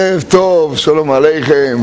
ערב 0.00 0.22
טוב, 0.22 0.76
שלום 0.76 1.10
עליכם. 1.10 1.78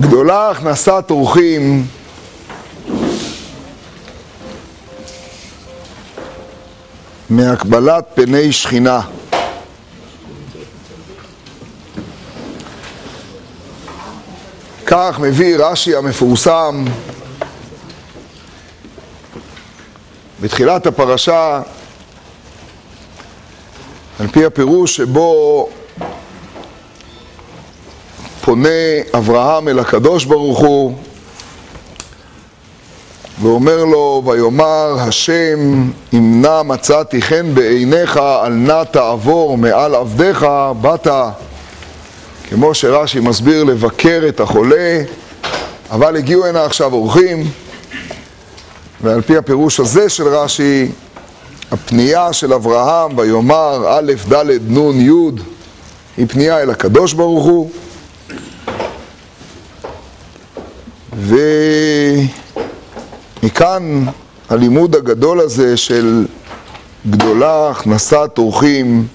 גדולה 0.00 0.50
הכנסת 0.50 1.04
אורחים 1.10 1.86
מהקבלת 7.30 8.04
פני 8.14 8.52
שכינה. 8.52 9.00
כך 14.86 15.18
מביא 15.20 15.56
רש"י 15.58 15.96
המפורסם 15.96 16.84
בתחילת 20.40 20.86
הפרשה 20.86 21.60
על 24.18 24.28
פי 24.28 24.44
הפירוש 24.44 24.96
שבו 24.96 25.68
פונה 28.40 28.68
אברהם 29.14 29.68
אל 29.68 29.78
הקדוש 29.78 30.24
ברוך 30.24 30.58
הוא 30.58 30.94
ואומר 33.42 33.84
לו, 33.84 34.22
ויאמר 34.26 34.96
השם, 34.98 35.90
אם 36.14 36.42
נא 36.42 36.62
מצאתי 36.62 37.22
חן 37.22 37.54
בעיניך, 37.54 38.16
אל 38.16 38.52
נא 38.52 38.84
תעבור 38.84 39.58
מעל 39.58 39.94
עבדיך, 39.94 40.46
באת, 40.80 41.06
כמו 42.50 42.74
שרש"י 42.74 43.20
מסביר, 43.20 43.64
לבקר 43.64 44.22
את 44.28 44.40
החולה, 44.40 45.02
אבל 45.90 46.16
הגיעו 46.16 46.46
הנה 46.46 46.64
עכשיו 46.64 46.92
אורחים, 46.92 47.50
ועל 49.02 49.22
פי 49.22 49.36
הפירוש 49.36 49.80
הזה 49.80 50.08
של 50.08 50.28
רש"י, 50.28 50.88
הפנייה 51.70 52.32
של 52.32 52.52
אברהם, 52.52 53.18
ויאמר 53.18 53.86
א', 53.88 54.12
ד', 54.32 54.78
נ', 54.78 55.00
י', 55.00 55.10
היא 56.16 56.26
פנייה 56.28 56.60
אל 56.62 56.70
הקדוש 56.70 57.12
ברוך 57.12 57.44
הוא. 57.44 57.70
ומכאן 63.42 64.04
הלימוד 64.48 64.96
הגדול 64.96 65.40
הזה 65.40 65.76
של 65.76 66.26
גדולה 67.10 67.70
הכנסת 67.70 68.30
אורחים 68.38 69.06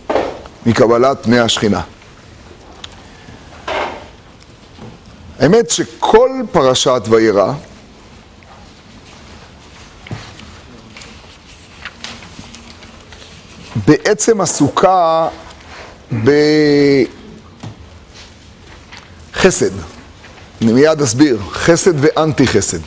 מקבלת 0.66 1.18
פני 1.24 1.40
השכינה. 1.40 1.82
האמת 5.42 5.70
שכל 5.70 6.30
פרשת 6.52 7.02
וירא 7.10 7.54
בעצם 13.88 14.42
עסוקה 14.42 15.28
בחסד. 19.34 19.72
אני 20.62 20.74
מיד 20.74 21.02
אסביר, 21.02 21.40
חסד 21.52 21.94
ואנטי 21.96 22.48
חסד. 22.48 22.80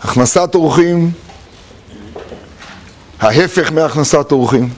הכנסת 0.00 0.54
אורחים, 0.54 1.10
ההפך 3.20 3.72
מהכנסת 3.72 4.32
אורחים, 4.32 4.68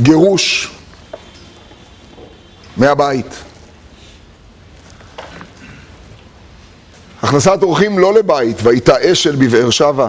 גירוש 0.00 0.72
מהבית. 2.76 3.26
הכנסת 7.22 7.62
אורחים 7.62 7.98
לא 7.98 8.14
לבית, 8.14 8.56
והייתה 8.62 9.12
אשל 9.12 9.36
בבאר 9.36 9.70
שבע. 9.70 10.08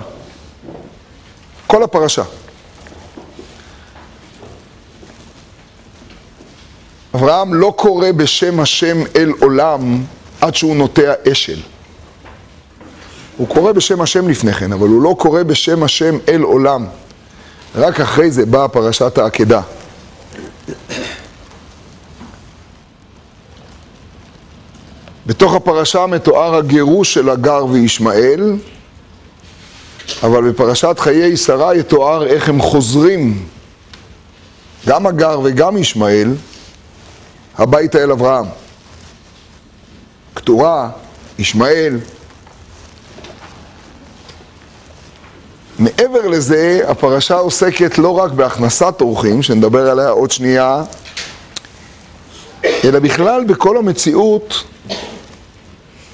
כל 1.68 1.84
הפרשה. 1.84 2.24
אברהם 7.16 7.54
לא 7.54 7.74
קורא 7.78 8.12
בשם 8.12 8.60
השם 8.60 8.98
אל 9.16 9.32
עולם 9.40 10.04
עד 10.42 10.56
שהוא 10.56 10.76
נוטע 10.76 11.14
אשל. 11.32 11.60
הוא 13.38 13.48
קורא 13.48 13.72
בשם 13.72 14.02
השם 14.02 14.30
לפני 14.30 14.54
כן, 14.54 14.74
אבל 14.74 14.88
הוא 14.88 15.02
לא 15.02 15.16
קורא 15.20 15.44
בשם 15.44 15.84
השם 15.84 16.18
אל 16.30 16.42
עולם. 16.42 16.86
רק 17.76 18.00
אחרי 18.00 18.32
זה 18.32 18.46
באה 18.46 18.68
פרשת 18.68 19.18
העקדה. 19.18 19.62
בתוך 25.34 25.54
הפרשה 25.54 26.06
מתואר 26.06 26.56
הגירוש 26.56 27.14
של 27.14 27.30
הגר 27.30 27.66
וישמעאל, 27.66 28.56
אבל 30.24 30.52
בפרשת 30.52 30.96
חיי 31.00 31.38
שרה 31.38 31.76
יתואר 31.76 32.28
איך 32.28 32.50
הם 32.50 32.62
חוזרים, 32.62 33.46
גם 34.88 35.08
הגר 35.08 35.40
וגם 35.44 35.78
ישמעאל, 35.78 36.34
הביתה 37.58 38.04
אל 38.04 38.12
אברהם. 38.12 38.46
קטורה, 40.34 40.90
ישמעאל. 41.40 42.00
מעבר 45.80 46.28
לזה, 46.28 46.82
הפרשה 46.88 47.36
עוסקת 47.36 47.98
לא 47.98 48.18
רק 48.18 48.32
בהכנסת 48.32 49.02
אורחים, 49.02 49.44
שנדבר 49.44 49.90
עליה 49.92 50.10
עוד 50.10 50.32
שנייה, 50.32 50.84
אלא 52.64 53.00
בכלל 53.00 53.44
בכל 53.44 53.78
המציאות 53.78 54.64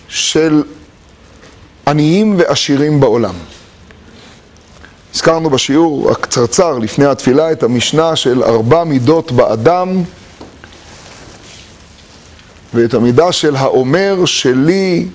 של 0.10 0.64
עניים 1.88 2.36
ועשירים 2.38 3.00
בעולם. 3.00 3.36
הזכרנו 5.14 5.50
בשיעור 5.50 6.12
הקצרצר 6.12 6.78
לפני 6.78 7.06
התפילה 7.06 7.52
את 7.52 7.64
המשנה 7.64 8.16
של 8.16 8.44
ארבע 8.44 8.84
מידות 8.84 9.32
באדם 9.32 10.04
ואת 12.74 12.94
המידה 12.94 13.32
של 13.32 13.56
האומר 13.56 14.26
שלי, 14.26 15.08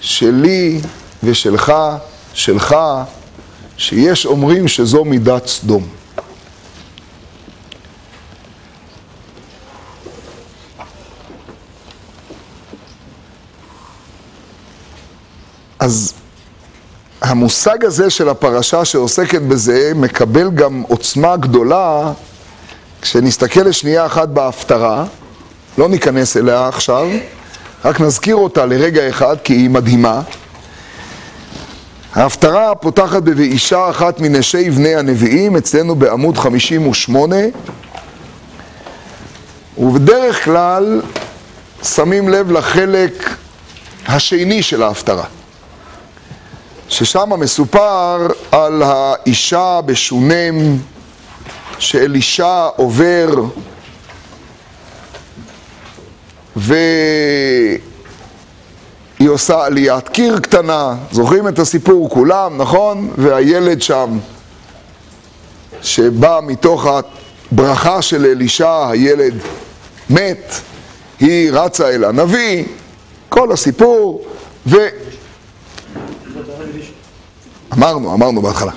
שלי 0.00 0.80
ושלך, 1.22 1.72
שלך, 2.34 2.76
שיש 3.76 4.26
אומרים 4.26 4.68
שזו 4.68 5.04
מידת 5.04 5.46
סדום. 5.46 5.99
אז 15.80 16.12
המושג 17.22 17.84
הזה 17.84 18.10
של 18.10 18.28
הפרשה 18.28 18.84
שעוסקת 18.84 19.42
בזה 19.42 19.92
מקבל 19.96 20.50
גם 20.50 20.82
עוצמה 20.88 21.36
גדולה 21.36 22.12
כשנסתכל 23.02 23.60
לשנייה 23.60 24.06
אחת 24.06 24.28
בהפטרה. 24.28 25.04
לא 25.78 25.88
ניכנס 25.88 26.36
אליה 26.36 26.68
עכשיו, 26.68 27.08
רק 27.84 28.00
נזכיר 28.00 28.36
אותה 28.36 28.66
לרגע 28.66 29.08
אחד 29.08 29.36
כי 29.44 29.52
היא 29.52 29.70
מדהימה. 29.70 30.22
ההפטרה 32.14 32.74
פותחת 32.74 33.22
ב"ואישה 33.22 33.90
אחת 33.90 34.20
מנשי 34.20 34.70
בני 34.70 34.96
הנביאים", 34.96 35.56
אצלנו 35.56 35.94
בעמוד 35.94 36.38
58, 36.38 37.36
ובדרך 39.78 40.44
כלל 40.44 41.02
שמים 41.82 42.28
לב 42.28 42.50
לחלק 42.50 43.36
השני 44.06 44.62
של 44.62 44.82
ההפטרה, 44.82 45.24
ששם 46.90 47.30
מסופר 47.40 48.26
על 48.52 48.82
האישה 48.82 49.80
בשונם, 49.86 50.76
שאלישע 51.78 52.68
עובר 52.76 53.28
והיא 56.56 57.78
עושה 59.28 59.64
עליית 59.64 60.08
קיר 60.08 60.38
קטנה, 60.38 60.94
זוכרים 61.12 61.48
את 61.48 61.58
הסיפור 61.58 62.10
כולם, 62.10 62.58
נכון? 62.58 63.10
והילד 63.16 63.82
שם, 63.82 64.18
שבא 65.82 66.40
מתוך 66.46 66.86
הברכה 67.52 68.02
של 68.02 68.24
אלישע, 68.24 68.88
הילד 68.88 69.34
מת, 70.10 70.54
היא 71.20 71.50
רצה 71.52 71.88
אל 71.88 72.04
הנביא, 72.04 72.64
כל 73.28 73.52
הסיפור, 73.52 74.24
ו... 74.66 74.76
אמרנו, 77.72 78.14
אמרנו 78.14 78.42
בהתחלה. 78.42 78.72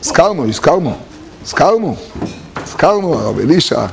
הזכרנו, 0.00 0.48
הזכרנו, 0.48 0.96
הזכרנו, 1.42 1.96
הזכרנו 2.56 3.14
הרב 3.14 3.38
אלישע, 3.38 3.86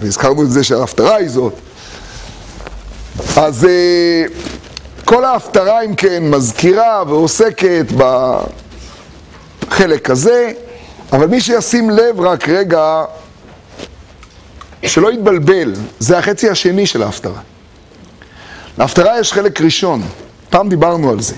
והזכרנו 0.00 0.42
את 0.42 0.50
זה 0.50 0.64
שההפטרה 0.64 1.14
היא 1.14 1.28
זאת. 1.28 1.54
אז 3.36 3.64
אה, 3.64 4.24
כל 5.04 5.24
ההפטרה, 5.24 5.82
אם 5.82 5.94
כן, 5.94 6.30
מזכירה 6.30 7.02
ועוסקת 7.06 7.86
בחלק 9.66 10.10
הזה, 10.10 10.52
אבל 11.12 11.26
מי 11.26 11.40
שישים 11.40 11.90
לב 11.90 12.20
רק 12.20 12.48
רגע 12.48 13.04
שלא 14.86 15.12
יתבלבל, 15.12 15.72
זה 15.98 16.18
החצי 16.18 16.50
השני 16.50 16.86
של 16.86 17.02
ההפטרה. 17.02 17.40
להפטרה 18.78 19.20
יש 19.20 19.32
חלק 19.32 19.60
ראשון, 19.60 20.02
פעם 20.50 20.68
דיברנו 20.68 21.10
על 21.10 21.20
זה. 21.20 21.34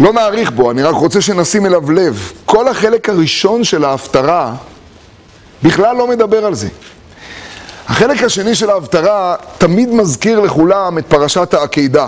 לא 0.00 0.12
נאריך 0.12 0.50
בו, 0.50 0.70
אני 0.70 0.82
רק 0.82 0.94
רוצה 0.94 1.20
שנשים 1.20 1.66
אליו 1.66 1.90
לב. 1.90 2.32
כל 2.46 2.68
החלק 2.68 3.08
הראשון 3.08 3.64
של 3.64 3.84
ההפטרה 3.84 4.54
בכלל 5.62 5.96
לא 5.96 6.06
מדבר 6.06 6.46
על 6.46 6.54
זה. 6.54 6.68
החלק 7.86 8.22
השני 8.22 8.54
של 8.54 8.70
ההפטרה 8.70 9.36
תמיד 9.58 9.88
מזכיר 9.88 10.40
לכולם 10.40 10.98
את 10.98 11.06
פרשת 11.08 11.54
העקידה. 11.54 12.06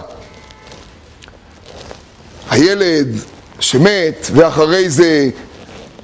הילד 2.50 3.09
שמת, 3.61 4.31
ואחרי 4.33 4.91
זה 4.91 5.31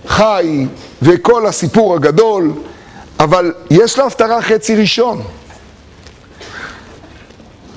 חי, 0.09 0.67
וכל 1.03 1.47
הסיפור 1.47 1.95
הגדול, 1.95 2.53
אבל 3.21 3.53
יש 3.71 3.99
להפטרה 3.99 4.43
חצי 4.43 4.77
ראשון. 4.77 5.23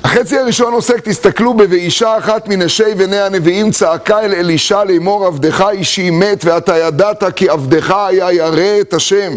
החצי 0.04 0.38
הראשון 0.38 0.74
עוסק, 0.74 1.00
תסתכלו 1.00 1.54
ב"ואישה 1.54 2.18
אחת 2.18 2.48
מנשי 2.48 2.96
בני 2.98 3.20
הנביאים 3.20 3.72
צעקה 3.72 4.20
אל 4.20 4.34
אלישע 4.34 4.84
לאמור 4.84 5.26
עבדך 5.26 5.66
אישי 5.72 6.10
מת 6.10 6.46
ואתה 6.46 6.78
ידעת 6.78 7.24
כי 7.36 7.50
עבדך 7.50 7.92
היה 8.08 8.32
ירא 8.32 8.82
את 8.82 8.94
השם 8.94 9.34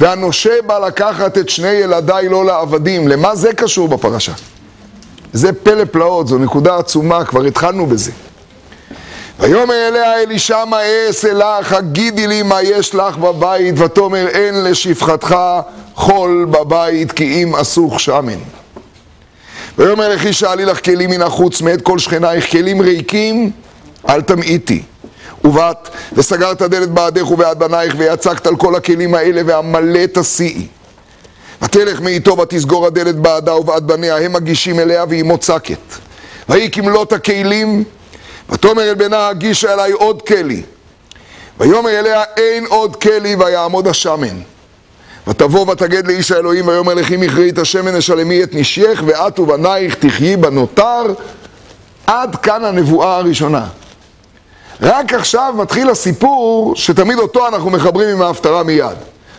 והנושה 0.00 0.62
בא 0.66 0.78
לקחת 0.78 1.38
את 1.38 1.48
שני 1.48 1.68
ילדיי 1.68 2.28
לא 2.28 2.44
לעבדים. 2.44 3.08
למה 3.08 3.36
זה 3.36 3.52
קשור 3.52 3.88
בפרשה? 3.88 4.32
זה 5.32 5.52
פלא 5.52 5.84
פלאות, 5.84 6.28
זו 6.28 6.38
נקודה 6.38 6.76
עצומה, 6.78 7.24
כבר 7.24 7.44
התחלנו 7.44 7.86
בזה. 7.86 8.12
ויאמר 9.40 9.88
אליה 9.88 10.22
אלישע 10.22 10.64
מה 10.64 10.80
אעשה 10.82 11.32
לך, 11.32 11.72
הגידי 11.72 12.26
לי 12.26 12.42
מה 12.42 12.62
יש 12.62 12.94
לך 12.94 13.16
בבית, 13.16 13.74
ותאמר 13.78 14.28
אין 14.28 14.64
לשפחתך 14.64 15.36
חול 15.94 16.46
בבית 16.50 17.12
כי 17.12 17.42
אם 17.42 17.56
אסוך 17.56 18.00
שמן. 18.00 18.38
ויאמר 19.78 20.08
לכי 20.08 20.32
שאלי 20.32 20.64
לך 20.64 20.84
כלים 20.84 21.10
מן 21.10 21.22
החוץ 21.22 21.62
מאת 21.62 21.82
כל 21.82 21.98
שכנייך, 21.98 22.50
כלים 22.50 22.82
ריקים 22.82 23.50
אל 24.08 24.22
תמעיטי. 24.22 24.82
ובאת 25.44 25.88
וסגרת 26.12 26.62
דלת 26.62 26.88
בעדך 26.88 27.30
ובעד 27.30 27.58
בנייך 27.58 27.94
ויצקת 27.98 28.46
על 28.46 28.56
כל 28.56 28.74
הכלים 28.74 29.14
האלה 29.14 29.42
והמלא 29.46 30.06
תשיאי. 30.12 30.66
ותלך 31.62 32.00
מאיתו 32.00 32.38
ותסגור 32.38 32.86
הדלת 32.86 33.16
בעדה 33.16 33.54
ובעד 33.56 33.86
בניה, 33.86 34.16
הם 34.16 34.32
מגישים 34.32 34.80
אליה 34.80 35.04
והיא 35.08 35.24
מוצקת. 35.24 35.78
ויהי 36.48 36.70
כמלות 36.70 37.12
הכלים, 37.12 37.84
ותאמר 38.50 38.82
אל 38.82 38.94
בנה 38.94 39.28
הגישה 39.28 39.72
אליי 39.72 39.92
עוד 39.92 40.22
כלי. 40.22 40.62
ויאמר 41.60 41.90
אליה 41.90 42.22
אין 42.36 42.66
עוד 42.66 42.96
כלי 42.96 43.36
ויעמוד 43.38 43.88
השמן. 43.88 44.55
ותבוא 45.26 45.72
ותגד 45.72 46.06
לאיש 46.06 46.32
האלוהים 46.32 46.68
ויאמר 46.68 46.94
לכי 46.94 47.16
מכרי 47.16 47.50
את 47.50 47.58
השמן 47.58 47.96
אשלמי 47.96 48.42
את 48.42 48.54
נשייך 48.54 49.02
ואת 49.06 49.38
ובנייך 49.38 49.94
תחיי 49.94 50.36
בנותר 50.36 51.02
עד 52.06 52.36
כאן 52.36 52.64
הנבואה 52.64 53.16
הראשונה. 53.16 53.66
רק 54.82 55.14
עכשיו 55.14 55.54
מתחיל 55.56 55.90
הסיפור 55.90 56.76
שתמיד 56.76 57.18
אותו 57.18 57.48
אנחנו 57.48 57.70
מחברים 57.70 58.08
עם 58.08 58.22
ההפטרה 58.22 58.62
מיד. 58.62 58.96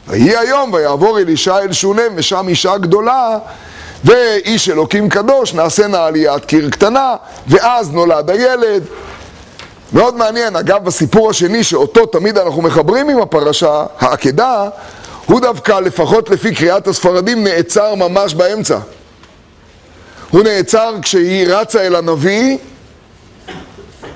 ויהי 0.07 0.37
היום 0.37 0.73
ויעבור 0.73 1.19
אלישע 1.19 1.57
אל 1.59 1.73
שונם 1.73 2.11
ושם 2.15 2.47
אישה 2.47 2.77
גדולה 2.77 3.37
ואיש 4.03 4.69
אלוקים 4.69 5.09
קדוש 5.09 5.53
נעשנה 5.53 6.05
עליית 6.05 6.45
קיר 6.45 6.69
קטנה 6.69 7.15
ואז 7.47 7.91
נולד 7.91 8.29
הילד. 8.29 8.83
מאוד 9.93 10.17
מעניין, 10.17 10.55
אגב 10.55 10.83
בסיפור 10.83 11.29
השני 11.29 11.63
שאותו 11.63 12.05
תמיד 12.05 12.37
אנחנו 12.37 12.61
מחברים 12.61 13.09
עם 13.09 13.21
הפרשה, 13.21 13.85
העקדה, 13.99 14.69
הוא 15.27 15.39
דווקא, 15.39 15.71
לפחות 15.71 16.29
לפי 16.29 16.55
קריאת 16.55 16.87
הספרדים, 16.87 17.43
נעצר 17.43 17.95
ממש 17.95 18.33
באמצע. 18.33 18.79
הוא 20.29 20.43
נעצר 20.43 20.95
כשהיא 21.01 21.47
רצה 21.47 21.81
אל 21.81 21.95
הנביא, 21.95 22.57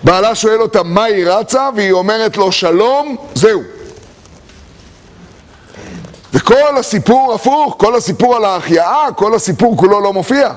בעלה 0.04 0.36
שואל 0.36 0.62
אותה 0.62 0.84
מה 0.84 1.04
היא 1.04 1.28
רצה, 1.28 1.70
והיא 1.76 1.92
אומרת 1.92 2.38
לו 2.38 2.52
שלום, 2.52 3.16
זהו. 3.36 3.62
וכל 6.34 6.78
הסיפור 6.78 7.34
הפוך, 7.34 7.76
כל 7.78 7.96
הסיפור 7.96 8.36
על 8.36 8.46
ההחייאה, 8.46 9.08
כל 9.16 9.36
הסיפור 9.36 9.78
כולו 9.78 10.02
לא 10.02 10.14
מופיע. 10.14 10.54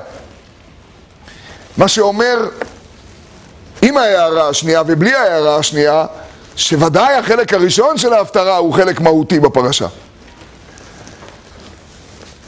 מה 1.77 1.89
שאומר, 1.89 2.49
עם 3.83 3.97
ההערה 3.97 4.49
השנייה 4.49 4.83
ובלי 4.87 5.15
ההערה 5.15 5.57
השנייה, 5.57 6.07
שוודאי 6.57 7.15
החלק 7.15 7.53
הראשון 7.53 7.99
של 7.99 8.13
ההפטרה 8.13 8.57
הוא 8.57 8.75
חלק 8.75 9.01
מהותי 9.01 9.41
בפרשה. 9.41 9.87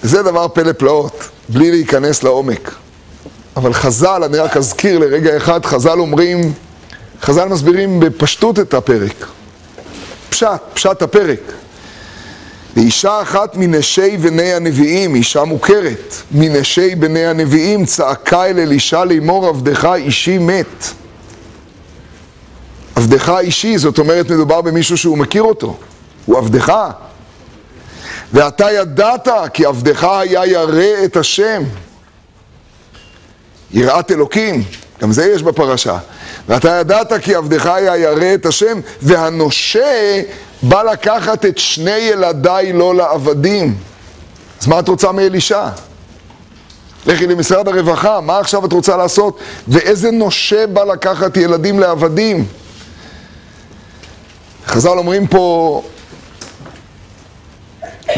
זה 0.06 0.22
דבר 0.22 0.48
פלא 0.48 0.72
פלאות, 0.72 1.28
בלי 1.48 1.70
להיכנס 1.70 2.22
לעומק. 2.22 2.74
אבל 3.56 3.72
חז"ל, 3.72 4.22
אני 4.24 4.38
רק 4.38 4.56
אזכיר 4.56 4.98
לרגע 4.98 5.36
אחד, 5.36 5.64
חז"ל 5.64 5.98
אומרים, 6.00 6.52
חז"ל 7.22 7.48
מסבירים 7.48 8.00
בפשטות 8.00 8.58
את 8.58 8.74
הפרק. 8.74 9.26
פשט, 10.28 10.48
פשט 10.74 11.02
הפרק. 11.02 11.40
ואישה 12.76 13.22
אחת 13.22 13.56
מנשי 13.56 14.16
בני 14.16 14.52
הנביאים, 14.52 15.14
אישה 15.14 15.44
מוכרת, 15.44 16.14
מנשי 16.30 16.94
בני 16.94 17.26
הנביאים, 17.26 17.86
צעקה 17.86 18.44
אל 18.44 18.58
אלישע 18.58 19.04
לאמור 19.04 19.46
עבדך 19.46 19.88
אישי 19.94 20.38
מת. 20.38 20.84
עבדך 22.94 23.32
אישי, 23.38 23.78
זאת 23.78 23.98
אומרת 23.98 24.30
מדובר 24.30 24.60
במישהו 24.60 24.96
שהוא 24.96 25.18
מכיר 25.18 25.42
אותו, 25.42 25.76
הוא 26.26 26.38
עבדך. 26.38 26.72
ואתה 28.32 28.70
ידעת 28.72 29.28
כי 29.52 29.64
עבדך 29.64 30.04
היה 30.04 30.46
ירא 30.46 31.04
את 31.04 31.16
השם. 31.16 31.62
יראת 33.70 34.10
אלוקים, 34.10 34.64
גם 35.02 35.12
זה 35.12 35.26
יש 35.34 35.42
בפרשה. 35.42 35.98
ואתה 36.48 36.68
ידעת 36.68 37.12
כי 37.12 37.34
עבדך 37.34 37.66
היה 37.66 37.96
ירא 37.96 38.34
את 38.34 38.46
השם, 38.46 38.80
והנושה 39.02 40.22
בא 40.62 40.82
לקחת 40.82 41.44
את 41.44 41.58
שני 41.58 41.90
ילדיי 41.90 42.72
לא 42.72 42.94
לעבדים. 42.94 43.76
אז 44.60 44.66
מה 44.66 44.78
את 44.78 44.88
רוצה 44.88 45.12
מאלישע? 45.12 45.68
לכי 47.06 47.26
למשרד 47.26 47.68
הרווחה, 47.68 48.20
מה 48.20 48.38
עכשיו 48.38 48.64
את 48.64 48.72
רוצה 48.72 48.96
לעשות? 48.96 49.38
ואיזה 49.68 50.10
נושה 50.10 50.66
בא 50.66 50.84
לקחת 50.84 51.36
ילדים 51.36 51.80
לעבדים? 51.80 52.46
חז"ל 54.66 54.98
אומרים 54.98 55.26
פה 55.26 55.82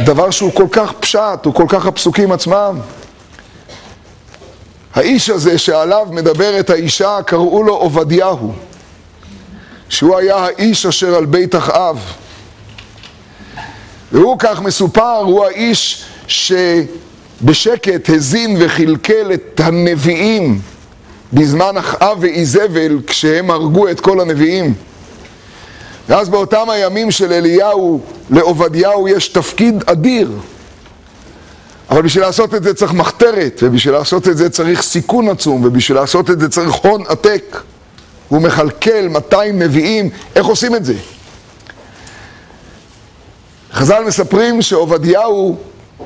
דבר 0.05 0.31
שהוא 0.31 0.53
כל 0.55 0.67
כך 0.73 0.93
פשט, 0.93 1.45
הוא 1.45 1.55
כל 1.55 1.67
כך 1.69 1.87
הפסוקים 1.87 2.33
עצמם. 2.33 2.81
האיש 4.95 5.31
הזה 5.31 5.59
שעליו 5.59 6.07
מדברת 6.11 6.71
האישה, 6.71 7.19
קראו 7.27 7.63
לו 7.63 7.75
עובדיהו, 7.75 8.53
שהוא 9.89 10.17
היה 10.17 10.37
האיש 10.37 10.87
אשר 10.87 11.15
על 11.15 11.27
בית 11.27 11.55
אחאב. 11.55 12.13
והוא 14.13 14.37
כך 14.39 14.61
מסופר, 14.61 15.17
הוא 15.17 15.45
האיש 15.45 16.05
שבשקט 16.27 18.11
הזין 18.11 18.57
וחלקל 18.61 19.33
את 19.35 19.61
הנביאים 19.61 20.61
בזמן 21.33 21.77
אחאב 21.77 22.19
ואיזבל 22.21 22.99
כשהם 23.07 23.51
הרגו 23.51 23.89
את 23.89 24.01
כל 24.01 24.21
הנביאים. 24.21 24.75
ואז 26.09 26.29
באותם 26.29 26.71
הימים 26.71 27.11
של 27.11 27.33
אליהו, 27.33 28.01
לעובדיהו 28.31 29.09
יש 29.09 29.29
תפקיד 29.29 29.85
אדיר. 29.87 30.31
אבל 31.91 32.03
בשביל 32.03 32.25
לעשות 32.25 32.55
את 32.55 32.63
זה 32.63 32.75
צריך 32.75 32.93
מחתרת, 32.93 33.61
ובשביל 33.63 33.95
לעשות 33.95 34.29
את 34.29 34.37
זה 34.37 34.51
צריך 34.51 34.83
סיכון 34.83 35.29
עצום, 35.29 35.65
ובשביל 35.65 35.99
לעשות 35.99 36.31
את 36.31 36.41
זה 36.41 36.49
צריך 36.49 36.75
הון 36.75 37.05
עתק. 37.09 37.63
הוא 38.29 38.43
מכלכל 38.43 39.09
200 39.09 39.59
נביאים, 39.63 40.11
איך 40.37 40.47
עושים 40.47 40.75
את 40.75 40.85
זה? 40.85 40.95
חז"ל 43.73 44.05
מספרים 44.07 44.63
שעובדיהו, 44.63 45.57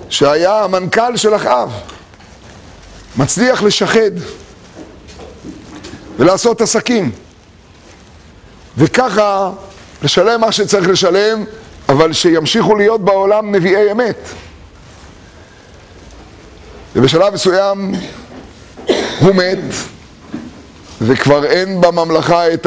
שהיה 0.09 0.65
המנכ"ל 0.65 1.17
של 1.17 1.37
אחאב, 1.37 1.71
מצליח 3.17 3.63
לשחד 3.63 4.11
ולעשות 6.19 6.61
עסקים. 6.61 7.11
וככה 8.79 9.51
לשלם 10.03 10.41
מה 10.41 10.53
שצריך 10.53 10.89
לשלם, 10.89 11.45
אבל 11.89 12.13
שימשיכו 12.13 12.75
להיות 12.77 13.05
בעולם 13.05 13.55
נביאי 13.55 13.93
אמת. 13.93 14.29
ובשלב 16.97 17.35
מסוים 17.35 17.93
הוא 19.21 19.35
מת, 19.35 19.59
וכבר 21.01 21.45
אין 21.45 21.81
בממלכה 21.81 22.55
את 22.55 22.67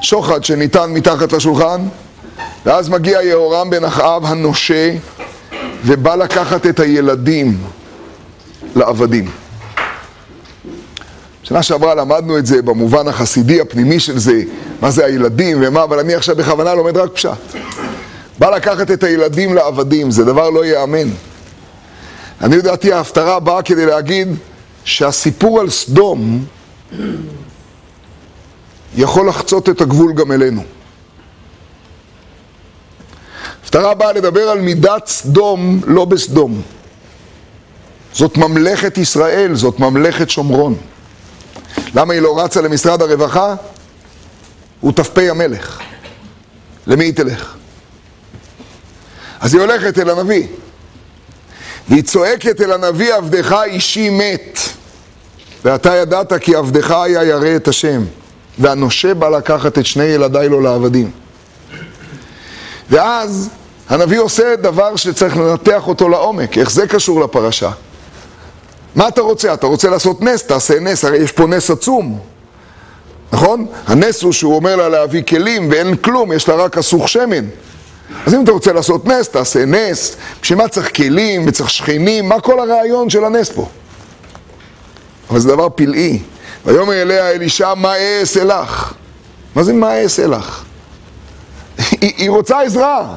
השוחד 0.00 0.44
שניתן 0.44 0.90
מתחת 0.90 1.32
לשולחן, 1.32 1.80
ואז 2.66 2.88
מגיע 2.88 3.22
יהורם 3.22 3.70
בן 3.70 3.84
אחאב 3.84 4.26
הנושה, 4.26 4.90
ובא 5.84 6.14
לקחת 6.14 6.66
את 6.66 6.80
הילדים 6.80 7.58
לעבדים. 8.76 9.30
שנה 11.44 11.62
שעברה 11.62 11.94
למדנו 11.94 12.38
את 12.38 12.46
זה 12.46 12.62
במובן 12.62 13.08
החסידי 13.08 13.60
הפנימי 13.60 14.00
של 14.00 14.18
זה, 14.18 14.42
מה 14.80 14.90
זה 14.90 15.04
הילדים 15.04 15.58
ומה, 15.62 15.82
אבל 15.82 15.98
אני 15.98 16.14
עכשיו 16.14 16.36
בכוונה 16.36 16.74
לומד 16.74 16.96
רק 16.96 17.12
פשט. 17.12 17.30
בא 18.38 18.50
לקחת 18.56 18.90
את 18.90 19.02
הילדים 19.02 19.54
לעבדים, 19.54 20.10
זה 20.10 20.24
דבר 20.24 20.50
לא 20.50 20.64
ייאמן. 20.64 21.08
אני 22.40 22.56
לדעתי 22.56 22.92
ההפטרה 22.92 23.40
באה 23.40 23.62
כדי 23.62 23.86
להגיד 23.86 24.28
שהסיפור 24.84 25.60
על 25.60 25.70
סדום 25.70 26.44
יכול 28.96 29.28
לחצות 29.28 29.68
את 29.68 29.80
הגבול 29.80 30.12
גם 30.12 30.32
אלינו. 30.32 30.62
ההפטרה 33.60 33.94
באה 33.94 34.12
לדבר 34.12 34.48
על 34.50 34.60
מידת 34.60 35.06
סדום, 35.06 35.80
לא 35.86 36.04
בסדום. 36.04 36.62
זאת 38.12 38.36
ממלכת 38.36 38.98
ישראל, 38.98 39.54
זאת 39.54 39.80
ממלכת 39.80 40.30
שומרון. 40.30 40.74
למה 41.94 42.12
היא 42.12 42.22
לא 42.22 42.40
רצה 42.40 42.60
למשרד 42.60 43.02
הרווחה? 43.02 43.54
הוא 44.80 44.92
ת"פ 44.92 45.18
המלך. 45.18 45.80
למי 46.86 47.04
היא 47.04 47.14
תלך? 47.14 47.54
אז 49.40 49.54
היא 49.54 49.60
הולכת 49.60 49.98
אל 49.98 50.10
הנביא. 50.10 50.46
והיא 51.88 52.02
צועקת 52.02 52.60
אל 52.60 52.72
הנביא, 52.72 53.14
עבדך 53.14 53.56
אישי 53.64 54.10
מת. 54.10 54.58
ואתה 55.64 55.96
ידעת 55.96 56.32
כי 56.32 56.54
עבדך 56.54 56.90
היה 56.90 57.24
ירא 57.24 57.56
את 57.56 57.68
השם. 57.68 58.04
והנושה 58.58 59.14
בא 59.14 59.28
לקחת 59.28 59.78
את 59.78 59.86
שני 59.86 60.04
ילדיי 60.04 60.48
לו 60.48 60.60
לעבדים. 60.60 61.10
ואז 62.90 63.50
הנביא 63.88 64.20
עושה 64.20 64.56
דבר 64.56 64.96
שצריך 64.96 65.36
לנתח 65.36 65.88
אותו 65.88 66.08
לעומק. 66.08 66.58
איך 66.58 66.70
זה 66.70 66.86
קשור 66.86 67.20
לפרשה? 67.20 67.70
מה 68.96 69.08
אתה 69.08 69.20
רוצה? 69.20 69.54
אתה 69.54 69.66
רוצה 69.66 69.90
לעשות 69.90 70.22
נס, 70.22 70.42
תעשה 70.42 70.80
נס, 70.80 71.04
הרי 71.04 71.18
יש 71.18 71.32
פה 71.32 71.46
נס 71.46 71.70
עצום. 71.70 72.18
נכון? 73.32 73.66
הנס 73.86 74.22
הוא 74.22 74.32
שהוא 74.32 74.56
אומר 74.56 74.76
לה 74.76 74.88
להביא 74.88 75.22
כלים 75.22 75.70
ואין 75.70 75.96
כלום, 75.96 76.32
יש 76.32 76.48
לה 76.48 76.54
רק 76.54 76.78
אסוך 76.78 77.08
שמן. 77.08 77.44
אז 78.26 78.34
אם 78.34 78.44
אתה 78.44 78.52
רוצה 78.52 78.72
לעשות 78.72 79.06
נס, 79.06 79.28
תעשה 79.28 79.64
נס. 79.64 80.16
בשביל 80.42 80.58
מה 80.58 80.68
צריך 80.68 80.96
כלים 80.96 81.44
וצריך 81.46 81.70
שכנים? 81.70 82.28
מה 82.28 82.40
כל 82.40 82.60
הרעיון 82.60 83.10
של 83.10 83.24
הנס 83.24 83.50
פה? 83.50 83.68
אבל 85.30 85.40
זה 85.40 85.48
דבר 85.48 85.68
פלאי. 85.74 86.18
ויאמר 86.64 87.02
אליה 87.02 87.30
אלישע, 87.30 87.74
מה 87.74 87.94
אעשה 87.96 88.44
לך? 88.44 88.92
מה 89.54 89.62
זה 89.62 89.72
מה 89.72 90.02
אעשה 90.02 90.26
לך? 90.26 90.64
היא, 92.00 92.12
היא 92.16 92.30
רוצה 92.30 92.60
עזרה. 92.60 93.16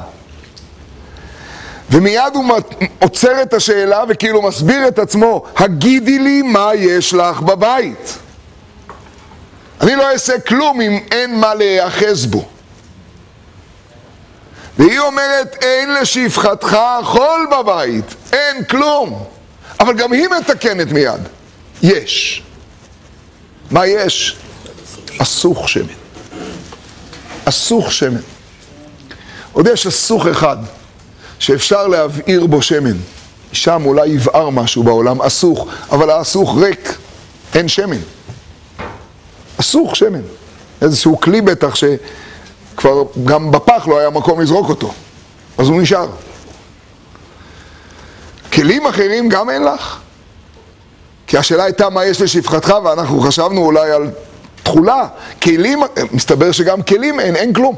ומיד 1.90 2.34
הוא 2.34 2.44
עוצר 2.98 3.42
את 3.42 3.54
השאלה 3.54 4.04
וכאילו 4.08 4.42
מסביר 4.42 4.88
את 4.88 4.98
עצמו, 4.98 5.44
הגידי 5.56 6.18
לי 6.18 6.42
מה 6.42 6.70
יש 6.74 7.14
לך 7.14 7.40
בבית. 7.40 8.18
אני 9.80 9.96
לא 9.96 10.12
אעשה 10.12 10.40
כלום 10.40 10.80
אם 10.80 10.98
אין 11.12 11.40
מה 11.40 11.54
להיאחז 11.54 12.26
בו. 12.26 12.48
והיא 14.78 14.98
אומרת, 14.98 15.56
אין 15.62 15.94
לשפחתך 15.94 16.78
חול 17.02 17.48
בבית, 17.52 18.04
אין 18.32 18.64
כלום. 18.64 19.24
אבל 19.80 19.94
גם 19.94 20.12
היא 20.12 20.28
מתקנת 20.28 20.92
מיד, 20.92 21.20
יש. 21.82 22.42
מה 23.70 23.86
יש? 23.86 24.36
אסוך 25.22 25.68
שמן. 25.68 25.84
אסוך 27.44 27.92
שמן. 27.92 28.20
עוד 29.52 29.66
יש 29.66 29.86
אסוך 29.86 30.26
אחד 30.26 30.56
שאפשר 31.38 31.86
להבעיר 31.86 32.46
בו 32.46 32.62
שמן. 32.62 32.96
שם 33.52 33.82
אולי 33.84 34.08
יבער 34.08 34.50
משהו 34.50 34.82
בעולם, 34.82 35.22
אסוך, 35.22 35.68
אבל 35.92 36.10
האסוך 36.10 36.58
ריק, 36.58 36.94
אין 37.54 37.68
שמן. 37.68 38.00
אסוך 39.60 39.96
שמן. 39.96 40.22
איזשהו 40.82 41.20
כלי 41.20 41.40
בטח 41.40 41.74
שכבר 41.74 43.02
גם 43.24 43.50
בפח 43.50 43.86
לא 43.88 43.98
היה 43.98 44.10
מקום 44.10 44.40
לזרוק 44.40 44.68
אותו, 44.68 44.92
אז 45.58 45.68
הוא 45.68 45.82
נשאר. 45.82 46.08
כלים 48.52 48.86
אחרים 48.86 49.28
גם 49.28 49.50
אין 49.50 49.62
לך? 49.64 49.98
כי 51.26 51.38
השאלה 51.38 51.64
הייתה 51.64 51.90
מה 51.90 52.04
יש 52.04 52.20
לשפחתך, 52.20 52.74
ואנחנו 52.84 53.20
חשבנו 53.20 53.60
אולי 53.60 53.90
על 53.90 54.10
תכולה. 54.62 55.06
כלים, 55.42 55.82
מסתבר 56.12 56.52
שגם 56.52 56.82
כלים 56.82 57.20
אין, 57.20 57.36
אין 57.36 57.52
כלום. 57.52 57.76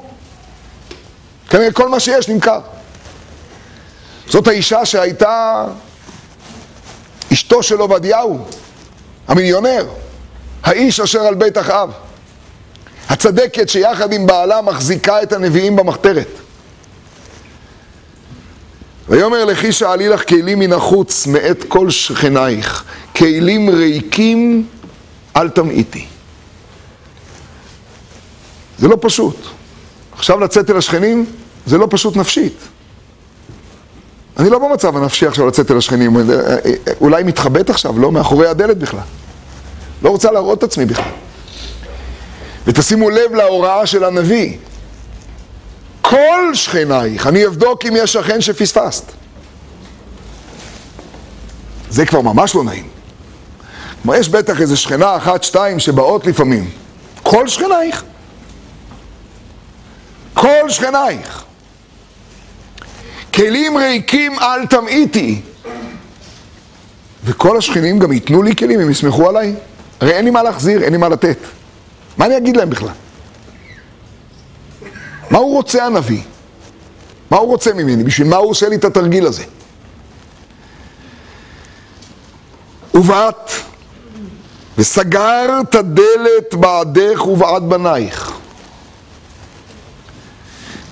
כנראה 1.50 1.73
כל 1.73 1.88
מה 1.88 2.00
שיש 2.00 2.29
נמכר. 2.29 2.61
זאת 4.30 4.49
האישה 4.49 4.84
שהייתה 4.87 5.64
אשתו 7.32 7.62
של 7.62 7.78
עובדיהו, 7.78 8.44
המיליונר, 9.28 9.87
האיש 10.62 11.00
אשר 11.00 11.20
על 11.20 11.34
בית 11.34 11.58
אחאב, 11.58 11.90
הצדקת 13.08 13.68
שיחד 13.68 14.12
עם 14.12 14.26
בעלה 14.26 14.62
מחזיקה 14.62 15.22
את 15.22 15.32
הנביאים 15.32 15.76
במחתרת. 15.76 16.28
ויאמר 19.08 19.44
לכי 19.44 19.72
שאלי 19.72 20.08
לך 20.08 20.28
כלים 20.28 20.58
מן 20.58 20.72
החוץ 20.72 21.26
מאת 21.26 21.64
כל 21.68 21.90
שכנייך, 21.90 22.84
כלים 23.16 23.70
ריקים 23.70 24.66
אל 25.37 25.49
תמעיטי. 25.49 26.06
זה 28.78 28.88
לא 28.88 28.96
פשוט. 29.00 29.37
עכשיו 30.12 30.40
לצאת 30.40 30.70
אל 30.70 30.76
השכנים 30.76 31.26
זה 31.66 31.78
לא 31.78 31.87
פשוט 31.90 32.16
נפשית. 32.16 32.70
אני 34.40 34.50
לא 34.50 34.59
במצב 34.59 34.97
הנפשי 34.97 35.26
עכשיו 35.26 35.47
לצאת 35.47 35.70
אל 35.70 35.76
השכנים, 35.76 36.16
אולי 37.00 37.23
מתחבאת 37.23 37.70
עכשיו, 37.70 37.99
לא 37.99 38.12
מאחורי 38.12 38.49
הדלת 38.49 38.78
בכלל. 38.78 39.00
לא 40.02 40.11
רוצה 40.11 40.30
להראות 40.30 40.59
את 40.59 40.62
עצמי 40.62 40.85
בכלל. 40.85 41.12
ותשימו 42.66 43.11
לב 43.11 43.35
להוראה 43.35 43.87
של 43.87 44.04
הנביא. 44.04 44.56
כל 46.02 46.50
שכנייך, 46.54 47.26
אני 47.26 47.47
אבדוק 47.47 47.87
אם 47.87 47.94
יש 47.97 48.12
שכן 48.12 48.40
שפספסת. 48.40 49.04
זה 51.90 52.06
כבר 52.06 52.20
ממש 52.20 52.54
לא 52.54 52.64
נעים. 52.64 52.88
כלומר, 54.02 54.18
יש 54.18 54.28
בטח 54.28 54.61
איזה 54.61 54.76
שכנה 54.76 55.16
אחת, 55.16 55.44
שתיים 55.44 55.78
שבאות 55.78 56.26
לפעמים. 56.26 56.70
כל 57.23 57.49
שכנייך. 57.49 58.04
כל 60.35 60.68
שכנייך. 60.70 61.44
כלים 63.34 63.76
ריקים 63.76 64.38
אל 64.38 64.66
תמעיטי. 64.66 65.40
וכל 67.25 67.56
השכנים 67.56 67.99
גם 67.99 68.12
ייתנו 68.12 68.42
לי 68.42 68.56
כלים, 68.56 68.80
הם 68.80 68.90
יסמכו 68.90 69.28
עליי. 69.28 69.54
הרי 70.00 70.12
אין 70.12 70.25
לי 70.25 70.30
מה 70.30 70.42
להחזיר, 70.42 70.82
אין 70.82 70.92
לי 70.92 70.99
מה 70.99 71.08
לתת. 71.08 71.38
מה 72.16 72.26
אני 72.26 72.37
אגיד 72.37 72.56
להם 72.56 72.70
בכלל? 72.70 72.88
מה 75.30 75.38
הוא 75.38 75.54
רוצה 75.54 75.87
הנביא? 75.87 76.22
מה 77.30 77.37
הוא 77.37 77.49
רוצה 77.49 77.72
ממני? 77.72 78.04
בשביל 78.04 78.28
מה 78.28 78.37
הוא 78.37 78.50
עושה 78.50 78.68
לי 78.68 78.76
את 78.76 78.84
התרגיל 78.84 79.26
הזה? 79.26 79.44
ובאת 82.94 83.50
וסגרת 84.78 85.76
דלת 85.76 86.54
בעדך 86.54 87.26
ובעד 87.26 87.62
בנייך 87.68 88.32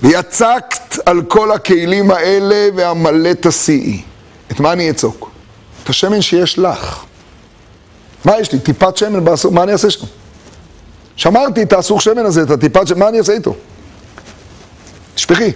ויצקת 0.02 0.77
על 1.06 1.22
כל 1.22 1.52
הכלים 1.52 2.10
האלה 2.10 2.68
והמלא 2.76 3.30
תשיאי. 3.40 4.02
את 4.52 4.60
מה 4.60 4.72
אני 4.72 4.90
אצוק? 4.90 5.30
את 5.84 5.88
השמן 5.88 6.22
שיש 6.22 6.58
לך. 6.58 7.04
מה 8.24 8.40
יש 8.40 8.52
לי? 8.52 8.58
טיפת 8.58 8.96
שמן 8.96 9.24
באסור, 9.24 9.52
מה 9.52 9.62
אני 9.62 9.72
אעשה 9.72 9.90
שם? 9.90 10.06
שמרתי 11.16 11.62
את 11.62 11.72
האסור 11.72 12.00
שמן 12.00 12.26
הזה, 12.26 12.42
את 12.42 12.50
הטיפת 12.50 12.86
שמן, 12.86 12.98
מה 12.98 13.08
אני 13.08 13.18
אעשה 13.18 13.32
איתו? 13.32 13.54
תשפכי. 15.14 15.52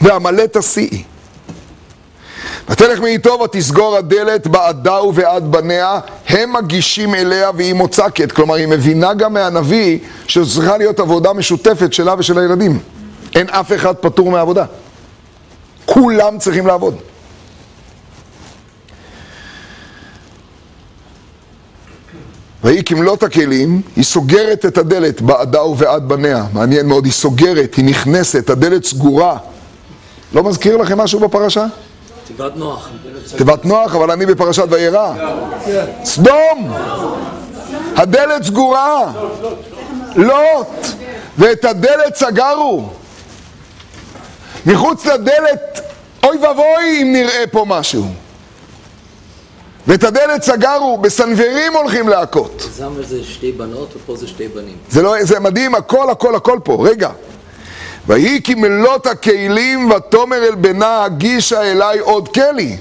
והמלא 0.00 0.44
תשיאי. 0.52 1.02
ותלך 2.68 3.00
מאיתו 3.00 3.38
ותסגור 3.44 3.96
הדלת 3.96 4.46
בעדה 4.46 5.02
ובעד 5.02 5.52
בניה, 5.52 6.00
הם 6.28 6.52
מגישים 6.52 7.14
אליה 7.14 7.50
והיא 7.56 7.72
מוצקת. 7.72 8.32
כלומר, 8.32 8.54
היא 8.54 8.66
מבינה 8.66 9.14
גם 9.14 9.32
מהנביא 9.32 9.98
שזו 10.26 10.54
צריכה 10.54 10.76
להיות 10.78 11.00
עבודה 11.00 11.32
משותפת 11.32 11.92
שלה 11.92 12.14
ושל 12.18 12.38
הילדים. 12.38 12.78
אין 13.36 13.48
אף 13.48 13.72
אחד 13.72 13.94
פטור 13.96 14.30
מעבודה. 14.30 14.64
כולם 15.84 16.38
צריכים 16.38 16.66
לעבוד. 16.66 16.96
ויהי 22.64 22.84
כמלות 22.84 23.22
הכלים, 23.22 23.82
היא 23.96 24.04
סוגרת 24.04 24.66
את 24.66 24.78
הדלת 24.78 25.20
בעדה 25.20 25.62
ובעד 25.62 26.08
בניה. 26.08 26.44
מעניין 26.52 26.86
מאוד, 26.86 27.04
היא 27.04 27.12
סוגרת, 27.12 27.74
היא 27.74 27.84
נכנסת, 27.84 28.50
הדלת 28.50 28.84
סגורה. 28.84 29.38
לא 30.32 30.42
מזכיר 30.42 30.76
לכם 30.76 30.98
משהו 30.98 31.20
בפרשה? 31.20 31.66
תיבת 32.26 32.56
נוח. 32.56 32.88
תיבת 33.36 33.64
נוח, 33.64 33.94
אבל 33.94 34.10
אני 34.10 34.26
בפרשת 34.26 34.66
וירא. 34.70 35.14
סדום! 36.04 36.72
הדלת 37.96 38.42
סגורה! 38.44 39.12
לוט! 40.16 40.86
ואת 41.38 41.64
הדלת 41.64 42.14
סגרו! 42.14 42.88
מחוץ 44.66 45.06
לדלת, 45.06 45.80
אוי 46.24 46.38
ואבוי 46.38 47.02
אם 47.02 47.12
נראה 47.12 47.44
פה 47.50 47.64
משהו. 47.68 48.06
ואת 49.86 50.04
הדלת 50.04 50.42
סגרו, 50.42 50.98
בסנוורים 50.98 51.76
הולכים 51.76 52.08
להכות. 52.08 52.70
זה 53.02 53.24
שתי 53.24 53.52
בנות 53.52 53.96
ופה 53.96 54.16
זה 54.16 54.26
שתי 54.26 54.48
בנים. 54.48 54.76
זה, 54.90 55.02
לא, 55.02 55.14
זה 55.20 55.40
מדהים, 55.40 55.74
הכל, 55.74 56.10
הכל, 56.10 56.34
הכל 56.34 56.58
פה. 56.64 56.86
רגע. 56.88 57.10
ויהי 58.06 58.40
כי 58.42 58.54
מלות 58.54 59.06
הכלים 59.06 59.90
ותאמר 59.90 60.44
אל 60.44 60.54
בנה 60.54 61.04
הגישה 61.04 61.62
אליי 61.62 61.98
עוד 61.98 62.28
כלי. 62.28 62.76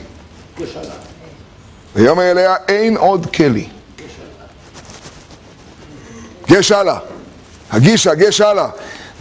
ויאמר 1.95 2.31
אליה 2.31 2.55
אין 2.67 2.97
עוד 2.97 3.25
כלי. 3.25 3.67
גש 6.47 6.71
הלאה. 6.71 6.97
הגישה, 7.71 8.15
גש 8.15 8.41
הלאה. 8.41 8.67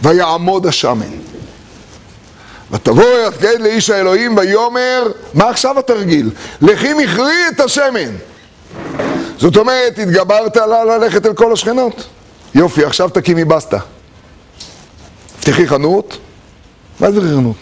ויעמוד 0.01 0.65
השמן. 0.65 1.34
ותבוא 2.71 3.27
יתגד 3.27 3.61
לאיש 3.61 3.89
האלוהים 3.89 4.37
ויאמר, 4.37 5.11
מה 5.33 5.49
עכשיו 5.49 5.79
התרגיל? 5.79 6.29
לכי 6.61 6.93
מכרי 6.93 7.47
את 7.55 7.59
השמן. 7.59 8.15
זאת 9.37 9.57
אומרת, 9.57 9.99
התגברת 9.99 10.57
לה 10.57 10.83
ללכת 10.83 11.25
אל 11.25 11.33
כל 11.33 11.53
השכנות. 11.53 12.07
יופי, 12.55 12.85
עכשיו 12.85 13.09
תקימי 13.09 13.45
בסטה. 13.45 13.77
תפתחי 15.39 15.67
חנות, 15.67 16.17
מה 16.99 17.11
זה 17.11 17.21
חנות? 17.21 17.55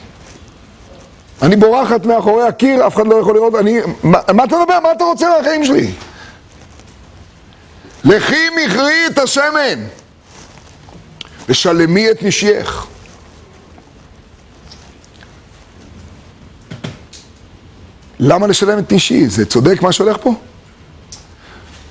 אני 1.42 1.56
בורחת 1.56 2.06
מאחורי 2.06 2.48
הקיר, 2.48 2.88
אף 2.88 2.96
אחד 2.96 3.08
לא 3.08 3.16
יכול 3.16 3.36
לראות, 3.36 3.56
אני... 3.56 3.80
מה, 4.04 4.20
מה 4.34 4.44
אתה 4.44 4.58
מדבר? 4.58 4.80
מה 4.80 4.92
אתה 4.92 5.04
רוצה 5.04 5.30
מהחיים 5.38 5.66
שלי? 5.66 5.92
לכי 8.04 8.50
מכרי 8.50 9.08
את 9.08 9.18
השמן 9.18 9.86
ושלמי 11.50 12.12
את 12.12 12.24
נשייך. 12.24 12.86
למה 18.26 18.48
לשלם 18.48 18.80
את 18.80 18.94
נשי? 18.94 19.28
זה 19.28 19.46
צודק 19.46 19.82
מה 19.82 19.92
שהולך 19.92 20.18
פה? 20.22 20.34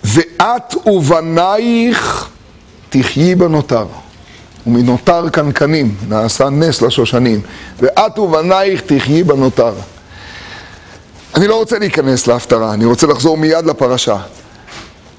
ואת 0.05 0.87
ובנייך 0.87 2.29
תחיי 2.91 3.35
בנותר. 3.35 3.87
ומנותר 4.67 5.29
קנקנים, 5.29 5.95
נעשה 6.09 6.49
נס 6.51 6.83
לשושנים. 6.83 7.41
ואת 7.81 8.19
ובנייך 8.19 8.81
תחיי 8.81 9.25
בנותר. 9.25 9.73
אני 11.35 11.49
לא 11.49 11.57
רוצה 11.57 11.79
להיכנס 11.79 12.27
להפטרה, 12.27 12.75
אני 12.75 12.85
רוצה 12.85 13.07
לחזור 13.07 13.37
מיד 13.37 13.67
לפרשה. 13.67 14.17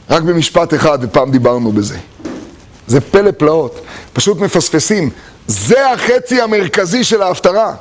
רק 0.09 0.23
במשפט 0.23 0.73
אחד, 0.73 0.99
ופעם 1.01 1.31
דיברנו 1.31 1.71
בזה. 1.71 1.97
זה 2.87 3.01
פלא 3.01 3.31
פלאות, 3.31 3.81
פשוט 4.13 4.37
מפספסים. 4.37 5.09
זה 5.47 5.91
החצי 5.91 6.41
המרכזי 6.41 7.03
של 7.03 7.21
ההפטרה. 7.21 7.73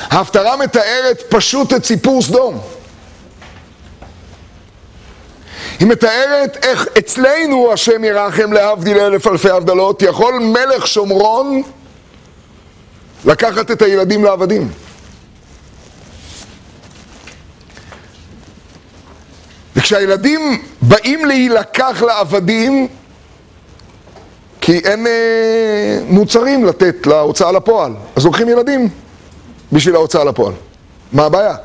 ההפטרה 0.00 0.56
מתארת 0.56 1.22
פשוט 1.28 1.72
את 1.72 1.84
סיפור 1.84 2.22
סדום. 2.22 2.60
היא 5.80 5.88
מתארת 5.88 6.64
איך 6.64 6.86
אצלנו 6.98 7.72
השם 7.72 8.04
ירחם 8.04 8.52
להבדיל 8.52 8.98
אלף 8.98 9.26
אלפי 9.26 9.50
הבדלות, 9.50 10.02
יכול 10.02 10.34
מלך 10.38 10.86
שומרון 10.86 11.62
לקחת 13.24 13.70
את 13.70 13.82
הילדים 13.82 14.24
לעבדים. 14.24 14.70
וכשהילדים 19.76 20.62
באים 20.82 21.24
להילקח 21.24 22.02
לעבדים, 22.02 22.88
כי 24.60 24.78
אין 24.78 25.06
אה, 25.06 25.98
מוצרים 26.06 26.64
לתת 26.64 27.06
להוצאה 27.06 27.52
לפועל, 27.52 27.92
אז 28.16 28.24
לוקחים 28.24 28.48
ילדים 28.48 28.88
בשביל 29.72 29.94
ההוצאה 29.94 30.24
לפועל. 30.24 30.54
מה 31.12 31.24
הבעיה? 31.24 31.56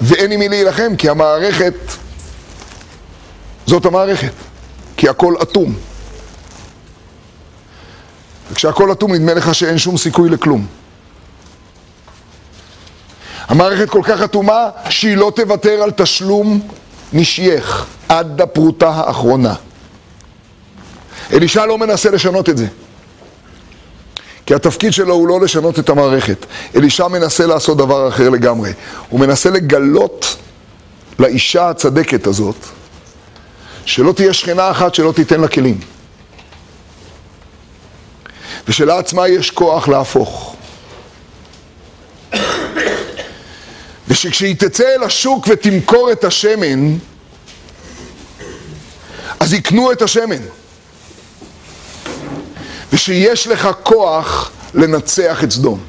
ואין 0.00 0.32
עם 0.32 0.40
מי 0.40 0.48
להילחם, 0.48 0.96
כי 0.98 1.08
המערכת, 1.08 1.74
זאת 3.66 3.84
המערכת, 3.84 4.32
כי 4.96 5.08
הכל 5.08 5.34
אטום. 5.42 5.74
וכשהכל 8.52 8.92
אטום 8.92 9.14
נדמה 9.14 9.34
לך 9.34 9.54
שאין 9.54 9.78
שום 9.78 9.96
סיכוי 9.96 10.30
לכלום. 10.30 10.66
המערכת 13.48 13.90
כל 13.90 14.00
כך 14.04 14.22
אטומה 14.22 14.70
שהיא 14.90 15.16
לא 15.16 15.32
תוותר 15.36 15.82
על 15.82 15.90
תשלום 15.90 16.68
נשייך 17.12 17.86
עד 18.08 18.40
הפרוטה 18.40 18.88
האחרונה. 18.88 19.54
אלישע 21.32 21.66
לא 21.66 21.78
מנסה 21.78 22.10
לשנות 22.10 22.48
את 22.48 22.56
זה. 22.56 22.66
כי 24.46 24.54
התפקיד 24.54 24.92
שלו 24.92 25.14
הוא 25.14 25.28
לא 25.28 25.40
לשנות 25.40 25.78
את 25.78 25.88
המערכת. 25.88 26.46
אלישע 26.76 27.08
מנסה 27.08 27.46
לעשות 27.46 27.76
דבר 27.76 28.08
אחר 28.08 28.28
לגמרי. 28.30 28.72
הוא 29.08 29.20
מנסה 29.20 29.50
לגלות 29.50 30.36
לאישה 31.18 31.70
הצדקת 31.70 32.26
הזאת, 32.26 32.56
שלא 33.84 34.12
תהיה 34.12 34.32
שכנה 34.32 34.70
אחת 34.70 34.94
שלא 34.94 35.12
תיתן 35.12 35.40
לה 35.40 35.48
כלים. 35.48 35.80
ושלעצמה 38.68 39.28
יש 39.28 39.50
כוח 39.50 39.88
להפוך. 39.88 40.56
ושכשהיא 44.08 44.56
תצא 44.58 44.84
אל 44.96 45.02
השוק 45.02 45.46
ותמכור 45.48 46.12
את 46.12 46.24
השמן, 46.24 46.96
אז 49.40 49.52
יקנו 49.52 49.92
את 49.92 50.02
השמן. 50.02 50.42
ושיש 52.92 53.46
לך 53.46 53.68
כוח 53.82 54.50
לנצח 54.74 55.44
את 55.44 55.50
סדום. 55.50 55.80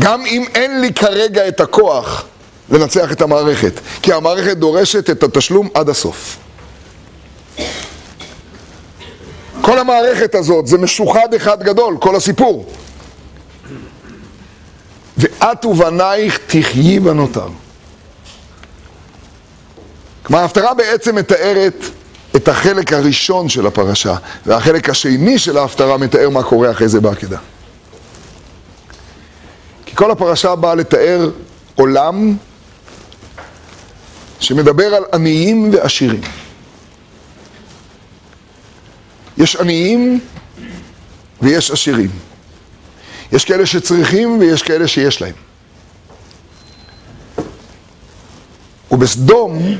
גם 0.00 0.26
אם 0.26 0.44
אין 0.54 0.80
לי 0.80 0.92
כרגע 0.92 1.48
את 1.48 1.60
הכוח 1.60 2.24
לנצח 2.70 3.12
את 3.12 3.22
המערכת, 3.22 3.80
כי 4.02 4.12
המערכת 4.12 4.56
דורשת 4.56 5.10
את 5.10 5.22
התשלום 5.22 5.68
עד 5.74 5.88
הסוף. 5.88 6.36
כל 9.60 9.78
המערכת 9.78 10.34
הזאת 10.34 10.66
זה 10.66 10.78
משוחד 10.78 11.34
אחד 11.36 11.62
גדול, 11.62 11.96
כל 12.00 12.16
הסיפור. 12.16 12.72
ואת 15.18 15.64
ובנייך 15.64 16.38
תחיי 16.46 17.00
בנותר. 17.00 17.48
כלומר, 20.22 20.42
ההפטרה 20.42 20.74
בעצם 20.74 21.14
מתארת 21.14 21.84
את 22.36 22.48
החלק 22.48 22.92
הראשון 22.92 23.48
של 23.48 23.66
הפרשה, 23.66 24.16
והחלק 24.46 24.88
השני 24.88 25.38
של 25.38 25.58
ההפטרה 25.58 25.96
מתאר 25.96 26.28
מה 26.28 26.42
קורה 26.42 26.70
אחרי 26.70 26.88
זה 26.88 27.00
בעקדה. 27.00 27.38
כי 29.86 29.96
כל 29.96 30.10
הפרשה 30.10 30.54
באה 30.54 30.74
לתאר 30.74 31.30
עולם 31.74 32.36
שמדבר 34.40 34.94
על 34.94 35.04
עניים 35.12 35.70
ועשירים. 35.72 36.20
יש 39.38 39.56
עניים 39.56 40.20
ויש 41.42 41.70
עשירים. 41.70 42.10
יש 43.32 43.44
כאלה 43.44 43.66
שצריכים 43.66 44.38
ויש 44.38 44.62
כאלה 44.62 44.88
שיש 44.88 45.22
להם. 45.22 45.34
ובסדום 48.90 49.76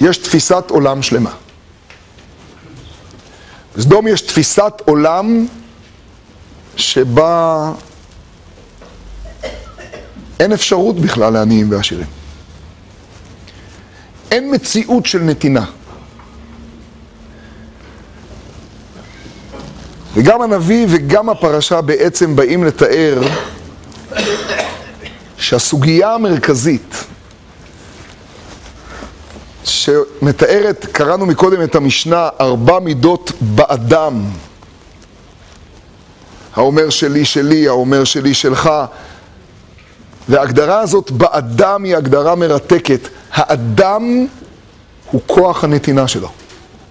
יש 0.00 0.18
תפיסת 0.18 0.64
עולם 0.70 1.02
שלמה. 1.02 1.30
בסדום 3.76 4.06
יש 4.08 4.20
תפיסת 4.20 4.72
עולם 4.84 5.46
שבה 6.76 7.72
אין 10.40 10.52
אפשרות 10.52 10.96
בכלל 11.00 11.32
לעניים 11.32 11.70
ועשירים. 11.70 12.06
אין 14.30 14.54
מציאות 14.54 15.06
של 15.06 15.18
נתינה. 15.18 15.64
וגם 20.14 20.42
הנביא 20.42 20.86
וגם 20.90 21.28
הפרשה 21.28 21.80
בעצם 21.80 22.36
באים 22.36 22.64
לתאר 22.64 23.22
שהסוגיה 25.38 26.14
המרכזית 26.14 27.04
שמתארת, 29.64 30.86
קראנו 30.92 31.26
מקודם 31.26 31.62
את 31.62 31.74
המשנה, 31.74 32.28
ארבע 32.40 32.78
מידות 32.78 33.32
באדם. 33.40 34.24
האומר 36.54 36.90
שלי 36.90 37.24
שלי, 37.24 37.68
האומר 37.68 38.04
שלי 38.04 38.34
שלך. 38.34 38.70
וההגדרה 40.28 40.80
הזאת 40.80 41.10
באדם 41.10 41.84
היא 41.84 41.96
הגדרה 41.96 42.34
מרתקת. 42.34 43.08
האדם 43.32 44.26
הוא 45.10 45.20
כוח 45.26 45.64
הנתינה 45.64 46.08
שלו. 46.08 46.28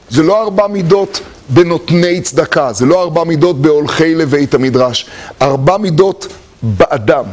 זה 0.10 0.24
לא 0.24 0.42
ארבע 0.44 0.68
מידות 0.68 1.22
בנותני 1.50 2.22
צדקה, 2.22 2.74
זה 2.74 2.86
לא 2.86 3.04
ארבע 3.04 3.24
מידות 3.24 3.62
בהולכי 3.62 4.16
לבית 4.16 4.54
המדרש. 4.54 5.06
ארבע 5.42 5.78
מידות 5.78 6.28
באדם. 6.62 7.26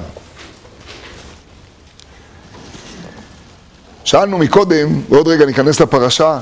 שאלנו 4.07 4.39
מקודם, 4.39 5.01
ועוד 5.09 5.29
רגע 5.29 5.47
ניכנס 5.47 5.81
לפרשה, 5.81 6.39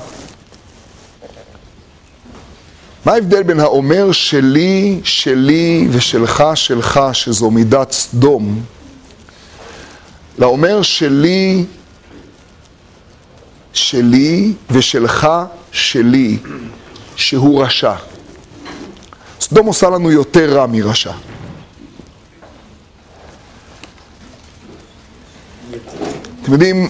מה 3.04 3.12
ההבדל 3.12 3.42
בין 3.42 3.60
האומר 3.60 4.12
שלי, 4.12 5.00
שלי 5.04 5.88
ושלך, 5.90 6.44
שלך, 6.54 7.00
שזו 7.12 7.50
מידת 7.50 7.92
סדום, 7.92 8.64
לאומר 10.38 10.82
שלי, 10.82 11.64
שלי 13.72 14.52
ושלך, 14.70 15.28
שלי, 15.72 16.38
שהוא 17.16 17.64
רשע. 17.64 17.94
סדום 19.40 19.66
עושה 19.66 19.90
לנו 19.90 20.10
יותר 20.10 20.58
רע 20.58 20.66
מרשע. 20.66 21.12
אתם 26.42 26.52
יודעים, 26.52 26.88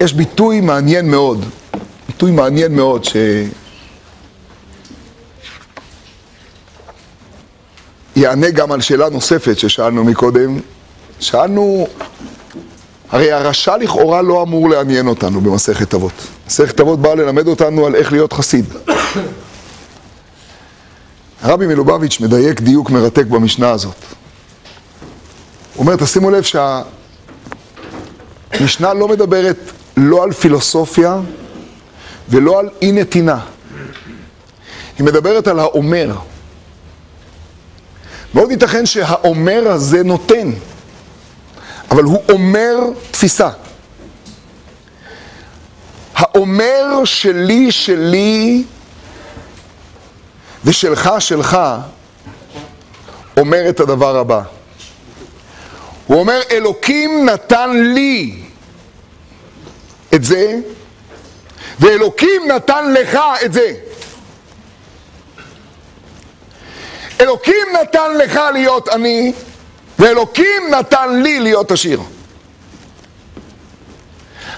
יש 0.00 0.12
ביטוי 0.12 0.60
מעניין 0.60 1.10
מאוד, 1.10 1.44
ביטוי 2.06 2.30
מעניין 2.30 2.76
מאוד, 2.76 3.04
ש... 3.04 3.16
יענה 8.16 8.50
גם 8.50 8.72
על 8.72 8.80
שאלה 8.80 9.08
נוספת 9.08 9.58
ששאלנו 9.58 10.04
מקודם. 10.04 10.58
שאלנו, 11.20 11.86
הרי 13.10 13.32
הרשע 13.32 13.76
לכאורה 13.76 14.22
לא 14.22 14.42
אמור 14.42 14.70
לעניין 14.70 15.06
אותנו 15.06 15.40
במסכת 15.40 15.94
אבות. 15.94 16.12
מסכת 16.46 16.80
אבות 16.80 17.00
באה 17.00 17.14
ללמד 17.14 17.46
אותנו 17.46 17.86
על 17.86 17.94
איך 17.94 18.12
להיות 18.12 18.32
חסיד. 18.32 18.64
הרבי 21.42 21.66
מלובביץ' 21.66 22.20
מדייק 22.20 22.60
דיוק 22.60 22.90
מרתק 22.90 23.26
במשנה 23.26 23.70
הזאת. 23.70 23.96
הוא 25.74 25.84
אומר, 25.84 25.96
תשימו 25.96 26.30
לב 26.30 26.42
שהמשנה 28.52 28.94
לא 28.94 29.08
מדברת 29.08 29.56
לא 29.96 30.22
על 30.22 30.32
פילוסופיה 30.32 31.16
ולא 32.28 32.58
על 32.60 32.68
אי 32.82 32.92
נתינה. 32.92 33.38
היא 34.98 35.06
מדברת 35.06 35.46
על 35.46 35.58
האומר. 35.58 36.16
מאוד 38.34 38.50
ייתכן 38.50 38.86
שהאומר 38.86 39.68
הזה 39.68 40.02
נותן, 40.02 40.50
אבל 41.90 42.02
הוא 42.02 42.22
אומר 42.28 42.74
תפיסה. 43.10 43.48
האומר 46.14 47.04
שלי, 47.04 47.72
שלי, 47.72 48.64
ושלך, 50.64 51.10
שלך, 51.18 51.58
אומר 53.36 53.68
את 53.68 53.80
הדבר 53.80 54.16
הבא. 54.16 54.42
הוא 56.06 56.20
אומר, 56.20 56.40
אלוקים 56.50 57.26
נתן 57.26 57.70
לי 57.94 58.43
את 60.14 60.24
זה, 60.24 60.58
ואלוקים 61.80 62.42
נתן 62.48 62.92
לך 62.92 63.18
את 63.44 63.52
זה. 63.52 63.74
אלוקים 67.20 67.66
נתן 67.82 68.16
לך 68.18 68.40
להיות 68.52 68.88
עני, 68.88 69.32
ואלוקים 69.98 70.62
נתן 70.70 71.22
לי 71.22 71.40
להיות 71.40 71.72
עשיר. 71.72 72.00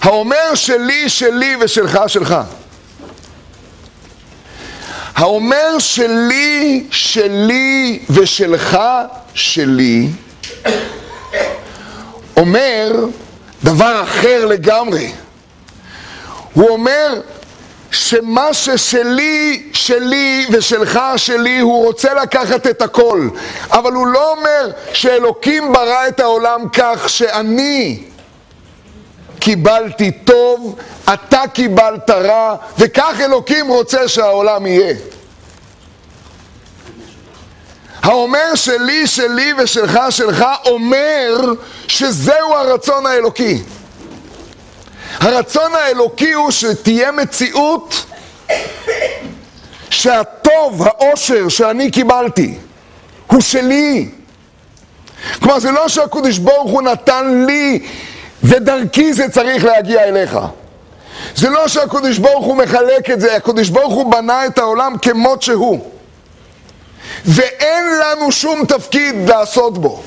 האומר 0.03 0.55
שלי, 0.55 1.09
שלי 1.09 1.57
ושלך, 1.61 1.99
שלך. 2.07 2.37
האומר 5.14 5.79
שלי, 5.79 6.87
שלי 6.90 7.99
ושלך, 8.11 8.79
שלי, 9.35 10.09
אומר 12.37 12.92
דבר 13.64 14.03
אחר 14.03 14.45
לגמרי. 14.45 15.12
הוא 16.57 16.69
אומר, 16.69 17.21
שמה 17.90 18.55
ששלי, 18.55 19.71
שלי 19.73 20.47
ושלך, 20.51 21.01
שלי, 21.16 21.59
הוא 21.59 21.87
רוצה 21.87 22.14
לקחת 22.14 22.66
את 22.66 22.83
הכל. 22.83 23.29
אבל 23.71 23.92
הוא 23.92 24.07
לא 24.07 24.33
אומר 24.33 24.71
שאלוקים 24.92 25.73
ברא 25.73 26.09
את 26.09 26.21
העולם 26.21 26.69
כך 26.73 27.09
שאני 27.09 28.03
קיבלתי 29.38 30.11
טוב, 30.11 30.77
אתה 31.12 31.42
קיבלת 31.53 32.11
רע, 32.11 32.57
וכך 32.79 33.16
אלוקים 33.21 33.69
רוצה 33.69 34.09
שהעולם 34.09 34.66
יהיה. 34.66 34.95
האומר 38.03 38.55
שלי, 38.55 39.07
שלי 39.07 39.53
ושלך, 39.59 40.01
שלך, 40.11 40.45
אומר 40.64 41.53
שזהו 41.88 42.55
הרצון 42.55 43.07
האלוקי. 43.07 43.62
הרצון 45.20 45.74
האלוקי 45.74 46.33
הוא 46.33 46.50
שתהיה 46.50 47.12
מציאות 47.12 48.07
שהטוב, 49.90 50.83
העושר 50.83 51.48
שאני 51.48 51.90
קיבלתי, 51.90 52.55
הוא 53.26 53.40
שלי. 53.40 54.09
כלומר, 55.38 55.59
זה 55.59 55.70
לא 55.70 55.88
שהקדוש 55.88 56.38
ברוך 56.38 56.70
הוא 56.70 56.83
נתן 56.83 57.44
לי 57.46 57.87
ודרכי 58.42 59.12
זה 59.12 59.29
צריך 59.29 59.64
להגיע 59.64 60.05
אליך. 60.05 60.38
זה 61.35 61.50
לא 61.50 61.68
שהקדוש 61.68 62.18
ברוך 62.18 62.44
הוא 62.44 62.57
מחלק 62.57 63.11
את 63.11 63.20
זה, 63.20 63.37
הקדוש 63.37 63.68
ברוך 63.68 63.94
הוא 63.94 64.12
בנה 64.12 64.46
את 64.46 64.59
העולם 64.59 64.98
כמות 64.98 65.42
שהוא. 65.42 65.90
ואין 67.24 67.85
לנו 68.00 68.33
שום 68.33 68.64
תפקיד 68.64 69.29
לעשות 69.29 69.79
בו. 69.79 70.02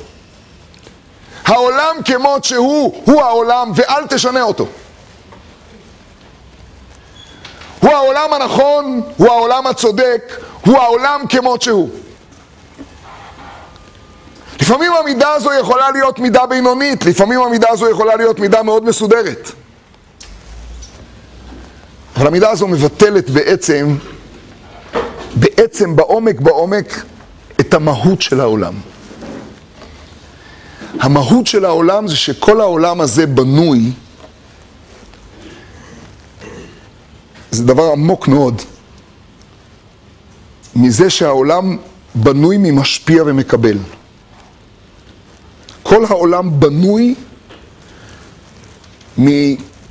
העולם 1.46 1.96
כמות 2.06 2.44
שהוא, 2.44 3.02
הוא 3.06 3.22
העולם, 3.22 3.72
ואל 3.76 4.08
תשנה 4.08 4.42
אותו. 4.42 4.68
הוא 7.80 7.92
העולם 7.92 8.34
הנכון, 8.34 9.02
הוא 9.18 9.28
העולם 9.28 9.68
הצודק, 9.68 10.40
הוא 10.66 10.78
העולם 10.78 11.22
כמות 11.30 11.62
שהוא. 11.62 11.90
לפעמים 14.62 14.92
המידה 14.94 15.34
הזו 15.34 15.50
יכולה 15.54 15.92
להיות 15.92 16.20
מידה 16.20 16.46
בינונית, 16.46 17.06
לפעמים 17.06 17.42
המידה 17.42 17.70
הזו 17.70 17.90
יכולה 17.90 18.16
להיות 18.16 18.40
מידה 18.40 18.64
מאוד 18.64 18.86
מסודרת. 18.86 19.52
אבל 22.16 22.28
המידה 22.28 22.50
הזו 22.50 22.68
מבטלת 22.68 23.30
בעצם, 23.30 23.96
בעצם 25.36 25.96
בעומק 25.96 26.40
בעומק, 26.40 27.04
את 27.60 27.74
המהות 27.74 28.22
של 28.22 28.42
העולם. 28.42 28.74
המהות 31.00 31.48
של 31.48 31.66
העולם 31.66 32.08
זה 32.08 32.16
שכל 32.16 32.62
העולם 32.62 33.02
הזה 33.02 33.26
בנוי 33.26 33.92
זה 37.52 37.64
דבר 37.64 37.92
עמוק 37.92 38.28
מאוד. 38.28 38.62
מזה 40.76 41.10
שהעולם 41.10 41.78
בנוי 42.16 42.58
ממשפיע 42.58 43.24
ומקבל. 43.26 43.78
כל 45.84 46.06
העולם 46.06 46.60
בנוי 46.60 47.16
מ... 49.20 49.26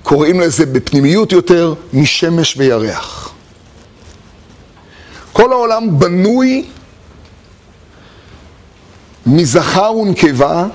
קוראים 0.03 0.41
לזה 0.41 0.67
בפנימיות 0.67 1.33
יותר, 1.33 1.75
משמש 1.93 2.57
וירח. 2.57 3.33
כל 5.33 5.53
העולם 5.53 5.99
בנוי 5.99 6.67
מזכר 9.27 9.93
ונקבה, 9.93 10.67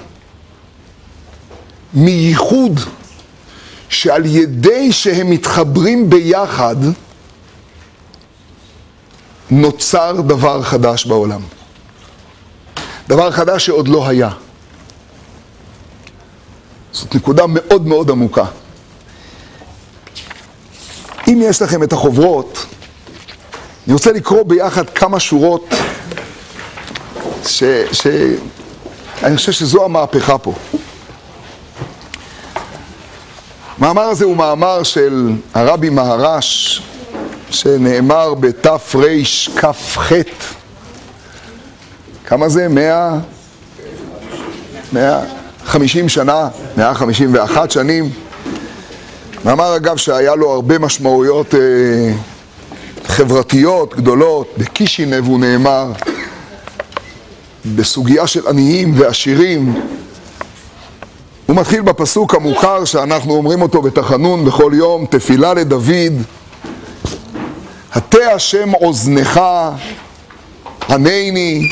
מייחוד 1.94 2.80
שעל 3.94 4.26
ידי 4.26 4.92
שהם 4.92 5.30
מתחברים 5.30 6.10
ביחד, 6.10 6.76
נוצר 9.52 10.22
דבר 10.22 10.64
חדש 10.64 11.06
בעולם. 11.06 11.42
דבר 13.08 13.32
חדש 13.32 13.66
שעוד 13.66 13.88
לא 13.88 14.08
היה. 14.08 14.30
זאת 16.92 17.16
נקודה 17.16 17.44
מאוד 17.48 17.88
מאוד 17.88 18.10
עמוקה. 18.10 18.46
אם 21.28 21.40
יש 21.44 21.62
לכם 21.62 21.84
את 21.84 21.94
החוברות, 21.94 22.66
אני 23.86 23.94
רוצה 23.94 24.12
לקרוא 24.12 24.44
ביחד 24.44 24.90
כמה 24.90 25.20
שורות 25.20 25.70
ש... 27.48 27.64
ש... 27.92 28.08
חושב 29.36 29.52
שזו 29.52 29.86
המהפכה 29.86 30.38
פה. 30.38 30.54
המאמר 33.78 34.02
הזה 34.02 34.26
הוא 34.26 34.38
מאמר 34.38 34.84
של 34.84 35.30
הרבי 35.54 35.90
מהר"ש, 35.90 36.82
שנאמר 37.50 38.34
בתרכ"ח. 38.34 40.12
כמה 42.26 42.50
זה? 42.50 42.68
מאה? 42.70 43.18
מאה 44.94 45.22
חמישים 45.64 46.10
שנה? 46.10 46.50
מאה 46.78 46.94
חמישים 46.94 47.34
ואחת 47.34 47.72
שנים? 47.72 48.10
מאמר 49.46 49.76
אגב 49.76 49.98
שהיה 49.98 50.36
לו 50.36 50.52
הרבה 50.52 50.80
משמעויות 50.80 51.56
אה, 51.56 51.60
חברתיות 53.06 53.96
גדולות, 53.96 54.54
בקישינב 54.58 55.28
הוא 55.28 55.40
נאמר, 55.40 55.92
בסוגיה 57.76 58.28
של 58.28 58.48
עניים 58.48 58.94
ועשירים, 58.98 59.82
הוא 61.46 61.56
מתחיל 61.56 61.82
בפסוק 61.82 62.36
המוכר 62.36 62.86
שאנחנו 62.86 63.34
אומרים 63.34 63.62
אותו 63.62 63.82
בתחנון 63.82 64.46
בכל 64.46 64.72
יום, 64.76 65.06
תפילה 65.06 65.54
לדוד, 65.54 66.14
הטה 67.94 68.32
השם 68.36 68.74
אוזנך, 68.74 69.42
ענני, 70.90 71.70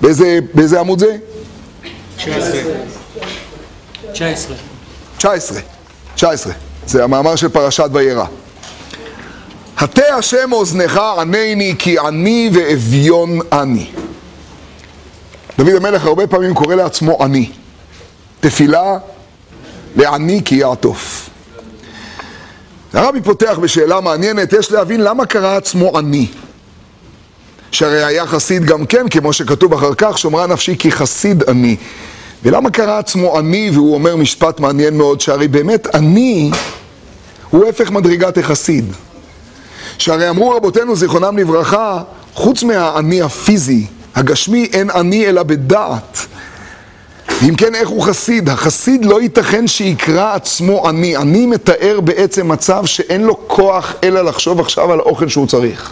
באיזה, 0.00 0.38
באיזה 0.54 0.80
עמוד 0.80 0.98
זה? 0.98 1.16
19. 2.16 2.60
19. 5.18 5.60
19, 6.14 6.52
זה 6.86 7.04
המאמר 7.04 7.36
של 7.36 7.48
פרשת 7.48 7.88
וירא. 7.92 8.24
הטה 9.78 10.16
השם 10.18 10.52
אוזנך 10.52 11.00
ענני 11.18 11.74
כי 11.78 11.98
עני 11.98 12.50
ואביון 12.52 13.38
אני. 13.52 13.86
דוד 15.58 15.74
המלך 15.74 16.04
הרבה 16.04 16.26
פעמים 16.26 16.54
קורא 16.54 16.74
לעצמו 16.74 17.22
עני. 17.22 17.50
תפילה 18.42 18.98
לעני 19.96 20.40
כי 20.44 20.54
יעטוף. 20.54 21.30
הרבי 22.92 23.20
פותח 23.20 23.58
בשאלה 23.62 24.00
מעניינת, 24.00 24.52
יש 24.52 24.72
להבין 24.72 25.00
למה 25.00 25.26
קרא 25.26 25.56
עצמו 25.56 25.98
עני. 25.98 26.26
שהרי 27.70 28.04
היה 28.04 28.26
חסיד 28.26 28.64
גם 28.64 28.86
כן, 28.86 29.08
כמו 29.08 29.32
שכתוב 29.32 29.72
אחר 29.72 29.94
כך, 29.94 30.18
שומרה 30.18 30.46
נפשי 30.46 30.76
כי 30.78 30.92
חסיד 30.92 31.42
עני. 31.48 31.76
ולמה 32.42 32.70
קרא 32.70 32.98
עצמו 32.98 33.38
עני, 33.38 33.70
והוא 33.74 33.94
אומר 33.94 34.16
משפט 34.16 34.60
מעניין 34.60 34.96
מאוד, 34.96 35.20
שהרי 35.20 35.48
באמת 35.48 35.94
עני 35.94 36.50
הוא 37.50 37.68
הפך 37.68 37.90
מדרגת 37.90 38.38
החסיד. 38.38 38.92
שהרי 39.98 40.28
אמרו 40.28 40.50
רבותינו 40.50 40.96
זיכרונם 40.96 41.38
לברכה, 41.38 42.02
חוץ 42.34 42.62
מהעני 42.62 43.22
הפיזי, 43.22 43.86
הגשמי, 44.14 44.68
אין 44.72 44.90
עני 44.90 45.26
אלא 45.26 45.42
בדעת. 45.42 46.26
אם 47.48 47.54
כן, 47.56 47.74
איך 47.74 47.88
הוא 47.88 48.02
חסיד? 48.02 48.48
החסיד 48.48 49.04
לא 49.04 49.22
ייתכן 49.22 49.66
שיקרא 49.66 50.34
עצמו 50.34 50.88
עני. 50.88 51.16
עני 51.16 51.46
מתאר 51.46 52.00
בעצם 52.00 52.48
מצב 52.48 52.86
שאין 52.86 53.22
לו 53.22 53.48
כוח 53.48 53.94
אלא 54.04 54.22
לחשוב 54.22 54.60
עכשיו 54.60 54.92
על 54.92 54.98
האוכל 54.98 55.28
שהוא 55.28 55.46
צריך. 55.46 55.90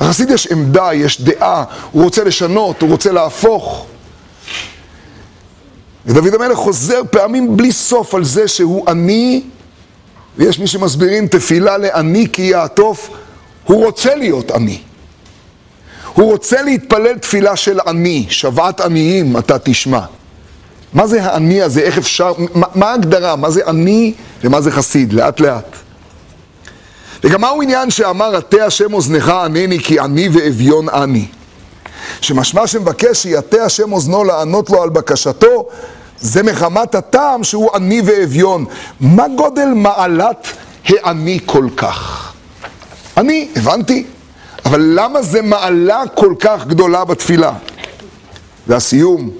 לחסיד 0.00 0.30
יש 0.30 0.46
עמדה, 0.46 0.94
יש 0.94 1.20
דעה, 1.20 1.64
הוא 1.92 2.02
רוצה 2.04 2.24
לשנות, 2.24 2.82
הוא 2.82 2.90
רוצה 2.90 3.12
להפוך. 3.12 3.86
ודוד 6.06 6.34
המלך 6.34 6.58
חוזר 6.58 7.00
פעמים 7.10 7.56
בלי 7.56 7.72
סוף 7.72 8.14
על 8.14 8.24
זה 8.24 8.48
שהוא 8.48 8.90
עני, 8.90 9.42
ויש 10.36 10.58
מי 10.58 10.66
שמסבירים 10.66 11.28
תפילה 11.28 11.78
לעני 11.78 12.26
כי 12.32 12.42
יעטוף, 12.42 13.10
הוא 13.64 13.84
רוצה 13.84 14.14
להיות 14.14 14.50
עני. 14.50 14.78
הוא 16.14 16.32
רוצה 16.32 16.62
להתפלל 16.62 17.18
תפילה 17.18 17.56
של 17.56 17.80
עני, 17.86 18.26
שוועת 18.28 18.80
עניים 18.80 19.36
אתה 19.36 19.58
תשמע. 19.58 20.00
מה 20.92 21.06
זה 21.06 21.24
העני 21.24 21.62
הזה? 21.62 21.80
איך 21.80 21.98
אפשר, 21.98 22.32
מה, 22.54 22.66
מה 22.74 22.90
ההגדרה? 22.90 23.36
מה 23.36 23.50
זה 23.50 23.60
עני 23.66 24.14
ומה 24.44 24.60
זה 24.60 24.70
חסיד? 24.70 25.12
לאט 25.12 25.40
לאט. 25.40 25.76
וגם 27.24 27.40
מהו 27.40 27.62
עניין 27.62 27.90
שאמר, 27.90 28.36
עטה 28.36 28.64
השם 28.64 28.94
אוזנך 28.94 29.28
ענני 29.28 29.78
כי 29.78 29.98
עני 29.98 30.28
ואביון 30.28 30.88
אני. 30.88 31.26
שמשמע 32.20 32.66
שמבקש 32.66 33.22
שיטה 33.22 33.64
השם 33.64 33.92
אוזנו 33.92 34.24
לענות 34.24 34.70
לו 34.70 34.82
על 34.82 34.90
בקשתו, 34.90 35.68
זה 36.20 36.42
מחמת 36.42 36.94
הטעם 36.94 37.44
שהוא 37.44 37.70
עני 37.74 38.02
ואביון. 38.04 38.64
מה 39.00 39.24
גודל 39.36 39.68
מעלת 39.74 40.46
העני 40.88 41.38
כל 41.46 41.66
כך? 41.76 42.32
אני, 43.16 43.48
הבנתי, 43.56 44.06
אבל 44.64 44.92
למה 44.94 45.22
זה 45.22 45.42
מעלה 45.42 46.02
כל 46.14 46.34
כך 46.40 46.66
גדולה 46.66 47.04
בתפילה? 47.04 47.52
והסיום, 48.66 49.30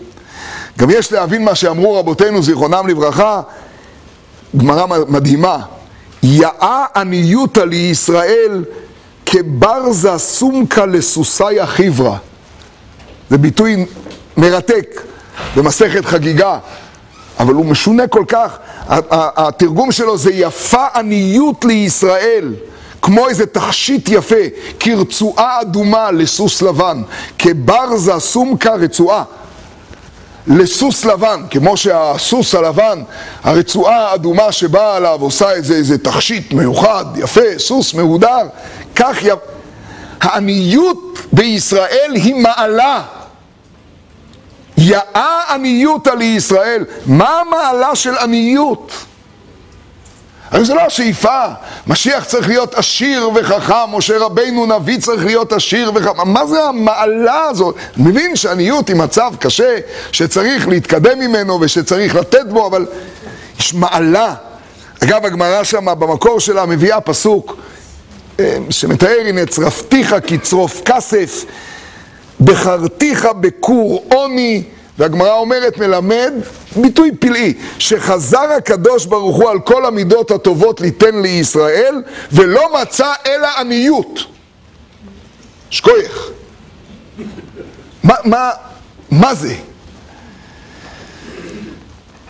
גם 0.79 0.91
יש 0.91 1.13
להבין 1.13 1.45
מה 1.45 1.55
שאמרו 1.55 1.95
רבותינו 1.95 2.43
זיכרונם 2.43 2.89
לברכה, 2.89 3.41
גמרא 4.57 4.87
מדהימה, 5.09 5.59
יאה 6.23 6.85
עניותא 6.97 7.61
לישראל 7.61 8.65
כברזה 9.27 10.19
סומקה 10.19 10.87
לסוסיה 10.87 11.67
חיברה. 11.67 12.17
זה 13.31 13.39
ביטוי 13.39 13.87
מרתק 14.37 15.03
במסכת 15.57 16.05
חגיגה, 16.05 16.59
אבל 17.39 17.55
הוא 17.55 17.67
משונה 17.67 18.07
כל 18.07 18.25
כך. 18.29 18.59
התרגום 19.11 19.93
שלו 19.93 20.19
זה 20.19 20.31
יפה 20.33 20.87
עניות 20.95 21.65
לישראל. 21.65 22.55
כמו 23.03 23.29
איזה 23.29 23.47
תכשיט 23.47 24.09
יפה, 24.09 24.45
כרצועה 24.81 25.61
אדומה 25.61 26.11
לסוס 26.11 26.63
לבן, 26.63 27.03
כברזה 27.39 28.19
סומקה 28.19 28.75
רצועה. 28.75 29.25
לסוס 30.49 31.05
לבן, 31.05 31.43
כמו 31.51 31.77
שהסוס 31.77 32.55
הלבן, 32.55 33.03
הרצועה 33.43 34.11
האדומה 34.11 34.53
שבאה 34.53 34.97
עליו 34.97 35.19
עושה 35.21 35.51
איזה, 35.51 35.75
איזה 35.75 35.99
תכשיט 35.99 36.53
מיוחד, 36.53 37.05
יפה, 37.17 37.59
סוס 37.59 37.95
מהודר, 37.95 38.49
כך 38.97 39.25
י... 39.25 39.29
העניות 40.21 41.19
בישראל 41.33 42.13
היא 42.15 42.35
מעלה. 42.35 43.03
יאה 44.79 45.55
עניותא 45.55 46.11
לישראל. 46.11 46.85
מה 47.07 47.41
המעלה 47.41 47.97
של 47.97 48.19
עניות? 48.19 48.93
הרי 50.51 50.65
זה 50.65 50.75
לא 50.75 50.81
השאיפה, 50.81 51.45
משיח 51.87 52.25
צריך 52.25 52.49
להיות 52.49 52.75
עשיר 52.75 53.31
וחכם, 53.35 53.75
משה 53.93 54.19
רבינו 54.19 54.67
נביא 54.67 54.99
צריך 54.99 55.25
להיות 55.25 55.53
עשיר 55.53 55.93
וחכם, 55.95 56.29
מה 56.29 56.47
זה 56.47 56.65
המעלה 56.65 57.45
הזאת? 57.45 57.75
אני 57.97 58.09
מבין 58.09 58.37
שעניות 58.37 58.89
היא 58.89 58.97
מצב 58.97 59.33
קשה, 59.39 59.77
שצריך 60.13 60.69
להתקדם 60.69 61.19
ממנו 61.19 61.59
ושצריך 61.61 62.15
לתת 62.15 62.47
בו, 62.47 62.67
אבל 62.67 62.87
יש 63.59 63.75
מעלה. 63.75 64.35
אגב, 65.05 65.25
הגמרא 65.27 65.65
שמה 65.65 65.95
במקור 65.95 66.41
שלה 66.41 66.67
מביאה 66.67 67.01
פסוק 67.01 67.57
אה, 68.41 68.59
שמתאר, 68.71 69.17
הנה 69.27 69.47
צרפתיך 69.47 70.15
כצרוף 70.27 70.83
כסף, 70.85 71.45
בחרתיך 72.41 73.29
בכור 73.41 74.05
עוני 74.09 74.63
והגמרא 74.99 75.33
אומרת, 75.33 75.79
מלמד, 75.79 76.33
ביטוי 76.77 77.11
פלאי, 77.21 77.55
שחזר 77.79 78.53
הקדוש 78.57 79.07
ברוך 79.07 79.37
הוא 79.37 79.51
על 79.51 79.61
כל 79.61 79.85
המידות 79.85 80.31
הטובות 80.31 80.81
ליתן 80.81 81.23
לישראל, 81.23 82.03
ולא 82.33 82.81
מצא 82.83 83.13
אלא 83.27 83.49
עניות. 83.59 84.21
שכוייך. 85.71 86.31
מה, 88.03 88.15
מה, 88.25 88.51
מה 89.11 89.35
זה? 89.35 89.55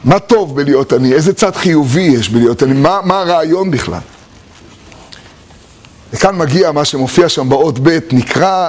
מה 0.04 0.18
טוב 0.18 0.56
בלהיות 0.56 0.92
עני? 0.92 1.12
איזה 1.12 1.34
צד 1.34 1.56
חיובי 1.56 2.00
יש 2.00 2.28
בלהיות 2.28 2.62
עני? 2.62 2.72
מה, 2.72 3.00
מה 3.04 3.20
הרעיון 3.20 3.70
בכלל? 3.70 4.00
וכאן 6.12 6.36
מגיע 6.36 6.72
מה 6.72 6.84
שמופיע 6.84 7.28
שם 7.28 7.48
באות 7.48 7.78
ב', 7.78 7.98
נקרא 8.12 8.68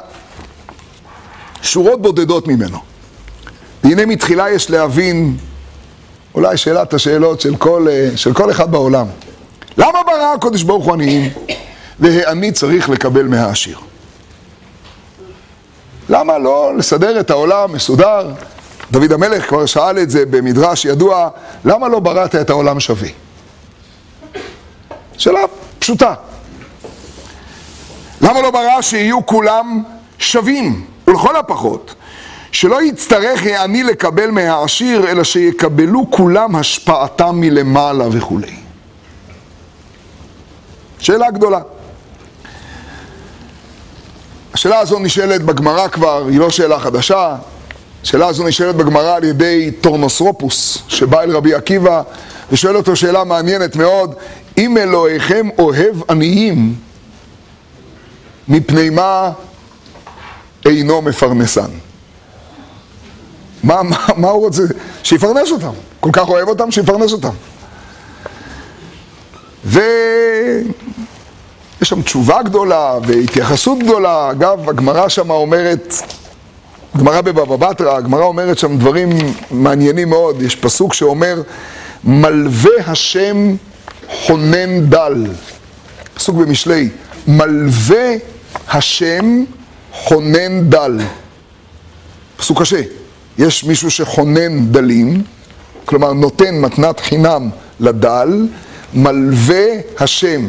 שורות 1.61 2.01
בודדות 2.01 2.47
ממנו. 2.47 2.88
והנה 3.83 4.05
מתחילה 4.05 4.49
יש 4.49 4.69
להבין, 4.69 5.37
אולי 6.35 6.57
שאלת 6.57 6.93
השאלות 6.93 7.41
של 7.41 7.55
כל, 7.55 7.87
אה, 7.89 8.09
של 8.15 8.33
כל 8.33 8.51
אחד 8.51 8.71
בעולם. 8.71 9.07
למה 9.77 9.99
ברא 10.05 10.33
הקודש 10.35 10.63
ברוך 10.63 10.85
הוא 10.85 10.93
עניים, 10.93 11.31
והעני 11.99 12.51
צריך 12.51 12.89
לקבל 12.89 13.23
מהעשיר? 13.23 13.77
למה 16.09 16.37
לא 16.37 16.77
לסדר 16.77 17.19
את 17.19 17.29
העולם 17.29 17.73
מסודר? 17.73 18.31
דוד 18.91 19.11
המלך 19.11 19.49
כבר 19.49 19.65
שאל 19.65 19.99
את 19.99 20.09
זה 20.09 20.25
במדרש 20.25 20.85
ידוע, 20.85 21.29
למה 21.65 21.87
לא 21.87 21.99
בראת 21.99 22.35
את 22.35 22.49
העולם 22.49 22.79
שווה? 22.79 23.09
שאלה 25.17 25.39
פשוטה. 25.79 26.13
למה 28.21 28.41
לא 28.41 28.51
ברא 28.51 28.81
שיהיו 28.81 29.25
כולם 29.25 29.83
שווים, 30.19 30.85
ולכל 31.07 31.35
הפחות, 31.35 31.95
שלא 32.51 32.83
יצטרך 32.83 33.41
העני 33.45 33.83
לקבל 33.83 34.31
מהעשיר, 34.31 35.11
אלא 35.11 35.23
שיקבלו 35.23 36.11
כולם 36.11 36.55
השפעתם 36.55 37.35
מלמעלה 37.35 38.05
וכולי. 38.11 38.55
שאלה 40.99 41.31
גדולה. 41.31 41.59
השאלה 44.53 44.79
הזו 44.79 44.99
נשאלת 44.99 45.41
בגמרא 45.41 45.87
כבר, 45.87 46.27
היא 46.27 46.39
לא 46.39 46.49
שאלה 46.49 46.79
חדשה. 46.79 47.35
השאלה 48.03 48.27
הזו 48.27 48.47
נשאלת 48.47 48.75
בגמרא 48.75 49.15
על 49.15 49.23
ידי 49.23 49.71
טורנוסרופוס, 49.81 50.77
שבא 50.87 51.21
אל 51.21 51.35
רבי 51.35 51.53
עקיבא 51.53 52.01
ושואל 52.51 52.77
אותו 52.77 52.95
שאלה 52.95 53.23
מעניינת 53.23 53.75
מאוד, 53.75 54.15
אם 54.57 54.77
אלוהיכם 54.77 55.47
אוהב 55.57 55.95
עניים, 56.09 56.75
מפני 58.47 58.89
מה 58.89 59.31
אינו 60.65 61.01
מפרנסן? 61.01 61.88
מה, 63.63 63.83
מה, 63.83 63.97
מה 64.17 64.29
הוא 64.29 64.45
רוצה? 64.45 64.63
שיפרנס 65.03 65.51
אותם. 65.51 65.71
כל 65.99 66.09
כך 66.13 66.29
אוהב 66.29 66.47
אותם, 66.47 66.71
שיפרנס 66.71 67.13
אותם. 67.13 67.33
ויש 69.65 69.79
שם 71.83 72.01
תשובה 72.01 72.43
גדולה 72.43 72.97
והתייחסות 73.03 73.79
גדולה. 73.79 74.31
אגב, 74.31 74.69
הגמרא 74.69 75.09
שם 75.09 75.29
אומרת, 75.29 75.93
גמרא 76.97 77.21
בבבא 77.21 77.55
בתרא, 77.55 77.97
הגמרא 77.97 78.23
אומרת 78.23 78.57
שם 78.57 78.77
דברים 78.77 79.09
מעניינים 79.51 80.09
מאוד. 80.09 80.41
יש 80.41 80.55
פסוק 80.55 80.93
שאומר, 80.93 81.41
מלווה 82.03 82.71
השם 82.87 83.55
חונן 84.09 84.85
דל. 84.89 85.25
פסוק 86.13 86.35
במשלי, 86.35 86.89
מלווה 87.27 88.15
השם 88.69 89.43
חונן 89.93 90.69
דל. 90.69 90.99
פסוק 92.37 92.61
קשה. 92.61 92.81
יש 93.39 93.63
מישהו 93.63 93.91
שחונן 93.91 94.65
דלים, 94.65 95.23
כלומר 95.85 96.13
נותן 96.13 96.55
מתנת 96.55 96.99
חינם 96.99 97.49
לדל, 97.79 98.47
מלווה 98.93 99.65
השם. 99.99 100.47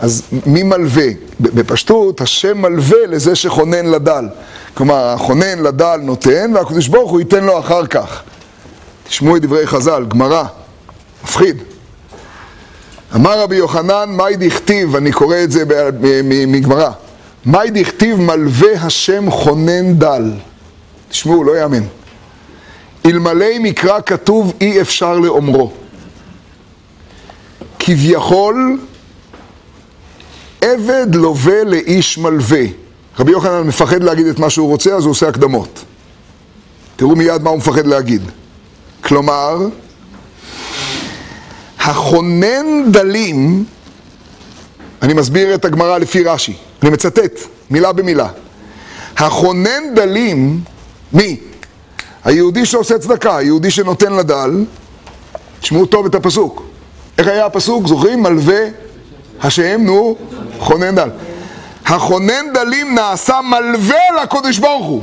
אז 0.00 0.22
מי 0.46 0.62
מלווה? 0.62 1.06
בפשטות, 1.40 2.20
השם 2.20 2.62
מלווה 2.62 3.06
לזה 3.08 3.34
שכונן 3.34 3.86
לדל. 3.86 4.28
כלומר, 4.74 5.06
החונן 5.06 5.58
לדל 5.58 6.00
נותן, 6.02 6.52
והקדוש 6.54 6.88
ברוך 6.88 7.10
הוא 7.10 7.20
ייתן 7.20 7.44
לו 7.44 7.58
אחר 7.58 7.86
כך. 7.86 8.22
תשמעו 9.08 9.36
את 9.36 9.42
דברי 9.42 9.66
חז"ל, 9.66 10.04
גמרא, 10.08 10.44
מפחיד. 11.24 11.62
אמר 13.14 13.40
רבי 13.40 13.56
יוחנן, 13.56 14.04
מאי 14.08 14.36
דכתיב, 14.36 14.96
אני 14.96 15.12
קורא 15.12 15.36
את 15.44 15.52
זה 15.52 15.64
מגמרא, 16.24 16.90
מאי 17.46 17.70
דכתיב 17.70 18.20
מלווה 18.20 18.72
השם 18.80 19.30
חונן 19.30 19.94
דל. 19.94 20.32
תשמעו, 21.08 21.44
לא 21.44 21.58
יאמן. 21.58 21.82
אלמלא 23.06 23.58
מקרא 23.60 24.00
כתוב 24.06 24.52
אי 24.60 24.80
אפשר 24.80 25.18
לאומרו. 25.18 25.72
כביכול 27.78 28.78
עבד 30.60 31.14
לווה 31.14 31.64
לאיש 31.64 32.18
מלווה. 32.18 32.62
רבי 33.18 33.32
יוחנן 33.32 33.62
מפחד 33.62 34.02
להגיד 34.02 34.26
את 34.26 34.38
מה 34.38 34.50
שהוא 34.50 34.68
רוצה, 34.68 34.94
אז 34.94 35.04
הוא 35.04 35.10
עושה 35.10 35.28
הקדמות. 35.28 35.84
תראו 36.96 37.16
מיד 37.16 37.42
מה 37.42 37.50
הוא 37.50 37.58
מפחד 37.58 37.86
להגיד. 37.86 38.22
כלומר, 39.00 39.56
החונן 41.78 42.90
דלים, 42.90 43.64
אני 45.02 45.14
מסביר 45.14 45.54
את 45.54 45.64
הגמרא 45.64 45.98
לפי 45.98 46.24
רש"י, 46.24 46.56
אני 46.82 46.90
מצטט 46.90 47.40
מילה 47.70 47.92
במילה. 47.92 48.28
החונן 49.16 49.94
דלים, 49.94 50.60
מי? 51.12 51.36
היהודי 52.26 52.66
שעושה 52.66 52.98
צדקה, 52.98 53.36
היהודי 53.36 53.70
שנותן 53.70 54.12
לדל, 54.12 54.64
תשמעו 55.60 55.86
טוב 55.86 56.06
את 56.06 56.14
הפסוק. 56.14 56.62
איך 57.18 57.26
היה 57.26 57.46
הפסוק? 57.46 57.86
זוכרים? 57.86 58.22
מלווה 58.22 58.60
השם, 59.40 59.80
נו, 59.80 60.16
חונן 60.58 60.94
דל. 60.94 61.10
החונן 61.86 62.52
דלים 62.54 62.94
נעשה 62.94 63.40
מלווה 63.40 64.22
לקודש 64.22 64.58
ברוך 64.58 64.86
הוא. 64.86 65.02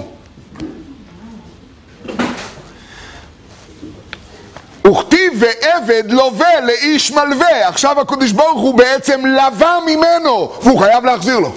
וכתיב 4.87 5.33
ועבד 5.39 6.03
לווה 6.11 6.61
לאיש 6.61 7.11
מלווה. 7.11 7.67
עכשיו 7.67 8.01
הקודש 8.01 8.31
ברוך 8.31 8.61
הוא 8.61 8.77
בעצם 8.77 9.25
לווה 9.25 9.79
ממנו, 9.85 10.51
והוא 10.61 10.79
חייב 10.79 11.05
להחזיר 11.05 11.39
לו. 11.39 11.51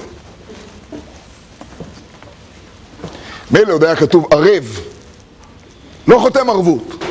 מילא 3.51 3.73
עוד 3.73 3.85
היה 3.85 3.97
כתוב 3.97 4.27
ערב, 4.31 4.81
לא 6.09 6.19
חותם 6.19 6.51
ערבות. 6.51 7.05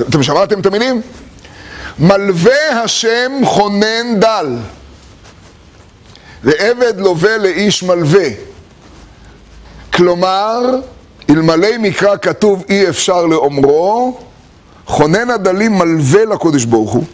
אתם 0.00 0.22
שמעתם 0.22 0.60
את 0.60 0.66
המילים? 0.66 1.02
מלווה 1.98 2.82
השם 2.82 3.32
חונן 3.44 4.20
דל, 4.20 4.56
ועבד 6.44 7.00
לווה 7.00 7.36
לאיש 7.38 7.82
מלווה. 7.82 8.28
כלומר, 9.92 10.60
אלמלא 11.30 11.78
מקרא 11.78 12.16
כתוב 12.16 12.64
אי 12.68 12.88
אפשר 12.88 13.26
לאומרו, 13.26 14.20
חונן 14.86 15.30
הדלים 15.30 15.78
מלווה 15.78 16.24
לקודש 16.24 16.64
ברוך 16.64 16.92
הוא, 16.92 17.04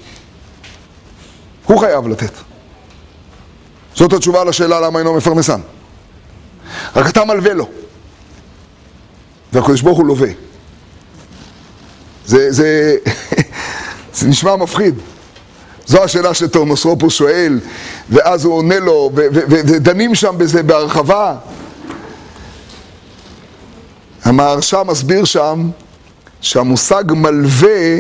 הוא 1.67 1.81
חייב 1.81 2.09
לתת. 2.09 2.33
זאת 3.95 4.13
התשובה 4.13 4.45
לשאלה 4.45 4.81
למה 4.81 4.99
אינו 4.99 5.15
מפרנסן. 5.15 5.61
רק 6.97 7.09
אתה 7.09 7.25
מלווה 7.25 7.55
לו, 7.55 7.69
והקודש 9.53 9.81
ברוך 9.81 9.99
הוא 9.99 10.07
לווה. 10.07 10.29
זה, 12.27 12.53
זה, 12.53 12.97
זה 14.15 14.29
נשמע 14.29 14.57
מפחיד. 14.57 14.95
זו 15.87 16.05
השאלה 16.05 16.35
שתורמוסרופוס 16.35 17.15
שואל, 17.15 17.61
ואז 18.11 18.45
הוא 18.45 18.55
עונה 18.55 18.79
לו, 18.79 19.11
ודנים 19.15 20.15
שם 20.15 20.35
בזה 20.39 20.63
בהרחבה. 20.63 21.37
המהרש"א 24.25 24.83
מסביר 24.83 25.25
שם 25.25 25.71
שהמושג 26.41 27.05
מלווה 27.11 27.99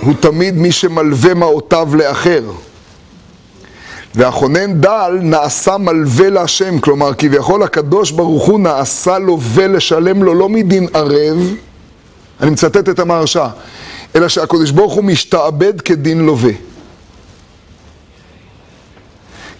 הוא 0.00 0.14
תמיד 0.20 0.54
מי 0.54 0.72
שמלווה 0.72 1.34
מעותיו 1.34 1.88
לאחר. 1.94 2.42
והחונן 4.14 4.80
דל 4.80 5.18
נעשה 5.22 5.78
מלווה 5.78 6.30
להשם, 6.30 6.78
כלומר 6.78 7.14
כביכול 7.14 7.62
הקדוש 7.62 8.10
ברוך 8.10 8.46
הוא 8.46 8.60
נעשה 8.60 9.18
לווה 9.18 9.66
לשלם 9.66 10.22
לו 10.22 10.34
לא 10.34 10.48
מדין 10.48 10.86
ערב, 10.94 11.54
אני 12.40 12.50
מצטט 12.50 12.88
את 12.88 12.98
המהרש"א, 12.98 13.48
אלא 14.16 14.28
שהקדוש 14.28 14.70
ברוך 14.70 14.92
הוא 14.92 15.04
משתעבד 15.04 15.80
כדין 15.80 16.20
לווה. 16.20 16.52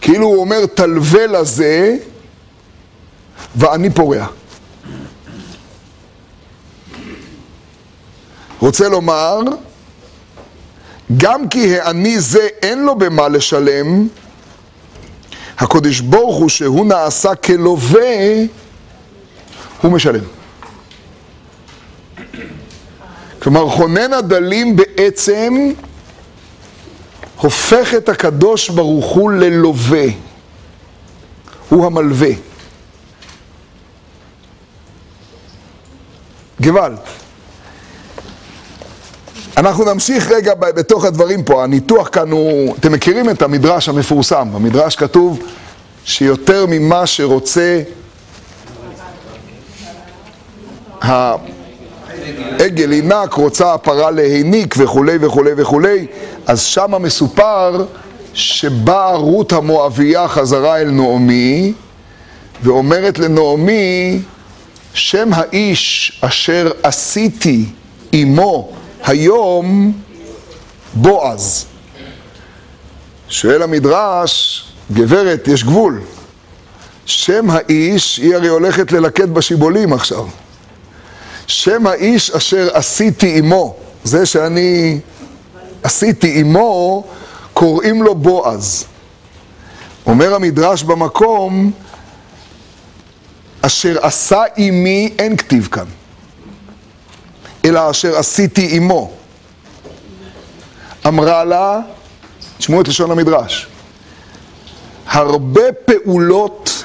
כאילו 0.00 0.26
הוא 0.26 0.40
אומר 0.40 0.66
תלווה 0.66 1.26
לזה 1.26 1.96
ואני 3.56 3.90
פורע. 3.90 4.26
רוצה 8.60 8.88
לומר, 8.88 9.40
גם 11.16 11.48
כי 11.48 11.80
העני 11.80 12.20
זה 12.20 12.48
אין 12.62 12.82
לו 12.84 12.98
במה 12.98 13.28
לשלם, 13.28 14.08
הקודש 15.60 16.00
ברוך 16.00 16.36
הוא 16.36 16.48
שהוא 16.48 16.86
נעשה 16.86 17.34
כלווה, 17.34 18.34
הוא 19.82 19.92
משלם. 19.92 20.24
כלומר, 23.42 23.68
חונן 23.68 24.12
הדלים 24.12 24.76
בעצם 24.76 25.72
הופך 27.36 27.94
את 27.94 28.08
הקדוש 28.08 28.68
ברוך 28.68 29.06
הוא 29.06 29.32
ללווה. 29.32 30.04
הוא 31.68 31.86
המלווה. 31.86 32.30
גוואלד. 36.60 36.98
אנחנו 39.60 39.84
נמשיך 39.84 40.30
רגע 40.30 40.54
בתוך 40.54 41.04
הדברים 41.04 41.42
פה, 41.42 41.64
הניתוח 41.64 42.08
כאן 42.12 42.30
הוא, 42.30 42.76
אתם 42.76 42.92
מכירים 42.92 43.30
את 43.30 43.42
המדרש 43.42 43.88
המפורסם, 43.88 44.48
במדרש 44.54 44.96
כתוב 44.96 45.40
שיותר 46.04 46.66
ממה 46.68 47.06
שרוצה 47.06 47.82
העגל 51.00 52.92
ינק, 52.92 53.32
רוצה 53.32 53.74
הפרה 53.74 54.10
להיניק 54.10 54.74
וכולי 54.78 55.18
וכולי 55.20 55.50
וכולי, 55.56 56.06
אז 56.46 56.62
שמה 56.62 56.98
מסופר 56.98 57.84
שבאה 58.34 59.14
רות 59.14 59.52
המואבייה 59.52 60.28
חזרה 60.28 60.78
אל 60.78 60.90
נעמי 60.90 61.72
ואומרת 62.62 63.18
לנעמי 63.18 64.20
שם 64.94 65.28
האיש 65.32 66.18
אשר 66.24 66.70
עשיתי 66.82 67.64
עמו 68.12 68.79
היום 69.02 69.92
בועז. 70.94 71.66
שואל 73.28 73.62
המדרש, 73.62 74.64
גברת, 74.92 75.48
יש 75.48 75.64
גבול. 75.64 76.00
שם 77.06 77.50
האיש, 77.50 78.16
היא 78.16 78.34
הרי 78.34 78.48
הולכת 78.48 78.92
ללקט 78.92 79.28
בשיבולים 79.28 79.92
עכשיו. 79.92 80.26
שם 81.46 81.86
האיש 81.86 82.30
אשר 82.30 82.68
עשיתי 82.72 83.38
עמו, 83.38 83.76
זה 84.04 84.26
שאני 84.26 85.00
עשיתי 85.82 86.40
עמו, 86.40 87.04
קוראים 87.54 88.02
לו 88.02 88.14
בועז. 88.14 88.84
אומר 90.06 90.34
המדרש 90.34 90.82
במקום, 90.82 91.72
אשר 93.62 93.96
עשה 94.02 94.42
עמי 94.56 95.14
אין 95.18 95.36
כתיב 95.36 95.68
כאן. 95.72 95.99
אלא 97.64 97.90
אשר 97.90 98.16
עשיתי 98.16 98.76
עמו. 98.76 99.10
אמרה 101.06 101.44
לה, 101.44 101.80
תשמעו 102.58 102.80
את 102.80 102.88
לשון 102.88 103.10
המדרש, 103.10 103.66
הרבה 105.06 105.72
פעולות 105.84 106.84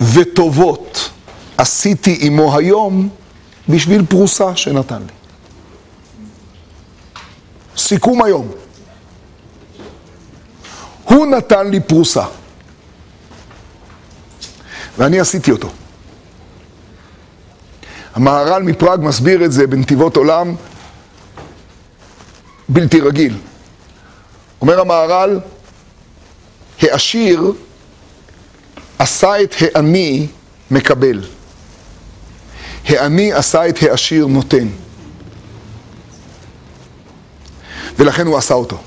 וטובות 0.00 1.10
עשיתי 1.56 2.18
עמו 2.20 2.58
היום 2.58 3.08
בשביל 3.68 4.06
פרוסה 4.06 4.56
שנתן 4.56 4.98
לי. 4.98 5.12
סיכום 7.76 8.22
היום. 8.22 8.50
הוא 11.04 11.26
נתן 11.26 11.70
לי 11.70 11.80
פרוסה, 11.80 12.24
ואני 14.98 15.20
עשיתי 15.20 15.50
אותו. 15.50 15.68
המהר"ל 18.16 18.62
מפראג 18.62 19.00
מסביר 19.02 19.44
את 19.44 19.52
זה 19.52 19.66
בנתיבות 19.66 20.16
עולם 20.16 20.54
בלתי 22.68 23.00
רגיל. 23.00 23.38
אומר 24.60 24.80
המהר"ל, 24.80 25.40
העשיר 26.82 27.52
עשה 28.98 29.42
את 29.42 29.54
העני 29.60 30.26
מקבל. 30.70 31.24
העני 32.88 33.32
עשה 33.32 33.68
את 33.68 33.82
העשיר 33.82 34.26
נותן. 34.26 34.68
ולכן 37.98 38.26
הוא 38.26 38.36
עשה 38.36 38.54
אותו. 38.54 38.78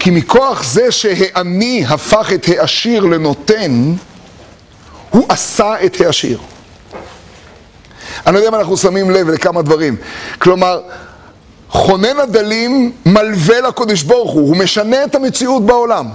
כי 0.00 0.10
מכוח 0.10 0.64
זה 0.64 0.92
שהעני 0.92 1.84
הפך 1.88 2.30
את 2.34 2.48
העשיר 2.48 3.04
לנותן, 3.04 3.94
הוא 5.10 5.26
עשה 5.28 5.84
את 5.84 6.00
העשיר. 6.00 6.38
אני 8.26 8.34
לא 8.34 8.38
יודע 8.38 8.48
אם 8.48 8.54
אנחנו 8.54 8.76
שמים 8.76 9.10
לב 9.10 9.28
לכמה 9.28 9.62
דברים. 9.62 9.96
כלומר, 10.38 10.80
חונן 11.68 12.20
הדלים 12.20 12.92
מלווה 13.06 13.60
לקודש 13.60 14.02
ברוך 14.02 14.32
הוא, 14.32 14.48
הוא 14.48 14.56
משנה 14.56 15.04
את 15.04 15.14
המציאות 15.14 15.66
בעולם. 15.66 16.08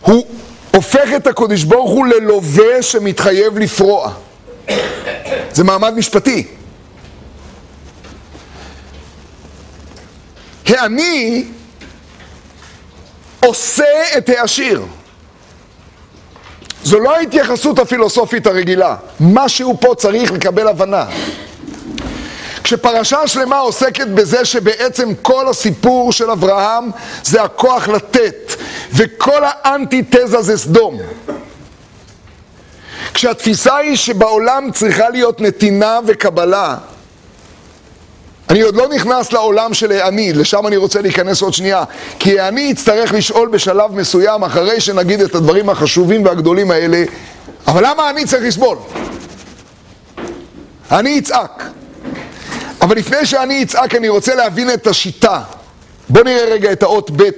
הוא 0.00 0.26
הופך 0.74 1.08
את 1.16 1.26
הקודש 1.26 1.62
ברוך 1.62 1.90
הוא 1.90 2.06
ללווה 2.06 2.82
שמתחייב 2.82 3.58
לפרוע. 3.58 4.12
זה 5.52 5.64
מעמד 5.64 5.94
משפטי. 5.94 6.46
העני 10.66 11.44
עושה 13.40 13.84
את 14.18 14.28
העשיר. 14.28 14.82
זו 16.84 17.00
לא 17.00 17.16
ההתייחסות 17.16 17.78
הפילוסופית 17.78 18.46
הרגילה. 18.46 18.96
משהו 19.20 19.76
פה 19.80 19.94
צריך 19.98 20.32
לקבל 20.32 20.68
הבנה. 20.68 21.06
כשפרשה 22.64 23.26
שלמה 23.26 23.58
עוסקת 23.58 24.06
בזה 24.06 24.44
שבעצם 24.44 25.14
כל 25.22 25.48
הסיפור 25.48 26.12
של 26.12 26.30
אברהם 26.30 26.90
זה 27.24 27.42
הכוח 27.42 27.88
לתת, 27.88 28.52
וכל 28.92 29.42
האנטיתזה 29.44 30.42
זה 30.42 30.58
סדום. 30.58 30.98
כשהתפיסה 33.14 33.76
היא 33.76 33.96
שבעולם 33.96 34.70
צריכה 34.72 35.08
להיות 35.08 35.40
נתינה 35.40 35.98
וקבלה, 36.06 36.76
אני 38.50 38.60
עוד 38.60 38.76
לא 38.76 38.88
נכנס 38.88 39.32
לעולם 39.32 39.74
של 39.74 39.92
העני, 39.92 40.32
לשם 40.32 40.66
אני 40.66 40.76
רוצה 40.76 41.00
להיכנס 41.02 41.42
עוד 41.42 41.54
שנייה. 41.54 41.84
כי 42.18 42.40
העני 42.40 42.60
יצטרך 42.60 43.12
לשאול 43.12 43.48
בשלב 43.48 43.94
מסוים, 43.94 44.44
אחרי 44.44 44.80
שנגיד 44.80 45.20
את 45.20 45.34
הדברים 45.34 45.70
החשובים 45.70 46.24
והגדולים 46.24 46.70
האלה, 46.70 47.04
אבל 47.66 47.86
למה 47.86 48.10
אני 48.10 48.24
צריך 48.24 48.42
לסבול? 48.42 48.78
אני 50.90 51.10
יצעק. 51.10 51.62
אבל 52.80 52.96
לפני 52.96 53.26
שאני 53.26 53.62
אצעק 53.62 53.94
אני 53.94 54.08
רוצה 54.08 54.34
להבין 54.34 54.70
את 54.70 54.86
השיטה. 54.86 55.40
בואו 56.08 56.24
נראה 56.24 56.44
רגע 56.44 56.72
את 56.72 56.82
האות 56.82 57.10
ב', 57.16 57.30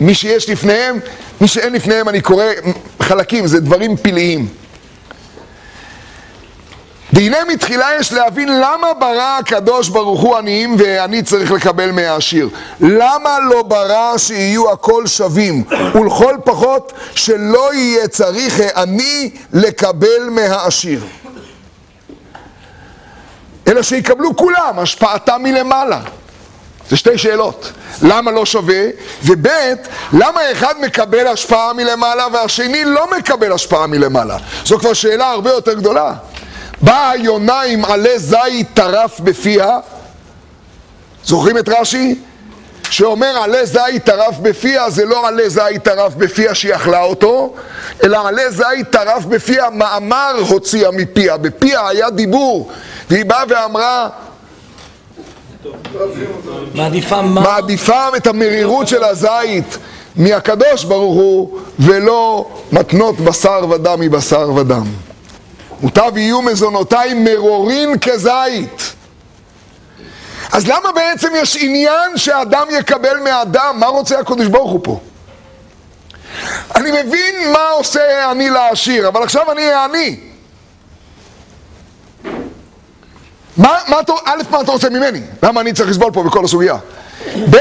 מי 0.00 0.14
שיש 0.14 0.50
לפניהם, 0.50 0.98
מי 1.40 1.48
שאין 1.48 1.72
לפניהם 1.72 2.08
אני 2.08 2.20
קורא 2.20 2.44
חלקים, 3.00 3.46
זה 3.46 3.60
דברים 3.60 3.96
פלאיים. 3.96 4.48
והנה 7.14 7.36
מתחילה 7.48 7.88
יש 8.00 8.12
להבין 8.12 8.48
למה 8.48 8.94
ברא 8.98 9.38
הקדוש 9.40 9.88
ברוך 9.88 10.20
הוא 10.20 10.36
עניים 10.36 10.76
ואני 10.78 11.22
צריך 11.22 11.52
לקבל 11.52 11.90
מהעשיר. 11.90 12.48
למה 12.80 13.38
לא 13.50 13.62
ברא 13.62 14.18
שיהיו 14.18 14.72
הכל 14.72 15.06
שווים 15.06 15.64
ולכל 15.94 16.36
פחות 16.44 16.92
שלא 17.14 17.74
יהיה 17.74 18.08
צריך 18.08 18.60
העני 18.60 19.30
לקבל 19.52 20.28
מהעשיר. 20.30 21.00
אלא 23.68 23.82
שיקבלו 23.82 24.36
כולם, 24.36 24.78
השפעתם 24.78 25.42
מלמעלה. 25.42 26.00
זה 26.90 26.96
שתי 26.96 27.18
שאלות. 27.18 27.72
למה 28.02 28.30
לא 28.30 28.46
שווה? 28.46 28.84
וב', 29.22 29.48
למה 30.12 30.52
אחד 30.52 30.74
מקבל 30.80 31.26
השפעה 31.26 31.72
מלמעלה 31.72 32.26
והשני 32.32 32.84
לא 32.84 33.06
מקבל 33.18 33.52
השפעה 33.52 33.86
מלמעלה? 33.86 34.36
זו 34.64 34.78
כבר 34.78 34.92
שאלה 34.92 35.30
הרבה 35.30 35.50
יותר 35.50 35.74
גדולה. 35.74 36.12
באה 36.84 37.16
יונה 37.16 37.60
עם 37.62 37.84
עלה 37.84 38.18
זית 38.18 38.68
טרף 38.74 39.20
בפיה, 39.20 39.78
זוכרים 41.24 41.58
את 41.58 41.68
רש"י? 41.68 42.14
שאומר 42.90 43.26
עלה 43.26 43.64
זית 43.64 44.04
טרף 44.04 44.38
בפיה, 44.38 44.90
זה 44.90 45.04
לא 45.04 45.28
עלה 45.28 45.48
זית 45.48 45.82
טרף 45.82 46.14
בפיה 46.14 46.54
שהיא 46.54 46.74
אכלה 46.74 47.02
אותו, 47.02 47.54
אלא 48.04 48.28
עלה 48.28 48.50
זית 48.50 48.90
טרף 48.90 49.24
בפיה, 49.24 49.70
מאמר 49.70 50.32
הוציאה 50.48 50.90
מפיה, 50.90 51.36
בפיה 51.36 51.88
היה 51.88 52.10
דיבור, 52.10 52.70
והיא 53.10 53.24
באה 53.24 53.42
ואמרה 53.48 54.08
מעדיפה 56.74 57.22
מה? 57.22 57.40
מעדיפה 57.40 58.16
את 58.16 58.26
המרירות 58.26 58.88
של 58.88 59.04
הזית 59.04 59.78
מהקדוש 60.16 60.84
ברוך 60.84 61.14
הוא, 61.14 61.58
ולא 61.78 62.48
מתנות 62.72 63.20
בשר 63.20 63.66
ודם 63.70 64.00
מבשר 64.00 64.50
ודם. 64.56 64.84
מוטב 65.84 66.16
יהיו 66.16 66.42
מזונותיי 66.42 67.14
מרורין 67.14 67.98
כזית. 67.98 68.92
אז 70.52 70.66
למה 70.66 70.92
בעצם 70.94 71.28
יש 71.36 71.56
עניין 71.60 72.16
שאדם 72.16 72.66
יקבל 72.70 73.18
מאדם? 73.18 73.76
מה 73.80 73.86
רוצה 73.86 74.18
הקדוש 74.18 74.46
ברוך 74.46 74.70
הוא 74.70 74.80
פה? 74.82 75.00
אני 76.76 76.90
מבין 76.90 77.52
מה 77.52 77.68
עושה 77.70 78.30
אני 78.30 78.50
לעשיר, 78.50 79.08
אבל 79.08 79.22
עכשיו 79.22 79.52
אני 79.52 79.72
העני. 79.72 80.20
מה, 83.56 83.78
מה 83.88 84.00
אתה, 84.00 84.12
א', 84.24 84.42
מה 84.50 84.60
אתה 84.60 84.72
רוצה 84.72 84.90
ממני? 84.90 85.20
למה 85.42 85.60
אני 85.60 85.72
צריך 85.72 85.90
לסבול 85.90 86.12
פה 86.12 86.22
בכל 86.22 86.44
הסוגיה? 86.44 86.76
ב', 87.50 87.58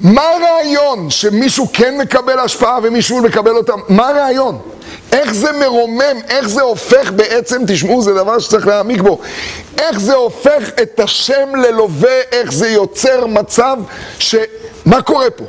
מה 0.00 0.22
הרעיון 0.22 1.10
שמישהו 1.10 1.68
כן 1.72 1.98
מקבל 1.98 2.38
השפעה 2.38 2.78
ומישהו 2.82 3.22
מקבל 3.22 3.56
אותה? 3.56 3.72
מה 3.88 4.08
הרעיון? 4.08 4.58
איך 5.12 5.34
זה 5.34 5.52
מרומם, 5.52 6.16
איך 6.28 6.48
זה 6.48 6.62
הופך 6.62 7.10
בעצם, 7.16 7.62
תשמעו, 7.66 8.02
זה 8.02 8.14
דבר 8.14 8.38
שצריך 8.38 8.66
להעמיק 8.66 9.00
בו, 9.00 9.18
איך 9.78 10.00
זה 10.00 10.14
הופך 10.14 10.70
את 10.82 11.00
השם 11.00 11.56
ללווה, 11.56 12.20
איך 12.32 12.52
זה 12.52 12.68
יוצר 12.68 13.26
מצב 13.26 13.76
ש... 14.18 14.34
מה 14.86 15.02
קורה 15.02 15.30
פה? 15.30 15.44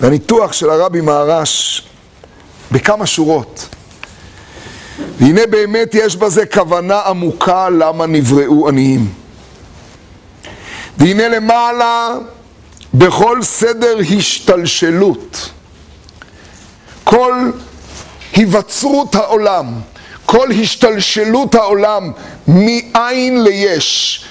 והניתוח 0.00 0.52
של 0.52 0.70
הרבי 0.70 1.00
מהר"ש 1.00 1.82
בכמה 2.72 3.06
שורות. 3.06 3.68
והנה 5.18 5.46
באמת 5.46 5.94
יש 5.94 6.16
בזה 6.16 6.46
כוונה 6.46 7.00
עמוקה 7.00 7.68
למה 7.68 8.06
נבראו 8.06 8.68
עניים. 8.68 9.12
והנה 10.98 11.28
למעלה 11.28 12.14
בכל 12.94 13.42
סדר 13.42 13.98
השתלשלות. 14.18 15.50
כל 17.04 17.50
היווצרות 18.32 19.14
העולם, 19.14 19.66
כל 20.26 20.50
השתלשלות 20.52 21.54
העולם 21.54 22.12
מאין 22.48 23.42
ליש, 23.44 24.24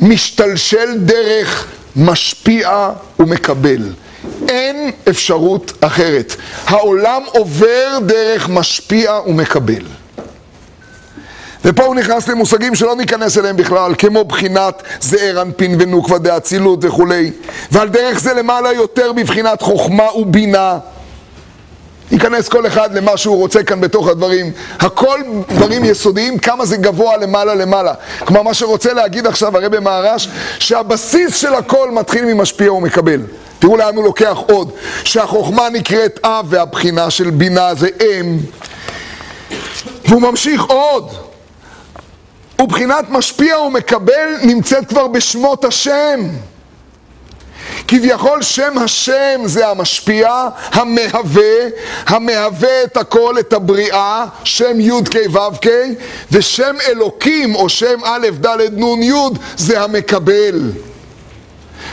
משתלשל 0.00 0.98
דרך 0.98 1.66
משפיע 1.96 2.90
ומקבל. 3.20 3.92
אין 4.48 4.90
אפשרות 5.08 5.72
אחרת. 5.80 6.36
העולם 6.64 7.22
עובר 7.26 7.98
דרך 8.06 8.48
משפיע 8.48 9.12
ומקבל. 9.26 9.82
ופה 11.64 11.84
הוא 11.84 11.94
נכנס 11.94 12.28
למושגים 12.28 12.74
שלא 12.74 12.96
ניכנס 12.96 13.38
אליהם 13.38 13.56
בכלל, 13.56 13.94
כמו 13.98 14.24
בחינת 14.24 14.82
זעיר 15.00 15.42
אנפין 15.42 15.76
ונוקבה 15.80 16.18
דאצילות 16.18 16.78
וכולי, 16.82 17.30
ועל 17.72 17.88
דרך 17.88 18.20
זה 18.20 18.34
למעלה 18.34 18.72
יותר 18.72 19.12
בבחינת 19.12 19.62
חוכמה 19.62 20.16
ובינה. 20.16 20.78
ייכנס 22.12 22.48
כל 22.48 22.66
אחד 22.66 22.94
למה 22.94 23.16
שהוא 23.16 23.36
רוצה 23.36 23.62
כאן 23.62 23.80
בתוך 23.80 24.08
הדברים. 24.08 24.52
הכל 24.78 25.20
דברים 25.48 25.84
יסודיים, 25.84 26.38
כמה 26.38 26.66
זה 26.66 26.76
גבוה 26.76 27.16
למעלה 27.16 27.54
למעלה. 27.54 27.94
כלומר, 28.18 28.42
מה 28.42 28.54
שרוצה 28.54 28.92
להגיד 28.92 29.26
עכשיו 29.26 29.56
הרבי 29.56 29.78
מהר"ש, 29.78 30.28
שהבסיס 30.58 31.36
של 31.36 31.54
הכל 31.54 31.90
מתחיל 31.90 32.24
ממשפיע 32.24 32.72
ומקבל. 32.72 33.20
תראו 33.58 33.76
לאן 33.76 33.96
הוא 33.96 34.04
לוקח 34.04 34.36
עוד. 34.46 34.70
שהחוכמה 35.04 35.68
נקראת 35.68 36.20
אב 36.24 36.46
והבחינה 36.48 37.10
של 37.10 37.30
בינה 37.30 37.74
זה 37.74 37.88
אם. 38.00 38.38
והוא 40.04 40.22
ממשיך 40.22 40.62
עוד. 40.62 41.29
ובחינת 42.60 43.10
משפיע 43.10 43.58
ומקבל 43.58 44.28
נמצאת 44.42 44.88
כבר 44.88 45.06
בשמות 45.06 45.64
השם. 45.64 46.20
כביכול 47.88 48.42
שם 48.42 48.78
השם 48.78 49.40
זה 49.44 49.68
המשפיע, 49.68 50.48
המהווה, 50.72 51.52
המהווה 52.06 52.82
את 52.84 52.96
הכל, 52.96 53.34
את 53.40 53.52
הבריאה, 53.52 54.24
שם 54.44 54.80
י' 54.80 54.90
כ' 55.10 55.34
ו' 55.34 55.60
כ', 55.62 55.68
ושם 56.32 56.74
אלוקים 56.88 57.54
או 57.54 57.68
שם 57.68 58.04
א' 58.04 58.28
ד' 58.40 58.80
נ' 58.84 59.02
י' 59.02 59.12
זה 59.56 59.80
המקבל. 59.80 60.70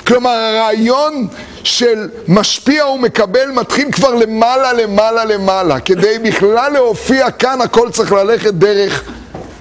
כלומר 0.08 0.30
הרעיון 0.30 1.28
של 1.64 2.10
משפיע 2.28 2.88
ומקבל 2.88 3.52
מתחיל 3.52 3.92
כבר 3.92 4.16
למעלה 4.16 4.74
למעלה 4.74 5.26
למעלה. 5.26 5.80
כדי 5.80 6.20
בכלל 6.20 6.74
להופיע 6.74 7.32
כאן 7.32 7.62
הכל 7.62 7.90
צריך 7.92 8.12
ללכת 8.12 8.54
דרך 8.54 9.04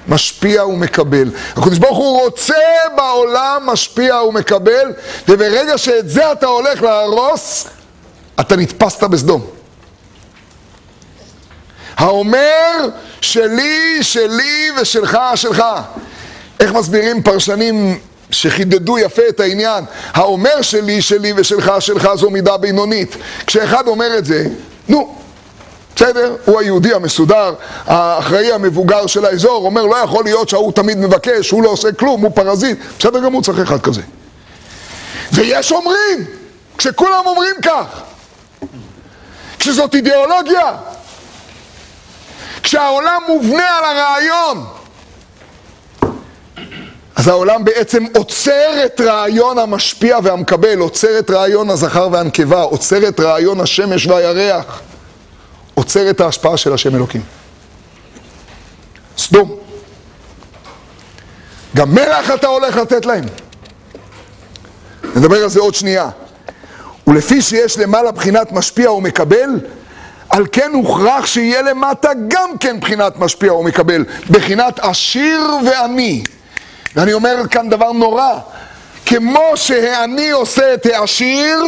משפיע 0.09 0.67
ומקבל. 0.67 1.31
הקדוש 1.57 1.79
ברוך 1.79 1.99
הוא 1.99 2.21
רוצה 2.21 2.55
בעולם 2.97 3.63
משפיע 3.67 4.23
ומקבל, 4.23 4.93
וברגע 5.29 5.79
שאת 5.79 6.11
זה 6.11 6.33
אתה 6.33 6.47
הולך 6.47 6.83
להרוס, 6.83 7.67
אתה 8.41 8.57
נתפסת 8.57 9.05
בסדום. 9.05 9.47
האומר 11.97 12.89
שלי, 13.21 13.99
שלי 14.03 14.71
ושלך, 14.81 15.19
שלך. 15.35 15.65
איך 16.61 16.73
מסבירים 16.73 17.23
פרשנים 17.23 17.99
שחידדו 18.31 18.99
יפה 18.99 19.23
את 19.29 19.41
העניין, 19.41 19.85
האומר 20.13 20.63
שלי, 20.63 21.03
שלי 21.03 21.33
ושלך, 21.37 21.73
שלך 21.81 22.09
זו 22.15 22.31
מידה 22.31 22.57
בינונית. 22.57 23.17
כשאחד 23.47 23.89
אומר 23.89 24.19
את 24.19 24.25
זה, 24.25 24.47
נו, 24.89 25.19
בסדר? 25.97 26.37
הוא 26.45 26.61
היהודי 26.61 26.95
המסודר, 26.95 27.55
האחראי 27.87 28.53
המבוגר 28.53 29.07
של 29.07 29.25
האזור, 29.25 29.67
אומר 29.67 29.87
לא 29.87 29.97
יכול 29.97 30.25
להיות 30.25 30.49
שההוא 30.49 30.73
תמיד 30.73 30.99
מבקש, 30.99 31.51
הוא 31.51 31.63
לא 31.63 31.69
עושה 31.69 31.93
כלום, 31.93 32.21
הוא 32.21 32.31
פרזיט, 32.35 32.79
בסדר 32.99 33.21
גמור, 33.21 33.43
צריך 33.43 33.59
אחד 33.59 33.81
כזה. 33.81 34.03
ויש 35.33 35.73
אומרים, 35.73 36.25
כשכולם 36.79 37.23
אומרים 37.27 37.55
כך, 37.63 38.01
כשזאת 39.59 39.95
אידיאולוגיה, 39.95 40.73
כשהעולם 42.63 43.23
מובנה 43.29 43.79
על 43.79 43.85
הרעיון, 43.85 44.65
אז 47.17 47.29
העולם 47.29 47.65
בעצם 47.65 48.05
עוצר 48.17 48.85
את 48.85 49.01
רעיון 49.01 49.59
המשפיע 49.59 50.19
והמקבל, 50.23 50.79
עוצר 50.79 51.19
את 51.19 51.31
רעיון 51.31 51.71
הזכר 51.71 52.09
והנקבה, 52.13 52.63
עוצר 52.63 53.09
את 53.09 53.21
רעיון 53.21 53.61
השמש 53.61 54.07
והירח, 54.07 54.81
עוצר 55.77 56.11
את 56.11 56.21
ההשפעה 56.21 56.57
של 56.57 56.73
השם 56.73 56.95
אלוקים. 56.95 57.23
סדום. 59.19 59.57
גם 61.77 61.95
מלח 61.95 62.31
אתה 62.31 62.47
הולך 62.47 62.77
לתת 62.77 63.07
להם. 63.07 63.25
נדבר 65.17 65.43
על 65.43 65.49
זה 65.49 65.61
עוד 65.61 65.75
שנייה. 65.75 66.09
ולפי 67.07 67.43
שיש 67.43 67.79
למעלה 67.79 68.13
בחינת 68.13 68.53
משפיע 68.53 68.93
ומקבל, 68.93 69.51
על 70.29 70.47
כן 70.53 70.71
הוכרח 70.75 71.27
שיהיה 71.27 71.63
למטה 71.63 72.11
גם 72.29 72.59
כן 72.61 72.81
בחינת 72.81 73.19
משפיע 73.19 73.55
ומקבל, 73.55 74.05
בחינת 74.31 74.79
עשיר 74.79 75.41
ועני. 75.67 76.23
ואני 76.97 77.13
אומר 77.13 77.37
כאן 77.51 77.69
דבר 77.69 77.93
נורא, 77.93 78.39
כמו 79.07 79.53
שהעני 79.55 80.31
עושה 80.31 80.75
את 80.75 80.87
העשיר, 80.87 81.65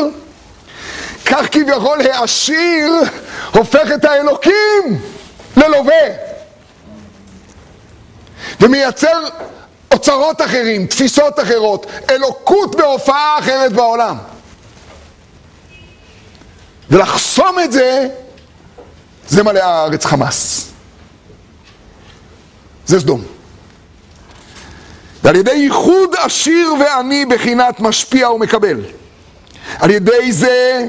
כך 1.28 1.46
כביכול 1.52 2.00
העשיר 2.00 2.92
הופך 3.54 3.88
את 3.94 4.04
האלוקים 4.04 5.00
ללווה. 5.56 6.28
ומייצר 8.60 9.22
אוצרות 9.90 10.40
אחרים, 10.40 10.86
תפיסות 10.86 11.40
אחרות, 11.40 11.86
אלוקות 12.10 12.74
בהופעה 12.76 13.38
אחרת 13.38 13.72
בעולם. 13.72 14.16
ולחסום 16.90 17.58
את 17.64 17.72
זה, 17.72 18.08
זה 19.28 19.42
מלא 19.42 19.58
הארץ 19.58 20.04
חמאס. 20.04 20.70
זה 22.86 23.00
סדום. 23.00 23.24
ועל 25.24 25.36
ידי 25.36 25.52
ייחוד 25.52 26.14
עשיר 26.18 26.74
ועני 26.80 27.26
בחינת 27.26 27.80
משפיע 27.80 28.30
ומקבל. 28.30 28.80
על 29.78 29.90
ידי 29.90 30.32
זה 30.32 30.86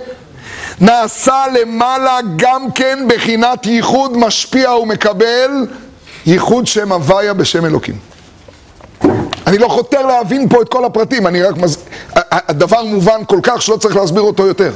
נעשה 0.81 1.43
למעלה 1.61 2.19
גם 2.35 2.71
כן 2.71 2.99
בחינת 3.07 3.65
ייחוד 3.65 4.17
משפיע 4.17 4.71
ומקבל, 4.71 5.51
ייחוד 6.25 6.67
שם 6.67 6.91
הוויה 6.91 7.33
בשם 7.33 7.65
אלוקים. 7.65 7.95
אני 9.47 9.57
לא 9.57 9.67
חותר 9.67 10.05
להבין 10.05 10.49
פה 10.49 10.61
את 10.61 10.69
כל 10.69 10.85
הפרטים, 10.85 11.27
אני 11.27 11.43
רק 11.43 11.57
מז... 11.57 11.77
הדבר 12.15 12.83
מובן 12.83 13.25
כל 13.27 13.39
כך 13.43 13.61
שלא 13.61 13.75
צריך 13.75 13.95
להסביר 13.95 14.21
אותו 14.21 14.47
יותר. 14.47 14.71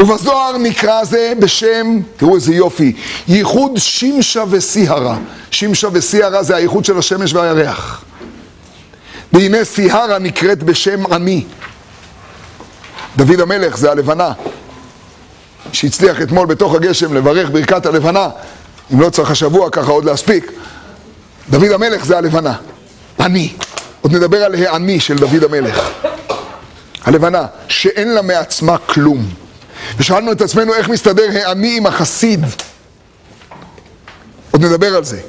ובזוהר 0.00 0.58
נקרא 0.58 1.04
זה 1.04 1.32
בשם, 1.38 1.98
תראו 2.16 2.34
איזה 2.34 2.54
יופי, 2.54 2.92
ייחוד 3.28 3.72
שמשה 3.76 4.44
וסיהרה. 4.50 5.16
שמשה 5.50 5.88
וסיהרה 5.92 6.42
זה 6.42 6.56
הייחוד 6.56 6.84
של 6.84 6.98
השמש 6.98 7.34
והירח. 7.34 8.04
והנה 9.32 9.64
סיהרה 9.64 10.18
נקראת 10.18 10.62
בשם 10.62 11.12
עמי. 11.12 11.44
דוד 13.16 13.40
המלך 13.40 13.76
זה 13.76 13.90
הלבנה, 13.90 14.32
שהצליח 15.72 16.22
אתמול 16.22 16.46
בתוך 16.46 16.74
הגשם 16.74 17.14
לברך 17.14 17.50
ברכת 17.50 17.86
הלבנה, 17.86 18.28
אם 18.92 19.00
לא 19.00 19.10
צריך 19.10 19.30
השבוע 19.30 19.70
ככה 19.70 19.90
עוד 19.90 20.04
להספיק. 20.04 20.52
דוד 21.50 21.70
המלך 21.70 22.04
זה 22.04 22.18
הלבנה, 22.18 22.54
אני. 23.20 23.52
עוד 24.00 24.14
נדבר 24.14 24.44
על 24.44 24.54
העני 24.54 25.00
של 25.00 25.16
דוד 25.16 25.44
המלך. 25.44 25.90
הלבנה, 27.04 27.46
שאין 27.68 28.14
לה 28.14 28.22
מעצמה 28.22 28.78
כלום. 28.78 29.28
ושאלנו 29.98 30.32
את 30.32 30.40
עצמנו 30.40 30.74
איך 30.74 30.88
מסתדר 30.88 31.28
העני 31.34 31.76
עם 31.76 31.86
החסיד. 31.86 32.46
עוד 34.50 34.64
נדבר 34.64 34.96
על 34.96 35.04
זה. 35.04 35.20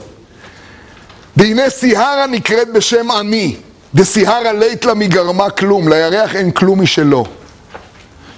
והנה 1.37 1.69
סיהרה 1.69 2.27
נקראת 2.27 2.73
בשם 2.73 3.11
עני, 3.11 3.55
דסיהרה 3.95 4.53
לית 4.53 4.85
לה 4.85 4.93
מגרמה 4.93 5.49
כלום, 5.49 5.87
לירח 5.87 6.35
אין 6.35 6.51
כלום 6.51 6.81
משלו. 6.81 7.25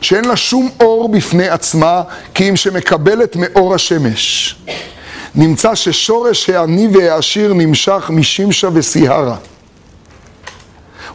שאין 0.04 0.26
לה 0.26 0.36
שום 0.36 0.70
אור 0.80 1.10
בפני 1.10 1.49
עצמה, 1.49 2.01
כי 2.34 2.49
אם 2.49 2.56
שמקבלת 2.56 3.36
מאור 3.36 3.76
השמש. 3.76 4.56
נמצא 5.36 5.76
ששורש 5.76 6.49
העני 6.49 6.88
והעשיר 6.93 7.54
נמשך 7.54 8.10
משמשה 8.10 8.68
וסיהרה. 8.74 9.36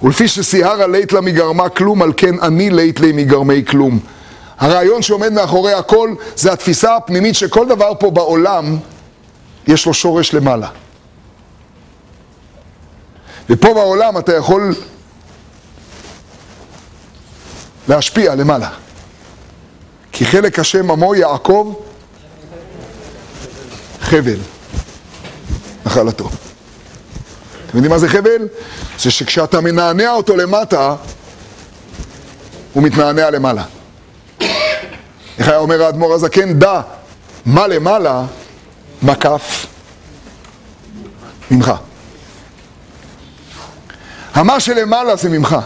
ולפי 0.03 0.29
שסיהרה 0.29 0.87
לית 0.87 1.13
לה 1.13 1.21
מגרמה 1.21 1.69
כלום, 1.69 2.03
על 2.03 2.13
כן 2.17 2.41
עני 2.43 2.71
לית 2.71 3.01
לי 3.01 3.13
מגרמי 3.13 3.65
כלום. 3.65 3.99
הרעיון 4.59 5.03
שעומד 5.03 5.33
מאחורי 5.33 5.73
הכל 5.73 6.15
זה 6.37 6.53
התפיסה 6.53 6.97
הפנימית 6.97 7.35
שכל 7.35 7.69
דבר 7.69 7.93
פה 7.99 8.11
בעולם 8.11 8.77
יש 9.67 9.87
לו 9.87 9.95
שורש 9.95 10.35
למעלה. 10.35 10.69
ופה 13.51 13.75
בעולם 13.75 14.19
אתה 14.19 14.37
יכול 14.37 14.75
להשפיע 17.89 18.35
למעלה. 18.35 18.71
כי 20.13 20.27
חלק 20.27 20.59
השם 20.59 20.91
עמו 20.91 21.15
יעקב 21.15 21.75
חבל, 24.01 24.39
נחלתו. 25.87 26.29
אתם 27.67 27.77
יודעים 27.77 27.93
מה 27.93 27.99
זה 27.99 28.09
חבל? 28.09 28.49
זה 28.99 29.11
שכשאתה 29.11 29.61
מנענע 29.61 30.11
אותו 30.11 30.37
למטה, 30.37 30.97
הוא 32.73 32.83
מתנענע 32.83 33.31
למעלה. 33.31 33.65
איך 35.39 35.49
היה 35.49 35.59
אומר 35.59 35.83
האדמו"ר 35.83 36.15
הזקן? 36.15 36.59
דע 36.59 36.81
מה 37.47 37.67
למעלה 37.67 38.25
מקף 39.03 39.67
ממך. 41.51 41.73
המה 44.35 44.61
שלמעלה 44.61 45.17
זה 45.17 45.29
ממך. 45.29 45.57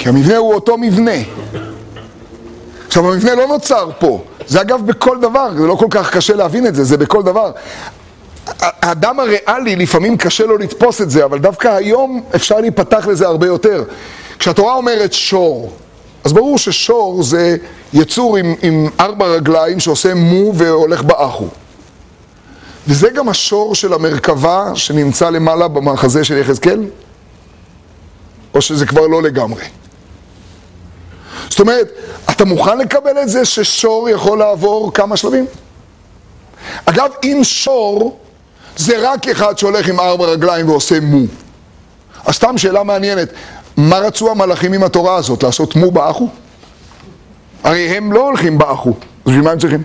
כי 0.00 0.08
המבנה 0.08 0.36
הוא 0.36 0.54
אותו 0.54 0.78
מבנה. 0.78 1.16
עכשיו, 2.86 3.12
המבנה 3.12 3.34
לא 3.34 3.46
נוצר 3.46 3.90
פה. 3.98 4.22
זה 4.46 4.60
אגב 4.60 4.86
בכל 4.86 5.20
דבר, 5.20 5.50
זה 5.58 5.66
לא 5.66 5.74
כל 5.74 5.86
כך 5.90 6.16
קשה 6.16 6.34
להבין 6.34 6.66
את 6.66 6.74
זה, 6.74 6.84
זה 6.84 6.96
בכל 6.96 7.22
דבר. 7.22 7.50
האדם 8.60 9.20
הריאלי, 9.20 9.76
לפעמים 9.76 10.16
קשה 10.16 10.46
לו 10.46 10.58
לתפוס 10.58 11.00
את 11.00 11.10
זה, 11.10 11.24
אבל 11.24 11.38
דווקא 11.38 11.68
היום 11.68 12.22
אפשר 12.34 12.60
להיפתח 12.60 13.06
לזה 13.06 13.26
הרבה 13.26 13.46
יותר. 13.46 13.84
כשהתורה 14.38 14.74
אומרת 14.74 15.12
שור, 15.12 15.72
אז 16.24 16.32
ברור 16.32 16.58
ששור 16.58 17.22
זה 17.22 17.56
יצור 17.92 18.36
עם, 18.36 18.54
עם 18.62 18.88
ארבע 19.00 19.26
רגליים 19.26 19.80
שעושה 19.80 20.14
מו 20.14 20.52
והולך 20.54 21.02
באחו. 21.02 21.46
וזה 22.88 23.10
גם 23.10 23.28
השור 23.28 23.74
של 23.74 23.92
המרכבה 23.92 24.72
שנמצא 24.74 25.30
למעלה 25.30 25.68
במחזה 25.68 26.24
של 26.24 26.36
יחזקאל? 26.36 26.84
או 28.54 28.60
שזה 28.62 28.86
כבר 28.86 29.06
לא 29.06 29.22
לגמרי? 29.22 29.64
זאת 31.50 31.60
אומרת, 31.60 31.88
אתה 32.30 32.44
מוכן 32.44 32.78
לקבל 32.78 33.22
את 33.22 33.28
זה 33.28 33.44
ששור 33.44 34.08
יכול 34.08 34.38
לעבור 34.38 34.92
כמה 34.94 35.16
שלבים? 35.16 35.46
אגב, 36.86 37.10
אם 37.24 37.40
שור 37.42 38.18
זה 38.76 39.10
רק 39.10 39.28
אחד 39.28 39.58
שהולך 39.58 39.88
עם 39.88 40.00
ארבע 40.00 40.26
רגליים 40.26 40.68
ועושה 40.68 41.00
מו. 41.00 41.26
אז 42.24 42.34
סתם 42.34 42.58
שאלה 42.58 42.82
מעניינת, 42.82 43.28
מה 43.76 43.98
רצו 43.98 44.30
המלאכים 44.30 44.72
עם 44.72 44.82
התורה 44.82 45.16
הזאת? 45.16 45.42
לעשות 45.42 45.76
מו 45.76 45.90
באחו? 45.90 46.28
הרי 47.64 47.88
הם 47.88 48.12
לא 48.12 48.20
הולכים 48.20 48.58
באחו, 48.58 48.90
אז 48.90 48.96
בשביל 49.26 49.44
מה 49.44 49.50
הם 49.50 49.58
צריכים? 49.58 49.82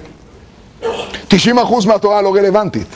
90% 1.29 1.35
מהתורה 1.87 2.21
לא 2.21 2.35
רלוונטית. 2.35 2.87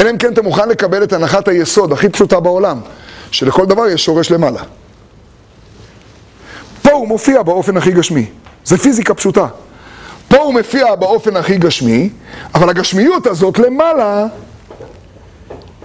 אלא 0.00 0.10
אם 0.10 0.18
כן 0.18 0.32
אתה 0.32 0.42
מוכן 0.42 0.68
לקבל 0.68 1.02
את 1.02 1.12
הנחת 1.12 1.48
היסוד 1.48 1.92
הכי 1.92 2.08
פשוטה 2.08 2.40
בעולם, 2.40 2.80
שלכל 3.30 3.66
דבר 3.66 3.86
יש 3.86 4.04
שורש 4.04 4.30
למעלה. 4.30 4.62
פה 6.92 6.98
הוא 6.98 7.08
מופיע 7.08 7.42
באופן 7.42 7.76
הכי 7.76 7.92
גשמי, 7.92 8.26
זה 8.64 8.78
פיזיקה 8.78 9.14
פשוטה. 9.14 9.46
פה 10.28 10.36
הוא 10.36 10.54
מופיע 10.54 10.94
באופן 10.94 11.36
הכי 11.36 11.58
גשמי, 11.58 12.10
אבל 12.54 12.68
הגשמיות 12.68 13.26
הזאת 13.26 13.58
למעלה 13.58 14.26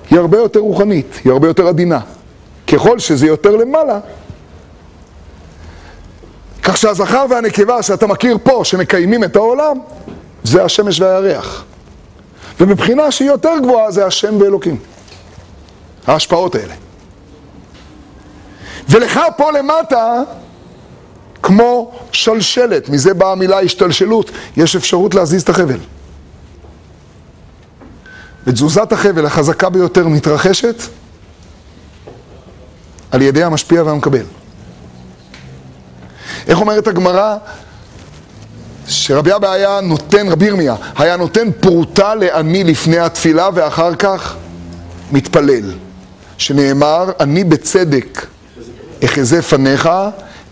היא 0.09 0.19
הרבה 0.19 0.37
יותר 0.37 0.59
רוחנית, 0.59 1.19
היא 1.23 1.31
הרבה 1.31 1.47
יותר 1.47 1.67
עדינה. 1.67 1.99
ככל 2.67 2.99
שזה 2.99 3.27
יותר 3.27 3.55
למעלה, 3.55 3.99
כך 6.63 6.77
שהזכר 6.77 7.25
והנקבה 7.29 7.83
שאתה 7.83 8.07
מכיר 8.07 8.37
פה, 8.43 8.61
שמקיימים 8.63 9.23
את 9.23 9.35
העולם, 9.35 9.77
זה 10.43 10.63
השמש 10.63 10.99
והירח. 10.99 11.63
ומבחינה 12.59 13.11
שהיא 13.11 13.27
יותר 13.27 13.53
גבוהה 13.63 13.91
זה 13.91 14.05
השם 14.05 14.41
ואלוקים. 14.41 14.77
ההשפעות 16.07 16.55
האלה. 16.55 16.73
ולך 18.89 19.19
פה 19.37 19.51
למטה, 19.51 20.21
כמו 21.43 21.91
שלשלת, 22.11 22.89
מזה 22.89 23.13
באה 23.13 23.31
המילה 23.31 23.59
השתלשלות, 23.59 24.31
יש 24.57 24.75
אפשרות 24.75 25.15
להזיז 25.15 25.41
את 25.41 25.49
החבל. 25.49 25.79
ותזוזת 28.47 28.91
החבל 28.91 29.25
החזקה 29.25 29.69
ביותר 29.69 30.07
מתרחשת 30.07 30.75
על 33.11 33.21
ידי 33.21 33.43
המשפיע 33.43 33.83
והמקבל. 33.83 34.25
איך 36.47 36.59
אומרת 36.59 36.87
הגמרא? 36.87 37.35
שרבי 38.87 39.35
אבא 39.35 39.51
היה 39.51 39.81
נותן, 39.81 40.29
רבי 40.29 40.45
ירמיה, 40.45 40.75
היה 40.97 41.17
נותן 41.17 41.51
פרוטה 41.51 42.15
לעני 42.15 42.63
לפני 42.63 42.99
התפילה 42.99 43.49
ואחר 43.53 43.95
כך 43.95 44.35
מתפלל. 45.11 45.71
שנאמר, 46.37 47.11
אני 47.19 47.43
בצדק 47.43 48.25
אחזה 49.05 49.41
פניך, 49.41 49.89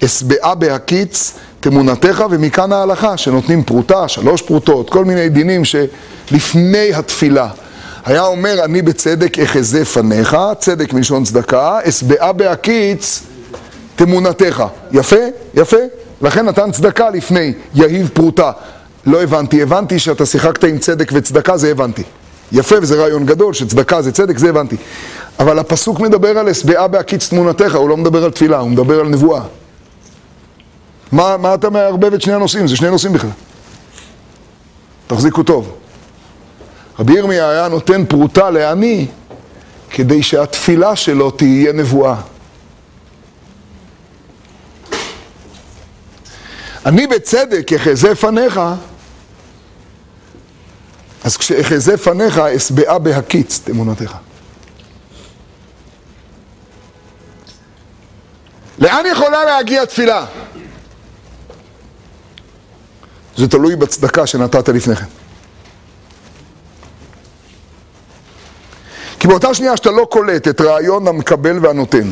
אשבעה 0.05 0.55
בהקיץ 0.55 1.33
תמונתך, 1.59 2.23
ומכאן 2.31 2.71
ההלכה, 2.71 3.17
שנותנים 3.17 3.63
פרוטה, 3.63 4.07
שלוש 4.07 4.41
פרוטות, 4.41 4.89
כל 4.89 5.05
מיני 5.05 5.29
דינים 5.29 5.61
שלפני 5.65 6.93
התפילה. 6.93 7.49
היה 8.05 8.25
אומר, 8.25 8.63
אני 8.63 8.81
בצדק 8.81 9.39
אחזה 9.39 9.85
פניך, 9.85 10.37
צדק 10.59 10.93
מלשון 10.93 11.23
צדקה, 11.23 11.79
אשבעה 11.83 12.33
בהקיץ 12.33 13.23
תמונתך. 13.95 14.63
יפה? 14.91 15.15
יפה? 15.53 15.77
לכן 16.21 16.45
נתן 16.45 16.71
צדקה 16.71 17.09
לפני, 17.09 17.53
יהיב 17.75 18.09
פרוטה. 18.13 18.51
לא 19.05 19.23
הבנתי, 19.23 19.61
הבנתי 19.61 19.99
שאתה 19.99 20.25
שיחקת 20.25 20.63
עם 20.63 20.77
צדק 20.77 21.09
וצדקה, 21.13 21.57
זה 21.57 21.71
הבנתי. 21.71 22.03
יפה, 22.51 22.75
וזה 22.81 22.95
רעיון 22.95 23.25
גדול, 23.25 23.53
שצדקה 23.53 24.01
זה 24.01 24.11
צדק, 24.11 24.37
זה 24.37 24.49
הבנתי. 24.49 24.75
אבל 25.39 25.59
הפסוק 25.59 25.99
מדבר 25.99 26.37
על 26.37 26.49
אשבעה 26.49 26.87
בהקיץ 26.87 27.29
תמונתך, 27.29 27.75
הוא 27.75 27.89
לא 27.89 27.97
מדבר 27.97 28.23
על 28.23 28.31
תפילה, 28.31 28.57
הוא 28.57 28.69
מדבר 28.69 28.99
על 28.99 29.07
נבואה. 29.07 29.41
מה, 31.12 31.38
מה 31.38 31.53
אתה 31.53 31.70
מערבב 31.70 32.14
את 32.14 32.22
שני 32.22 32.34
הנושאים? 32.34 32.68
זה 32.68 32.76
שני 32.76 32.89
נושאים 32.89 33.14
בכלל. 33.14 33.30
תחזיקו 35.08 35.43
טוב. 35.43 35.76
רבי 36.99 37.14
ירמיה 37.14 37.49
היה 37.49 37.68
נותן 37.68 38.06
פרוטה 38.06 38.49
לעני 38.49 39.08
כדי 39.89 40.24
שהתפילה 40.24 40.95
שלו 40.95 41.32
תהיה 41.32 41.74
נבואה. 41.74 42.16
אני 46.86 47.08
בצדק 47.08 47.74
אחזה 47.74 48.16
פניך, 48.16 48.60
אז 51.24 51.38
כשאחזה 51.38 51.97
פניך 51.97 52.38
אשבעה 52.38 52.99
בהקיץ 52.99 53.60
תמונתך. 53.64 54.16
לאן 58.80 59.03
יכולה 59.12 59.45
להגיע 59.45 59.86
תפילה? 59.86 60.26
זה 63.38 63.47
תלוי 63.47 63.75
בצדקה 63.75 64.27
שנתת 64.27 64.69
לפני 64.69 64.95
כן. 64.95 65.05
כי 69.19 69.27
באותה 69.27 69.53
שנייה 69.53 69.77
שאתה 69.77 69.91
לא 69.91 70.07
קולט 70.09 70.47
את 70.47 70.61
רעיון 70.61 71.07
המקבל 71.07 71.65
והנותן, 71.65 72.11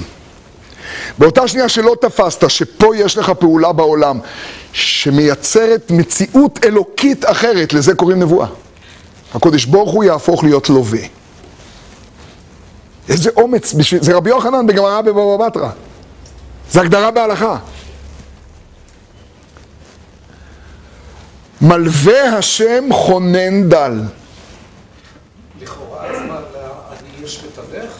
באותה 1.17 1.47
שנייה 1.47 1.69
שלא 1.69 1.95
תפסת 2.01 2.49
שפה 2.49 2.95
יש 2.95 3.17
לך 3.17 3.29
פעולה 3.29 3.71
בעולם 3.71 4.19
שמייצרת 4.73 5.91
מציאות 5.91 6.59
אלוקית 6.65 7.25
אחרת, 7.25 7.73
לזה 7.73 7.95
קוראים 7.95 8.19
נבואה. 8.19 8.47
הקודש 9.33 9.65
ברוך 9.65 9.91
הוא 9.91 10.03
יהפוך 10.03 10.43
להיות 10.43 10.69
לווה. 10.69 10.99
איזה 13.09 13.29
אומץ 13.35 13.73
בשביל... 13.73 14.03
זה 14.03 14.13
רבי 14.13 14.29
יוחנן 14.29 14.67
בגמרא 14.67 15.01
בבבא 15.01 15.47
בתרא. 15.47 15.69
זה 16.71 16.81
הגדרה 16.81 17.11
בהלכה. 17.11 17.57
מלווה 21.63 22.37
השם 22.37 22.83
חונן 22.91 23.69
דל. 23.69 24.01
לכאורה, 25.61 26.05
אז 26.05 26.21
מה, 26.27 26.35
אני 26.91 27.25
יש 27.25 27.43
מתווך? 27.47 27.91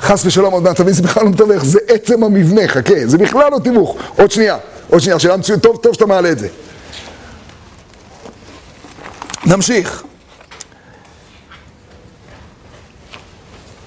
חס 0.00 0.26
ושלום, 0.26 0.52
עוד 0.52 0.62
מעט 0.62 0.76
תבין, 0.76 0.94
זה 0.94 1.02
בכלל 1.02 1.24
לא 1.24 1.30
מתווך, 1.30 1.64
זה 1.64 1.78
עצם 1.88 2.24
המבנה, 2.24 2.68
חכה, 2.68 2.94
זה 3.06 3.18
בכלל 3.18 3.50
לא 3.52 3.58
תיווך. 3.58 3.96
עוד 4.16 4.30
שנייה, 4.30 4.56
עוד 4.90 5.00
שנייה, 5.00 5.18
שאלה 5.18 5.36
מצוינת, 5.36 5.62
טוב, 5.62 5.76
טוב 5.76 5.94
שאתה 5.94 6.06
מעלה 6.06 6.30
את 6.32 6.38
זה. 6.38 6.48
נמשיך. 9.46 10.02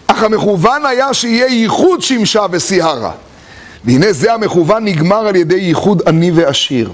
אך 0.07 0.23
המכוון 0.23 0.85
היה 0.85 1.13
שיהיה 1.13 1.47
ייחוד 1.47 2.01
שמשה 2.01 2.45
וסיהרה. 2.51 3.11
והנה 3.83 4.13
זה 4.13 4.33
המכוון 4.33 4.85
נגמר 4.85 5.27
על 5.27 5.35
ידי 5.35 5.55
ייחוד 5.55 6.01
עני 6.07 6.31
ועשיר. 6.31 6.91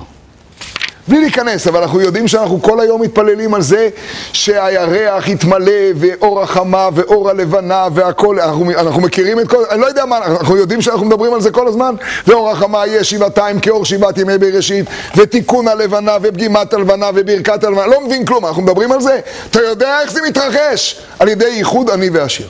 בלי 1.08 1.22
להיכנס, 1.22 1.68
אבל 1.68 1.82
אנחנו 1.82 2.02
יודעים 2.02 2.28
שאנחנו 2.28 2.62
כל 2.62 2.80
היום 2.80 3.02
מתפללים 3.02 3.54
על 3.54 3.62
זה 3.62 3.90
שהירח 4.34 5.28
יתמלא 5.28 5.72
ואור 5.96 6.42
החמה 6.42 6.90
ואור 6.96 7.30
הלבנה 7.30 7.88
והכל, 7.94 8.40
אנחנו, 8.40 8.72
אנחנו 8.72 9.02
מכירים 9.02 9.40
את 9.40 9.48
כל, 9.48 9.64
אני 9.70 9.82
לא 9.82 9.86
יודע 9.86 10.06
מה, 10.06 10.18
אנחנו 10.18 10.58
יודעים 10.58 10.82
שאנחנו 10.82 11.06
מדברים 11.06 11.34
על 11.34 11.42
זה 11.42 11.52
כל 11.52 11.68
הזמן 11.68 11.96
ואור 12.28 12.50
החמה 12.50 12.88
יהיה 12.88 13.04
שבעתיים 13.04 13.60
כאור 13.60 13.86
שבעת 13.86 14.18
ימי 14.18 14.38
בראשית 14.38 14.86
ותיקון 15.16 15.68
הלבנה 15.68 16.18
ופגימת 16.22 16.74
הלבנה 16.74 17.10
וברכת 17.16 17.64
הלבנה, 17.64 17.88
לא 17.88 18.02
מבין 18.06 18.26
כלום, 18.26 18.46
אנחנו 18.46 18.62
מדברים 18.62 18.92
על 18.92 19.02
זה, 19.02 19.20
אתה 19.50 19.62
יודע 19.62 20.02
איך 20.02 20.12
זה 20.12 20.22
מתרחש? 20.28 21.00
על 21.20 21.28
ידי 21.28 21.46
ייחוד 21.50 21.90
עני 21.90 22.10
ועשיר. 22.10 22.48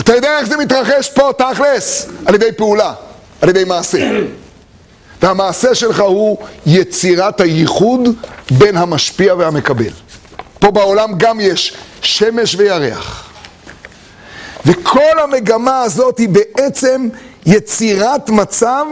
אתה 0.00 0.14
יודע 0.14 0.38
איך 0.38 0.48
זה 0.48 0.56
מתרחש 0.56 1.10
פה, 1.10 1.30
תכלס? 1.38 2.06
על 2.26 2.34
ידי 2.34 2.52
פעולה, 2.52 2.92
על 3.40 3.48
ידי 3.48 3.64
מעשה. 3.64 4.08
והמעשה 5.22 5.74
שלך 5.74 6.00
הוא 6.00 6.38
יצירת 6.66 7.40
הייחוד 7.40 8.00
בין 8.50 8.76
המשפיע 8.76 9.34
והמקבל. 9.34 9.92
פה 10.58 10.70
בעולם 10.70 11.12
גם 11.16 11.40
יש 11.40 11.76
שמש 12.02 12.54
וירח. 12.54 13.30
וכל 14.66 15.18
המגמה 15.22 15.82
הזאת 15.82 16.18
היא 16.18 16.28
בעצם 16.28 17.08
יצירת 17.46 18.30
מצב 18.30 18.84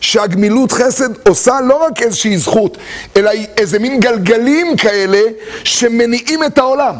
שהגמילות 0.00 0.72
חסד 0.72 1.28
עושה 1.28 1.60
לא 1.60 1.84
רק 1.84 2.02
איזושהי 2.02 2.38
זכות, 2.38 2.76
אלא 3.16 3.30
איזה 3.56 3.78
מין 3.78 4.00
גלגלים 4.00 4.76
כאלה 4.76 5.20
שמניעים 5.64 6.44
את 6.44 6.58
העולם. 6.58 6.94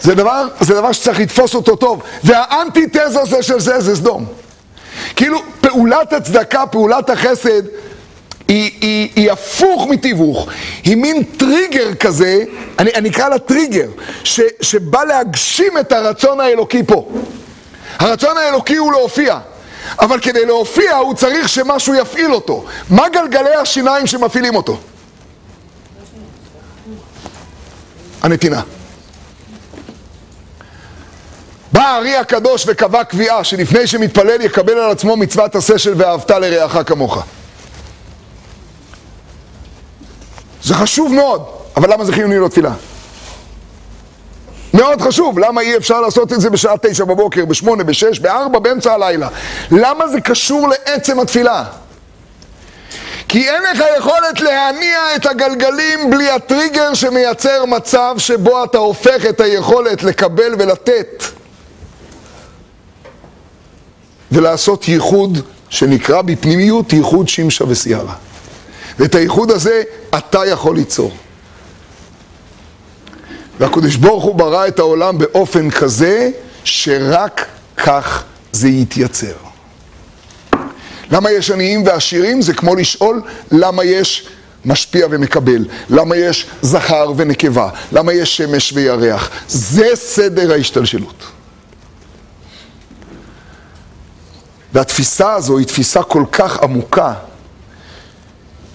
זה 0.00 0.14
דבר, 0.14 0.48
זה 0.60 0.74
דבר 0.74 0.92
שצריך 0.92 1.20
לתפוס 1.20 1.54
אותו 1.54 1.76
טוב. 1.76 2.02
והאנטיתזה 2.24 3.42
של 3.42 3.60
זה 3.60 3.80
זה 3.80 3.96
סדום. 3.96 4.26
כאילו 5.16 5.42
פעולת 5.74 6.12
הצדקה, 6.12 6.66
פעולת 6.66 7.10
החסד, 7.10 7.62
היא, 8.48 8.70
היא, 8.80 9.10
היא 9.16 9.32
הפוך 9.32 9.86
מתיווך, 9.90 10.48
היא 10.84 10.96
מין 10.96 11.22
טריגר 11.22 11.94
כזה, 11.94 12.44
אני, 12.78 12.90
אני 12.94 13.08
אקרא 13.08 13.28
לה 13.28 13.38
טריגר, 13.38 13.88
ש, 14.24 14.40
שבא 14.60 15.04
להגשים 15.04 15.78
את 15.80 15.92
הרצון 15.92 16.40
האלוקי 16.40 16.82
פה. 16.82 17.08
הרצון 17.98 18.36
האלוקי 18.36 18.76
הוא 18.76 18.92
להופיע, 18.92 19.38
אבל 20.00 20.20
כדי 20.20 20.44
להופיע 20.46 20.96
הוא 20.96 21.14
צריך 21.14 21.48
שמשהו 21.48 21.94
יפעיל 21.94 22.32
אותו. 22.32 22.64
מה 22.90 23.08
גלגלי 23.08 23.54
השיניים 23.54 24.06
שמפעילים 24.06 24.56
אותו? 24.56 24.78
הנתינה. 28.22 28.62
בא 31.74 31.80
הארי 31.80 32.16
הקדוש 32.16 32.64
וקבע 32.66 33.04
קביעה 33.04 33.44
שלפני 33.44 33.86
שמתפלל 33.86 34.40
יקבל 34.40 34.78
על 34.78 34.90
עצמו 34.90 35.16
מצוות 35.16 35.56
עשה 35.56 35.78
של 35.78 35.94
ואהבת 35.96 36.30
לרעך 36.30 36.76
כמוך. 36.86 37.24
זה 40.62 40.74
חשוב 40.74 41.14
מאוד, 41.14 41.44
אבל 41.76 41.92
למה 41.92 42.04
זה 42.04 42.12
חיוני 42.12 42.38
לתפילה? 42.38 42.72
מאוד 44.74 45.00
חשוב, 45.00 45.38
למה 45.38 45.60
אי 45.60 45.76
אפשר 45.76 46.00
לעשות 46.00 46.32
את 46.32 46.40
זה 46.40 46.50
בשעה 46.50 46.74
תשע 46.82 47.04
בבוקר, 47.04 47.44
בשמונה, 47.44 47.84
בשש, 47.84 48.18
בארבע, 48.18 48.58
באמצע 48.58 48.92
הלילה? 48.92 49.28
למה 49.70 50.08
זה 50.08 50.20
קשור 50.20 50.68
לעצם 50.68 51.20
התפילה? 51.20 51.64
כי 53.28 53.50
אין 53.50 53.62
לך 53.62 53.84
יכולת 53.98 54.40
להניע 54.40 55.16
את 55.16 55.26
הגלגלים 55.26 56.10
בלי 56.10 56.30
הטריגר 56.30 56.94
שמייצר 56.94 57.64
מצב 57.64 58.14
שבו 58.18 58.64
אתה 58.64 58.78
הופך 58.78 59.26
את 59.28 59.40
היכולת 59.40 60.02
לקבל 60.02 60.54
ולתת 60.58 61.24
ולעשות 64.34 64.88
ייחוד 64.88 65.38
שנקרא 65.68 66.22
בפנימיות 66.22 66.92
ייחוד 66.92 67.28
שמשה 67.28 67.64
וסיירה. 67.68 68.14
ואת 68.98 69.14
הייחוד 69.14 69.50
הזה 69.50 69.82
אתה 70.18 70.46
יכול 70.46 70.76
ליצור. 70.76 71.12
והקדוש 73.58 73.96
ברוך 73.96 74.24
הוא 74.24 74.34
ברא 74.34 74.66
את 74.66 74.78
העולם 74.78 75.18
באופן 75.18 75.70
כזה 75.70 76.30
שרק 76.64 77.46
כך 77.76 78.24
זה 78.52 78.68
יתייצר. 78.68 79.34
למה 81.10 81.30
יש 81.30 81.50
עניים 81.50 81.86
ועשירים? 81.86 82.42
זה 82.42 82.54
כמו 82.54 82.74
לשאול 82.74 83.22
למה 83.52 83.84
יש 83.84 84.28
משפיע 84.64 85.06
ומקבל? 85.10 85.64
למה 85.90 86.16
יש 86.16 86.46
זכר 86.62 87.12
ונקבה? 87.16 87.68
למה 87.92 88.12
יש 88.12 88.36
שמש 88.36 88.72
וירח? 88.72 89.30
זה 89.48 89.88
סדר 89.94 90.52
ההשתלשלות. 90.52 91.33
והתפיסה 94.74 95.32
הזו 95.32 95.58
היא 95.58 95.66
תפיסה 95.66 96.02
כל 96.02 96.24
כך 96.32 96.62
עמוקה, 96.62 97.12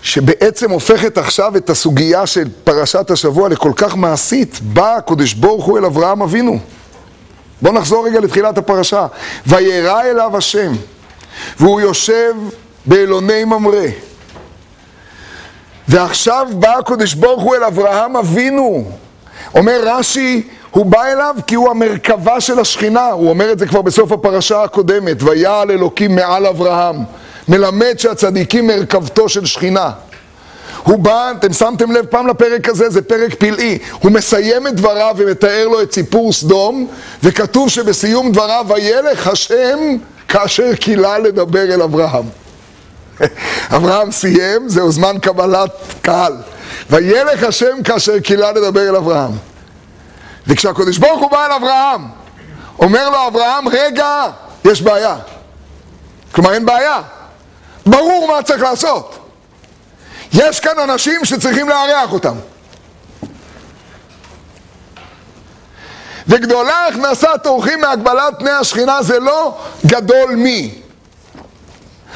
שבעצם 0.01 0.71
הופכת 0.71 1.17
עכשיו 1.17 1.57
את 1.57 1.69
הסוגיה 1.69 2.27
של 2.27 2.47
פרשת 2.63 3.11
השבוע 3.11 3.49
לכל 3.49 3.71
כך 3.75 3.95
מעשית. 3.95 4.59
בא 4.61 4.95
הקדוש 4.95 5.33
ברוך 5.33 5.65
הוא 5.65 5.77
אל 5.77 5.85
אברהם 5.85 6.21
אבינו. 6.21 6.59
בואו 7.61 7.73
נחזור 7.73 8.05
רגע 8.05 8.19
לתחילת 8.19 8.57
הפרשה. 8.57 9.07
וירא 9.47 10.01
אליו 10.01 10.37
השם, 10.37 10.71
והוא 11.59 11.81
יושב 11.81 12.33
באלוני 12.85 13.45
ממרא. 13.45 13.87
ועכשיו 15.87 16.47
בא 16.53 16.77
הקדוש 16.77 17.13
ברוך 17.13 17.43
הוא 17.43 17.55
אל 17.55 17.63
אברהם 17.63 18.15
אבינו. 18.15 18.91
אומר 19.55 19.81
רש"י, 19.83 20.47
הוא 20.71 20.85
בא 20.85 21.05
אליו 21.05 21.35
כי 21.47 21.55
הוא 21.55 21.69
המרכבה 21.69 22.41
של 22.41 22.59
השכינה, 22.59 23.07
הוא 23.07 23.29
אומר 23.29 23.51
את 23.51 23.59
זה 23.59 23.67
כבר 23.67 23.81
בסוף 23.81 24.11
הפרשה 24.11 24.63
הקודמת, 24.63 25.23
ויעל 25.23 25.71
אלוקים 25.71 26.15
מעל 26.15 26.45
אברהם, 26.45 26.95
מלמד 27.47 27.93
שהצדיקים 27.97 28.67
מרכבתו 28.67 29.29
של 29.29 29.45
שכינה. 29.45 29.91
הוא 30.83 30.99
בא, 30.99 31.31
אתם 31.31 31.53
שמתם 31.53 31.91
לב 31.91 32.05
פעם 32.05 32.27
לפרק 32.27 32.69
הזה, 32.69 32.89
זה 32.89 33.01
פרק 33.01 33.33
פלאי. 33.33 33.77
הוא 33.99 34.11
מסיים 34.11 34.67
את 34.67 34.75
דבריו 34.75 35.15
ומתאר 35.17 35.67
לו 35.67 35.81
את 35.81 35.93
סיפור 35.93 36.33
סדום, 36.33 36.87
וכתוב 37.23 37.69
שבסיום 37.69 38.31
דבריו, 38.31 38.65
וילך 38.67 39.27
השם 39.27 39.79
כאשר 40.27 40.75
קילה 40.75 41.19
לדבר 41.19 41.73
אל 41.73 41.81
אברהם. 41.81 42.25
אברהם 43.75 44.11
סיים, 44.11 44.69
זהו 44.69 44.91
זמן 44.91 45.15
קבלת 45.21 45.71
קהל. 46.01 46.33
וילך 46.89 47.43
השם 47.43 47.83
כאשר 47.83 48.19
קילה 48.19 48.51
לדבר 48.51 48.89
אל 48.89 48.95
אברהם. 48.95 49.48
וכשהקדוש 50.49 50.97
ברוך 50.97 51.21
הוא 51.21 51.31
בא 51.31 51.45
אל 51.45 51.51
אברהם, 51.51 52.07
אומר 52.79 53.09
לו 53.09 53.27
אברהם, 53.27 53.67
רגע, 53.67 54.25
יש 54.65 54.81
בעיה. 54.81 55.15
כלומר, 56.31 56.53
אין 56.53 56.65
בעיה. 56.65 57.01
ברור 57.85 58.27
מה 58.27 58.43
צריך 58.43 58.61
לעשות. 58.61 59.19
יש 60.33 60.59
כאן 60.59 60.79
אנשים 60.79 61.25
שצריכים 61.25 61.69
לארח 61.69 62.13
אותם. 62.13 62.35
וגדולה 66.27 66.87
הכנסת 66.87 67.45
אורחים 67.45 67.81
מהגבלת 67.81 68.33
פני 68.39 68.51
השכינה 68.51 69.03
זה 69.03 69.19
לא 69.19 69.57
גדול 69.85 70.35
מי. 70.35 70.81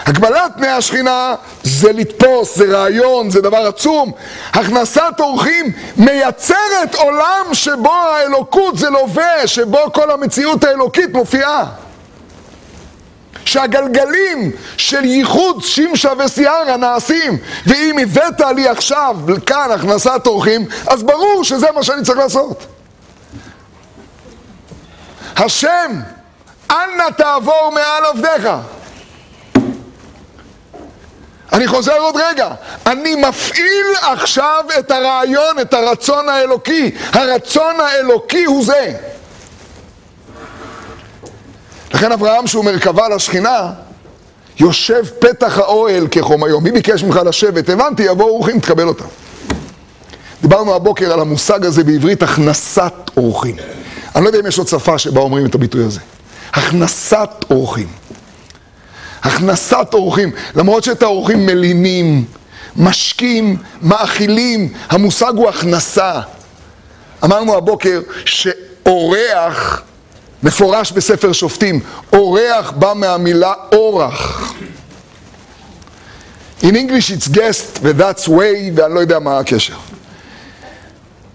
הגבלת 0.06 0.52
פני 0.58 0.68
השכינה 0.68 1.36
זה 1.64 1.92
לתפוס, 1.92 2.58
זה 2.58 2.66
רעיון, 2.78 3.30
זה 3.30 3.42
דבר 3.42 3.68
עצום. 3.68 4.12
הכנסת 4.54 5.20
אורחים 5.20 5.72
מייצרת 5.98 6.96
עולם 6.96 7.46
שבו 7.54 7.94
האלוקות 7.94 8.78
זה 8.78 8.90
לווה, 8.90 9.48
שבו 9.48 9.94
כל 9.94 10.12
המציאות 10.12 10.64
האלוקית 10.64 11.14
מופיעה. 11.14 11.66
שהגלגלים 13.46 14.52
של 14.78 15.06
ייחוד 15.06 15.64
שמשה 15.64 16.12
וסיארה 16.20 16.78
נעשים, 16.78 17.38
ואם 17.68 18.00
הבאת 18.00 18.42
לי 18.56 18.68
עכשיו 18.68 19.18
כאן 19.46 19.72
הכנסת 19.72 20.22
אורחים, 20.26 20.66
אז 20.88 21.04
ברור 21.04 21.44
שזה 21.44 21.68
מה 21.76 21.84
שאני 21.84 22.04
צריך 22.04 22.18
לעשות. 22.18 22.66
השם, 25.36 25.92
אנא 26.72 27.10
תעבור 27.18 27.72
מעל 27.74 28.06
עבדיך. 28.06 28.50
אני 31.54 31.68
חוזר 31.68 31.98
עוד 31.98 32.16
רגע, 32.18 32.50
אני 32.86 33.16
מפעיל 33.16 33.86
עכשיו 34.02 34.64
את 34.80 34.92
הרעיון, 34.92 35.60
את 35.62 35.74
הרצון 35.74 36.30
האלוקי. 36.30 36.92
הרצון 37.12 37.80
האלוקי 37.80 38.44
הוא 38.44 38.66
זה. 38.66 38.94
לכן 41.94 42.12
אברהם 42.12 42.48
שהוא 42.48 42.66
מרכבה 42.66 43.10
לשכינה, 43.10 43.72
יושב 44.60 45.04
פתח 45.20 45.58
האוהל 45.58 46.08
כחום 46.12 46.44
היום. 46.44 46.64
מי 46.64 46.72
ביקש 46.72 47.04
ממך 47.04 47.20
לשבת? 47.26 47.70
הבנתי, 47.70 48.04
יבואו 48.04 48.30
אורחים, 48.30 48.60
תקבל 48.60 48.88
אותם. 48.88 49.06
דיברנו 50.42 50.76
הבוקר 50.76 51.14
על 51.14 51.20
המושג 51.20 51.66
הזה 51.66 51.84
בעברית, 51.84 52.24
הכנסת 52.24 52.94
אורחים. 53.18 53.56
אני 54.16 54.24
לא 54.24 54.30
יודע 54.30 54.40
אם 54.40 54.48
יש 54.48 54.58
עוד 54.58 54.68
שפה 54.68 54.98
שבה 54.98 55.22
אומרים 55.22 55.46
את 55.46 55.56
הביטוי 55.56 55.84
הזה. 55.84 56.00
הכנסת 56.54 57.30
אורחים. 57.52 57.88
הכנסת 59.24 59.88
אורחים, 59.94 60.32
למרות 60.56 60.84
שאת 60.84 61.04
האורחים 61.04 61.46
מלינים, 61.46 62.26
משקים, 62.76 63.58
מאכילים, 63.82 64.74
המושג 64.90 65.34
הוא 65.36 65.50
הכנסה. 65.50 66.22
אמרנו 67.24 67.58
הבוקר 67.58 68.02
שאורח 68.26 69.82
מפורש 70.44 70.92
בספר 70.92 71.32
שופטים, 71.32 71.80
אורח 72.14 72.72
בא 72.72 72.94
מהמילה 72.96 73.54
אורח. 73.72 74.54
In 76.62 76.76
English 76.76 77.10
it's 77.12 77.28
guest 77.28 77.80
ו-that's 77.82 78.28
way 78.28 78.72
ואני 78.76 78.94
לא 78.96 79.00
יודע 79.00 79.20
מה 79.20 79.40
הקשר. 79.40 79.74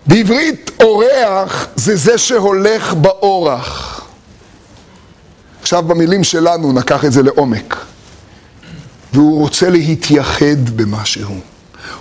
בעברית 0.06 0.70
אורח 0.82 1.66
זה 1.76 1.96
זה 1.96 2.18
שהולך 2.18 2.94
באורח. 2.94 3.97
עכשיו 5.68 5.82
במילים 5.82 6.24
שלנו 6.24 6.72
נקח 6.72 7.04
את 7.04 7.12
זה 7.12 7.22
לעומק. 7.22 7.76
והוא 9.12 9.40
רוצה 9.40 9.70
להתייחד 9.70 10.70
במשהו. 10.76 11.40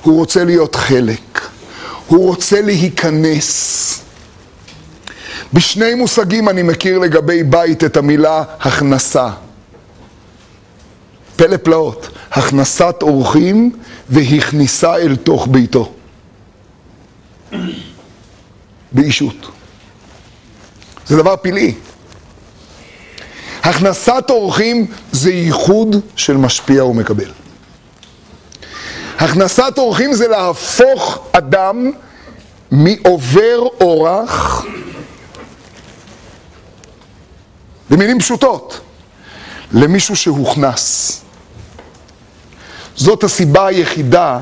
הוא 0.01 0.15
רוצה 0.15 0.43
להיות 0.43 0.75
חלק. 0.75 1.41
הוא 2.07 2.27
רוצה 2.27 2.61
להיכנס. 2.61 4.01
בשני 5.53 5.95
מושגים 5.95 6.49
אני 6.49 6.63
מכיר 6.63 6.99
לגבי 6.99 7.43
בית 7.43 7.83
את 7.83 7.97
המילה 7.97 8.43
הכנסה. 8.59 9.29
פלא 11.35 11.57
פלאות, 11.57 12.09
הכנסת 12.31 12.95
אורחים 13.01 13.71
והכניסה 14.09 14.95
אל 14.95 15.15
תוך 15.15 15.47
ביתו. 15.51 15.93
באישות. 18.91 19.51
זה 21.07 21.17
דבר 21.17 21.35
פלאי. 21.41 21.73
הכנסת 23.63 24.23
אורחים 24.29 24.87
זה 25.11 25.31
ייחוד 25.31 25.95
של 26.15 26.37
משפיע 26.37 26.85
ומקבל. 26.85 27.31
הכנסת 29.19 29.73
אורחים 29.77 30.13
זה 30.13 30.27
להפוך 30.27 31.19
אדם 31.31 31.91
מעובר 32.71 33.59
אורח 33.81 34.65
במילים 37.89 38.19
פשוטות, 38.19 38.79
למישהו 39.71 40.15
שהוכנס. 40.15 41.21
זאת 42.95 43.23
הסיבה 43.23 43.67
היחידה 43.67 44.39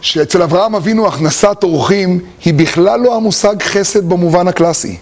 שאצל 0.00 0.42
אברהם 0.42 0.74
אבינו 0.74 1.08
הכנסת 1.08 1.56
אורחים 1.62 2.20
היא 2.44 2.54
בכלל 2.54 3.00
לא 3.00 3.16
המושג 3.16 3.62
חסד 3.62 4.08
במובן 4.08 4.48
הקלאסי. 4.48 4.98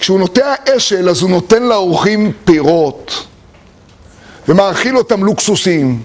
כשהוא 0.00 0.18
נוטע 0.18 0.54
אשל 0.76 1.08
אז 1.08 1.22
הוא 1.22 1.30
נותן 1.30 1.62
לאורחים 1.62 2.32
פירות 2.44 3.26
ומאכיל 4.48 4.96
אותם 4.96 5.24
לוקסוסים 5.24 6.02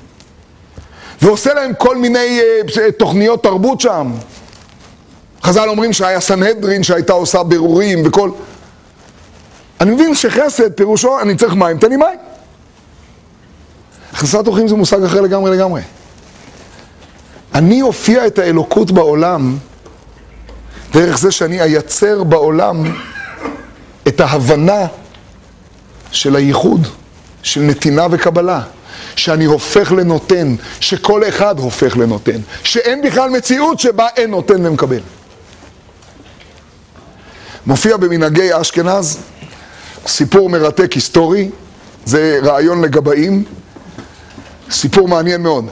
ועושה 1.22 1.54
להם 1.54 1.72
כל 1.78 1.98
מיני 1.98 2.40
uh, 2.68 2.92
תוכניות 2.98 3.44
תרבות 3.44 3.82
שם. 3.82 4.12
חז"ל 5.44 5.70
אומרים 5.70 5.94
שהיה 5.94 6.20
סנהדרין 6.20 6.84
שהייתה 6.84 7.14
עושה 7.14 7.44
בירורים 7.44 8.02
וכל... 8.06 8.32
אני 9.82 9.92
מבין 9.92 10.16
שחסד 10.16 10.74
פירושו, 10.74 11.20
אני 11.22 11.36
צריך 11.36 11.54
מים, 11.54 11.78
תן 11.78 11.90
לי 11.90 11.98
מים. 11.98 12.20
הכנסת 14.14 14.48
אורחים 14.48 14.68
זה 14.68 14.76
מושג 14.76 15.04
אחר 15.04 15.22
לגמרי 15.22 15.52
לגמרי. 15.52 15.82
אני 17.56 17.82
אופיע 17.82 18.28
את 18.28 18.40
האלוקות 18.40 18.92
בעולם 18.92 19.58
דרך 20.94 21.18
זה 21.18 21.32
שאני 21.32 21.62
אייצר 21.62 22.24
בעולם 22.24 22.84
את 24.08 24.22
ההבנה 24.22 24.86
של 26.12 26.36
הייחוד, 26.36 26.88
של 27.44 27.62
נתינה 27.62 28.08
וקבלה, 28.12 28.62
שאני 29.16 29.46
הופך 29.46 29.92
לנותן, 29.92 30.56
שכל 30.80 31.28
אחד 31.28 31.60
הופך 31.60 31.98
לנותן, 31.98 32.42
שאין 32.64 33.02
בכלל 33.02 33.30
מציאות 33.30 33.80
שבה 33.80 34.08
אין 34.18 34.32
נותן 34.32 34.66
ומקבל. 34.66 35.02
מופיע 37.66 37.98
במנהגי 37.98 38.62
אשכנז 38.62 39.20
סיפור 40.08 40.50
מרתק 40.50 40.92
היסטורי, 40.92 41.50
זה 42.06 42.40
רעיון 42.44 42.82
לגבאים, 42.82 43.44
סיפור 44.72 45.08
מעניין 45.08 45.42
מאוד, 45.42 45.66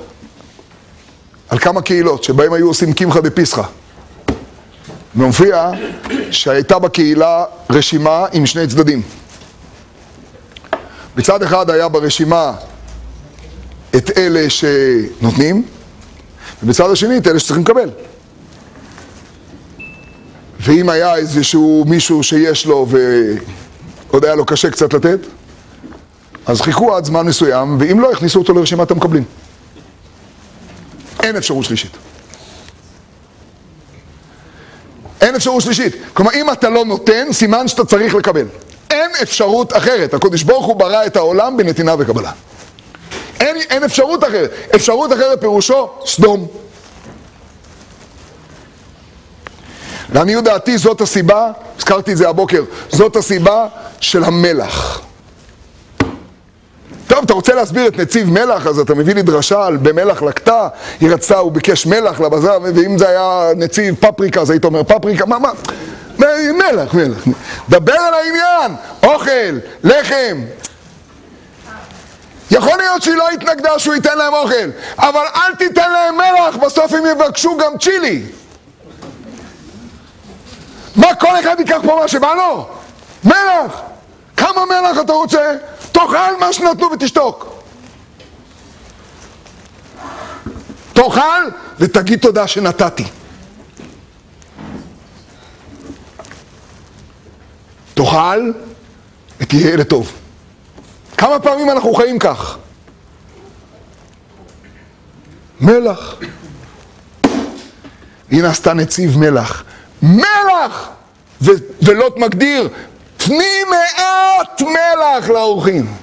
על 1.49 1.59
כמה 1.59 1.81
קהילות 1.81 2.23
שבהם 2.23 2.53
היו 2.53 2.67
עושים 2.67 2.93
קמחא 2.93 3.19
דפסחא. 3.19 3.63
ומופיע 5.15 5.71
שהייתה 6.31 6.79
בקהילה 6.79 7.45
רשימה 7.69 8.25
עם 8.33 8.45
שני 8.45 8.67
צדדים. 8.67 9.01
מצד 11.17 11.43
אחד 11.43 11.69
היה 11.69 11.87
ברשימה 11.89 12.53
את 13.95 14.17
אלה 14.17 14.49
שנותנים, 14.49 15.63
ובצד 16.63 16.91
השני 16.91 17.17
את 17.17 17.27
אלה 17.27 17.39
שצריכים 17.39 17.63
לקבל. 17.63 17.89
ואם 20.59 20.89
היה 20.89 21.15
איזשהו 21.15 21.85
מישהו 21.87 22.23
שיש 22.23 22.65
לו 22.65 22.87
ועוד 24.09 24.25
היה 24.25 24.35
לו 24.35 24.45
קשה 24.45 24.69
קצת 24.69 24.93
לתת, 24.93 25.19
אז 26.45 26.61
חיכו 26.61 26.95
עד 26.95 27.05
זמן 27.05 27.25
מסוים, 27.25 27.77
ואם 27.79 27.99
לא, 27.99 28.11
הכניסו 28.11 28.39
אותו 28.39 28.53
לרשימת 28.53 28.91
המקבלים. 28.91 29.23
אין 31.23 31.35
אפשרות 31.35 31.65
שלישית. 31.65 31.97
אין 35.21 35.35
אפשרות 35.35 35.63
שלישית. 35.63 35.95
כלומר, 36.13 36.31
אם 36.33 36.51
אתה 36.51 36.69
לא 36.69 36.85
נותן, 36.85 37.27
סימן 37.31 37.67
שאתה 37.67 37.85
צריך 37.85 38.15
לקבל. 38.15 38.45
אין 38.89 39.11
אפשרות 39.21 39.77
אחרת. 39.77 40.13
הקדוש 40.13 40.43
ברוך 40.43 40.65
הוא 40.65 40.75
ברא 40.75 41.05
את 41.05 41.15
העולם 41.15 41.57
בנתינה 41.57 41.95
וקבלה. 41.99 42.31
אין, 43.39 43.55
אין 43.69 43.83
אפשרות 43.83 44.23
אחרת. 44.23 44.51
אפשרות 44.75 45.13
אחרת 45.13 45.41
פירושו 45.41 45.89
סדום. 46.05 46.47
לעניות 50.13 50.43
דעתי 50.43 50.77
זאת 50.77 51.01
הסיבה, 51.01 51.51
הזכרתי 51.77 52.11
את 52.11 52.17
זה 52.17 52.29
הבוקר, 52.29 52.63
זאת 52.89 53.15
הסיבה 53.15 53.67
של 53.99 54.23
המלח. 54.23 55.01
טוב, 57.11 57.23
אתה 57.23 57.33
רוצה 57.33 57.53
להסביר 57.53 57.87
את 57.87 57.97
נציב 57.97 58.29
מלח, 58.29 58.67
אז 58.67 58.79
אתה 58.79 58.95
מביא 58.95 59.15
לי 59.15 59.21
דרשה 59.21 59.65
על 59.65 59.77
במלח 59.77 60.21
לקטה, 60.21 60.67
היא 60.99 61.09
רצתה, 61.11 61.37
הוא 61.37 61.51
ביקש 61.51 61.85
מלח 61.85 62.19
לבזר, 62.19 62.57
ואם 62.75 62.97
זה 62.97 63.09
היה 63.09 63.49
נציב 63.55 63.95
פפריקה, 63.99 64.41
אז 64.41 64.49
היית 64.49 64.65
אומר 64.65 64.83
פפריקה, 64.83 65.25
מה, 65.25 65.39
מה? 65.39 65.51
מלח, 66.53 66.93
מלח. 66.93 67.23
דבר 67.69 67.93
על 67.93 68.13
העניין, 68.13 68.75
אוכל, 69.03 69.59
לחם. 69.83 70.41
יכול 72.51 72.77
להיות 72.77 73.01
שהיא 73.01 73.15
לא 73.15 73.29
התנגדה 73.29 73.79
שהוא 73.79 73.95
ייתן 73.95 74.17
להם 74.17 74.33
אוכל, 74.33 74.69
אבל 74.97 75.25
אל 75.35 75.55
תיתן 75.55 75.91
להם 75.91 76.15
מלח, 76.17 76.55
בסוף 76.55 76.93
הם 76.93 77.03
יבקשו 77.05 77.57
גם 77.57 77.77
צ'ילי. 77.77 78.23
מה 80.95 81.15
כל 81.15 81.39
אחד 81.39 81.55
ייקח 81.59 81.79
פה 81.83 81.99
מה 82.01 82.07
שבא 82.07 82.33
לו? 82.33 82.67
מלח! 83.23 83.81
כמה 84.37 84.65
מלח 84.65 84.97
אתה 85.01 85.13
רוצה? 85.13 85.55
תאכל 85.91 86.39
מה 86.39 86.53
שנתנו 86.53 86.91
ותשתוק. 86.91 87.63
תאכל 90.93 91.49
ותגיד 91.79 92.19
תודה 92.19 92.47
שנתתי. 92.47 93.05
תאכל 97.93 98.51
ותהיה 99.39 99.75
לטוב. 99.75 100.11
כמה 101.17 101.39
פעמים 101.39 101.69
אנחנו 101.69 101.93
חיים 101.93 102.19
כך? 102.19 102.57
מלח. 105.61 106.15
הנה 108.31 108.49
עשתה 108.49 108.73
נציב 108.73 109.17
מלח. 109.17 109.63
מלח! 110.01 110.89
ולוט 111.81 112.17
מגדיר, 112.17 112.69
תני 113.25 113.63
מעט 113.69 114.61
מלח 114.61 115.29
לאורחים. 115.29 115.93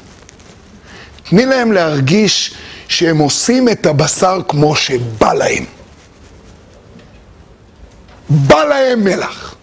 תני 1.23 1.47
להם 1.47 1.73
להרגיש 1.73 2.55
שהם 2.89 3.19
עושים 3.19 3.69
את 3.69 3.87
הבשר 3.87 4.41
כמו 4.49 4.77
שבא 4.77 5.33
להם. 5.33 5.65
בא 8.29 8.65
להם 8.65 9.05
מלח. 9.05 9.55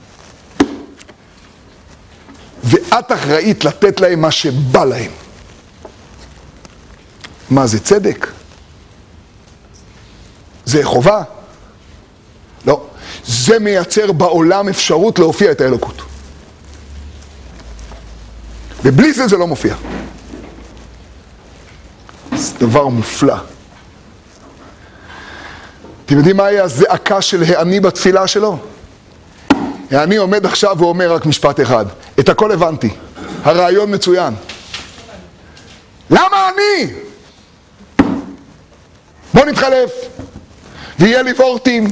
ואת 2.63 3.11
אחראית 3.11 3.65
לתת 3.65 3.99
להם 3.99 4.21
מה 4.21 4.31
שבא 4.31 4.85
להם. 4.85 5.11
מה 7.49 7.67
זה 7.67 7.79
צדק? 7.79 8.27
זה 10.65 10.83
חובה? 10.83 11.23
לא. 12.65 12.81
זה 13.25 13.59
מייצר 13.59 14.11
בעולם 14.11 14.69
אפשרות 14.69 15.19
להופיע 15.19 15.51
את 15.51 15.61
האלוקות. 15.61 16.14
ובלי 18.85 19.13
זה 19.13 19.27
זה 19.27 19.37
לא 19.37 19.47
מופיע. 19.47 19.75
זה 22.35 22.53
דבר 22.59 22.87
מופלא. 22.87 23.35
אתם 26.05 26.17
יודעים 26.17 26.37
מהי 26.37 26.59
הזעקה 26.59 27.21
של 27.21 27.43
העני 27.43 27.79
בתפילה 27.79 28.27
שלו? 28.27 28.57
העני 29.91 30.15
עומד 30.15 30.45
עכשיו 30.45 30.75
ואומר 30.79 31.13
רק 31.13 31.25
משפט 31.25 31.61
אחד, 31.61 31.85
את 32.19 32.29
הכל 32.29 32.51
הבנתי, 32.51 32.89
הרעיון 33.43 33.93
מצוין. 33.93 34.33
למה 36.09 36.49
אני? 36.49 36.93
בוא 39.33 39.45
נתחלף, 39.45 39.91
ויהיה 40.99 41.21
לי 41.21 41.31
וורטים, 41.31 41.87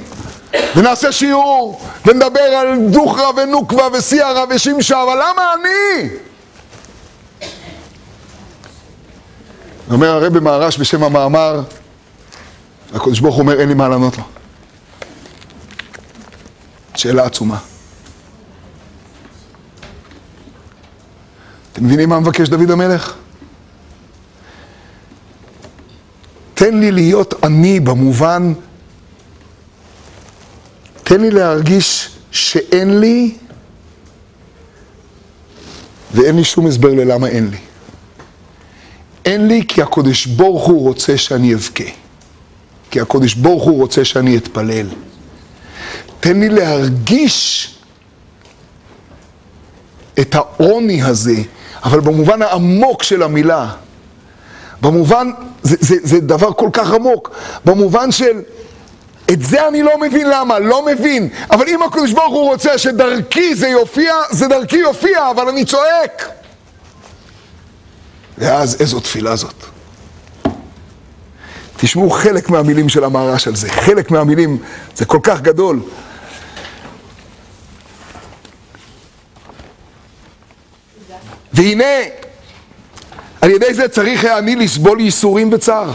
ונעשה 0.75 1.11
שיעור, 1.11 1.81
ונדבר 2.05 2.41
על 2.41 2.77
דוכרא 2.89 3.31
ונוקווה 3.37 3.87
וסיירא 3.93 4.45
ושמשה, 4.49 5.03
אבל 5.03 5.15
למה 5.15 5.53
אני? 5.53 6.09
אומר 9.91 10.07
הרב 10.07 10.37
במהר"ש 10.37 10.79
בשם 10.79 11.03
המאמר, 11.03 11.61
הקדוש 12.93 13.19
ברוך 13.19 13.35
הוא 13.35 13.41
אומר, 13.41 13.59
אין 13.59 13.69
לי 13.69 13.73
מה 13.73 13.89
לענות 13.89 14.17
לו. 14.17 14.23
שאלה 16.95 17.25
עצומה. 17.25 17.57
אתם 21.73 21.85
מבינים 21.85 22.09
מה 22.09 22.19
מבקש 22.19 22.49
דוד 22.49 22.71
המלך? 22.71 23.13
תן 26.53 26.79
לי 26.79 26.91
להיות 26.91 27.33
אני 27.43 27.79
במובן, 27.79 28.53
תן 31.03 31.21
לי 31.21 31.31
להרגיש 31.31 32.09
שאין 32.31 32.99
לי 32.99 33.37
ואין 36.13 36.35
לי 36.35 36.43
שום 36.43 36.67
הסבר 36.67 36.93
ללמה 36.93 37.27
אין 37.27 37.49
לי. 37.49 37.57
אין 39.25 39.47
לי 39.47 39.63
כי 39.67 39.81
הקודש 39.81 40.25
ברוך 40.25 40.67
הוא 40.67 40.87
רוצה 40.87 41.17
שאני 41.17 41.53
אבכה. 41.53 41.83
כי 42.91 43.01
הקודש 43.01 43.33
ברוך 43.33 43.63
הוא 43.63 43.77
רוצה 43.77 44.05
שאני 44.05 44.37
אתפלל. 44.37 44.87
תן 46.19 46.39
לי 46.39 46.49
להרגיש 46.49 47.69
את 50.19 50.35
העוני 50.35 51.03
הזה, 51.03 51.35
אבל 51.83 51.99
במובן 51.99 52.41
העמוק 52.41 53.03
של 53.03 53.23
המילה. 53.23 53.71
במובן, 54.81 55.31
זה, 55.63 55.75
זה, 55.79 55.95
זה 56.03 56.19
דבר 56.19 56.53
כל 56.53 56.69
כך 56.73 56.91
עמוק, 56.91 57.29
במובן 57.65 58.11
של, 58.11 58.41
את 59.31 59.43
זה 59.43 59.67
אני 59.67 59.83
לא 59.83 59.97
מבין 60.01 60.29
למה, 60.29 60.59
לא 60.59 60.85
מבין, 60.85 61.29
אבל 61.51 61.65
אם 61.67 61.83
הקדוש 61.83 62.11
ברוך 62.11 62.33
הוא 62.33 62.49
רוצה 62.51 62.77
שדרכי 62.77 63.55
זה 63.55 63.67
יופיע, 63.67 64.13
זה 64.31 64.47
דרכי 64.47 64.77
יופיע, 64.77 65.29
אבל 65.31 65.49
אני 65.49 65.65
צועק. 65.65 66.29
ואז 68.37 68.77
איזו 68.79 68.99
תפילה 68.99 69.35
זאת. 69.35 69.63
תשמעו 71.77 72.09
חלק 72.09 72.49
מהמילים 72.49 72.89
של 72.89 73.03
המהר"ש 73.03 73.47
על 73.47 73.55
זה, 73.55 73.69
חלק 73.69 74.11
מהמילים, 74.11 74.57
זה 74.95 75.05
כל 75.05 75.19
כך 75.23 75.41
גדול. 75.41 75.79
והנה, 81.53 81.83
על 83.41 83.49
ידי 83.49 83.73
זה 83.73 83.87
צריך 83.87 84.25
העני 84.25 84.55
לסבול 84.55 84.99
ייסורים 84.99 85.53
וצער. 85.53 85.91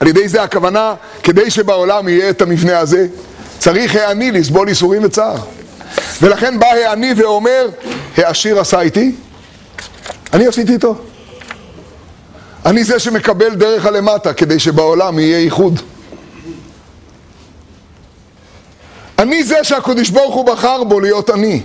על 0.00 0.08
ידי 0.08 0.28
זה 0.28 0.42
הכוונה, 0.42 0.94
כדי 1.22 1.50
שבעולם 1.50 2.08
יהיה 2.08 2.30
את 2.30 2.42
המבנה 2.42 2.78
הזה, 2.78 3.06
צריך 3.58 3.96
העני 3.96 4.30
לסבול 4.30 4.68
ייסורים 4.68 5.04
וצער. 5.04 5.36
ולכן 6.22 6.58
בא 6.58 6.66
העני 6.66 7.12
ואומר, 7.16 7.68
העשיר 8.16 8.60
עשה 8.60 8.80
איתי, 8.80 9.14
אני 10.32 10.46
עשיתי 10.46 10.72
איתו. 10.72 11.04
אני 12.66 12.84
זה 12.84 12.98
שמקבל 12.98 13.54
דרך 13.54 13.86
הלמטה 13.86 14.32
כדי 14.32 14.58
שבעולם 14.58 15.18
יהיה 15.18 15.40
ייחוד. 15.40 15.80
אני 19.18 19.44
זה 19.44 19.64
שהקדוש 19.64 20.10
ברוך 20.10 20.34
הוא 20.34 20.46
בחר 20.46 20.84
בו 20.84 21.00
להיות 21.00 21.30
אני. 21.30 21.62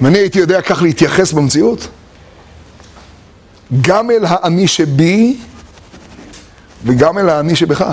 אם 0.00 0.06
אני 0.06 0.18
הייתי 0.18 0.38
יודע 0.38 0.62
כך 0.62 0.82
להתייחס 0.82 1.32
במציאות, 1.32 1.88
גם 3.80 4.10
אל 4.10 4.24
האני 4.24 4.68
שבי 4.68 5.36
וגם 6.84 7.18
אל 7.18 7.28
האני 7.28 7.56
שבך. 7.56 7.84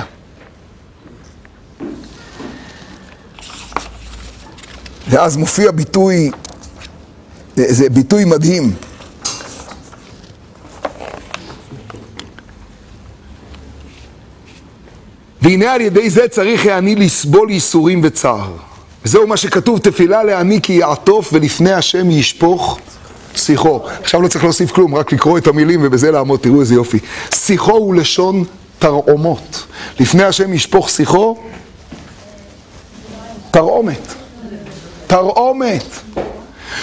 ואז 5.10 5.38
מופיע 5.38 5.72
ביטוי 5.72 6.32
זה 7.56 7.90
ביטוי 7.90 8.26
מדהים. 8.26 8.74
והנה 15.42 15.74
על 15.74 15.82
ידי 15.82 16.10
זה 16.10 16.28
צריך 16.28 16.66
העני 16.66 16.96
לסבול 16.96 17.50
ייסורים 17.50 18.02
וצער. 18.04 18.52
וזהו 19.06 19.28
מה 19.28 19.38
שכתוב, 19.38 19.80
תפילה 19.80 20.24
לעני 20.24 20.62
כי 20.62 20.74
יעטוף 20.74 21.30
ולפני 21.34 21.74
השם 21.74 22.12
ישפוך 22.12 22.80
שיחו. 23.36 23.82
עכשיו 24.02 24.22
לא 24.22 24.28
צריך 24.28 24.44
להוסיף 24.44 24.72
כלום, 24.72 24.96
רק 24.96 25.14
לקרוא 25.14 25.38
את 25.38 25.48
המילים 25.48 25.80
ובזה 25.84 26.12
לעמוד, 26.12 26.40
תראו 26.40 26.62
איזה 26.62 26.76
יופי. 26.76 27.00
שיחו 27.36 27.72
הוא 27.72 27.96
לשון 27.96 28.44
תרעומות. 28.80 29.66
לפני 30.00 30.24
השם 30.24 30.54
ישפוך 30.54 30.90
שיחו, 30.90 31.38
תרעומת. 33.52 34.14
תרעומת. 35.08 35.86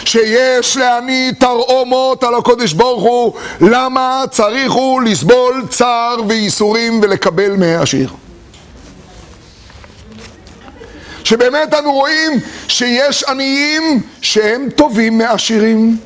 שיש 0.05 0.76
לעני 0.76 1.32
תרעומות 1.38 2.24
על 2.24 2.34
הקודש 2.34 2.72
ברוך 2.72 3.03
הוא, 3.03 3.32
למה 3.61 4.24
צריך 4.30 4.72
הוא 4.72 5.03
לסבול 5.03 5.66
צער 5.70 6.16
וייסורים 6.28 7.01
ולקבל 7.03 7.57
מהעשיר. 7.57 8.11
שבאמת 11.24 11.74
אנו 11.74 11.93
רואים 11.93 12.32
שיש 12.68 13.24
עניים 13.24 14.03
שהם 14.22 14.68
טובים 14.76 15.18
מעשירים. 15.18 15.97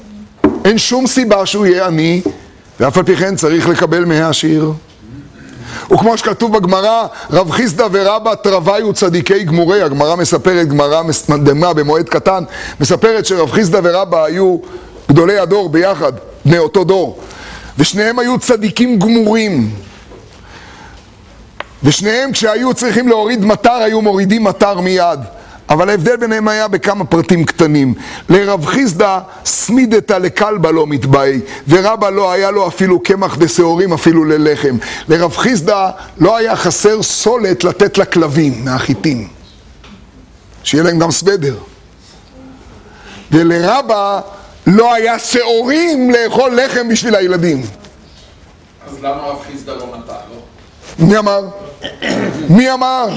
אין 0.64 0.78
שום 0.78 1.06
סיבה 1.06 1.46
שהוא 1.46 1.66
יהיה 1.66 1.86
עני, 1.86 2.22
ואף 2.80 2.98
על 2.98 3.04
פי 3.04 3.16
כן 3.16 3.36
צריך 3.36 3.68
לקבל 3.68 4.04
מהעשיר. 4.04 4.72
וכמו 5.92 6.18
שכתוב 6.18 6.56
בגמרא, 6.56 7.06
רב 7.30 7.50
חיסדא 7.50 7.86
ורבא 7.92 8.34
תרוויו 8.34 8.92
צדיקי 8.92 9.44
גמורי, 9.44 9.82
הגמרא 9.82 10.16
מספרת, 10.16 10.68
גמרא 10.68 11.02
דמה 11.44 11.72
במועד 11.74 12.08
קטן, 12.08 12.44
מספרת 12.80 13.26
שרב 13.26 13.50
חיסדא 13.50 13.80
ורבא 13.82 14.24
היו 14.24 14.58
גדולי 15.08 15.38
הדור 15.38 15.68
ביחד, 15.68 16.12
בני 16.44 16.58
אותו 16.58 16.84
דור, 16.84 17.18
ושניהם 17.78 18.18
היו 18.18 18.38
צדיקים 18.38 18.98
גמורים. 18.98 19.70
ושניהם 21.82 22.32
כשהיו 22.32 22.74
צריכים 22.74 23.08
להוריד 23.08 23.44
מטר, 23.44 23.70
היו 23.70 24.02
מורידים 24.02 24.44
מטר 24.44 24.80
מיד. 24.80 25.20
אבל 25.70 25.88
ההבדל 25.88 26.16
ביניהם 26.16 26.48
היה 26.48 26.68
בכמה 26.68 27.04
פרטים 27.04 27.44
קטנים. 27.44 27.94
לרב 28.28 28.66
חיסדא 28.66 29.18
סמידתא 29.44 30.12
לקלבא 30.12 30.70
לא 30.70 30.86
מתבאי, 30.86 31.40
ורבא 31.68 32.10
לא 32.10 32.32
היה 32.32 32.50
לו 32.50 32.68
אפילו 32.68 33.00
קמח 33.00 33.36
דשעורים 33.36 33.92
אפילו 33.92 34.24
ללחם. 34.24 34.76
לרב 35.08 35.36
חיסדא 35.36 35.90
לא 36.18 36.36
היה 36.36 36.56
חסר 36.56 37.02
סולת 37.02 37.64
לתת 37.64 37.98
לכלבים 37.98 38.64
מהחיטים, 38.64 39.28
שיהיה 40.64 40.84
להם 40.84 40.98
גם 40.98 41.10
סוודר. 41.10 41.56
ולרבא 43.30 44.20
לא 44.66 44.94
היה 44.94 45.18
שעורים 45.18 46.10
לאכול 46.10 46.60
לחם 46.60 46.88
בשביל 46.88 47.14
הילדים. 47.14 47.62
אז 48.86 48.96
למה 48.98 49.16
רב 49.16 49.38
חיסדא 49.52 49.72
לא 49.72 49.86
נתן 49.86 50.14
לו? 50.30 50.40
מי 50.98 51.18
אמר? 51.18 51.40
מי 52.48 52.72
אמר? 52.72 53.08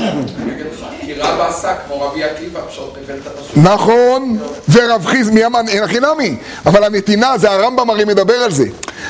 נכון, 3.56 4.38
ורב 4.72 5.06
חיז, 5.06 5.30
מי 5.30 5.46
אמר? 5.46 5.60
אין 5.68 5.84
הכי 5.84 6.00
נמי. 6.00 6.38
אבל 6.66 6.84
הנתינה, 6.84 7.38
זה 7.38 7.52
הרמב"ם 7.52 7.90
הרי 7.90 8.06
מדבר 8.06 8.34
על 8.34 8.52
זה. 8.52 8.66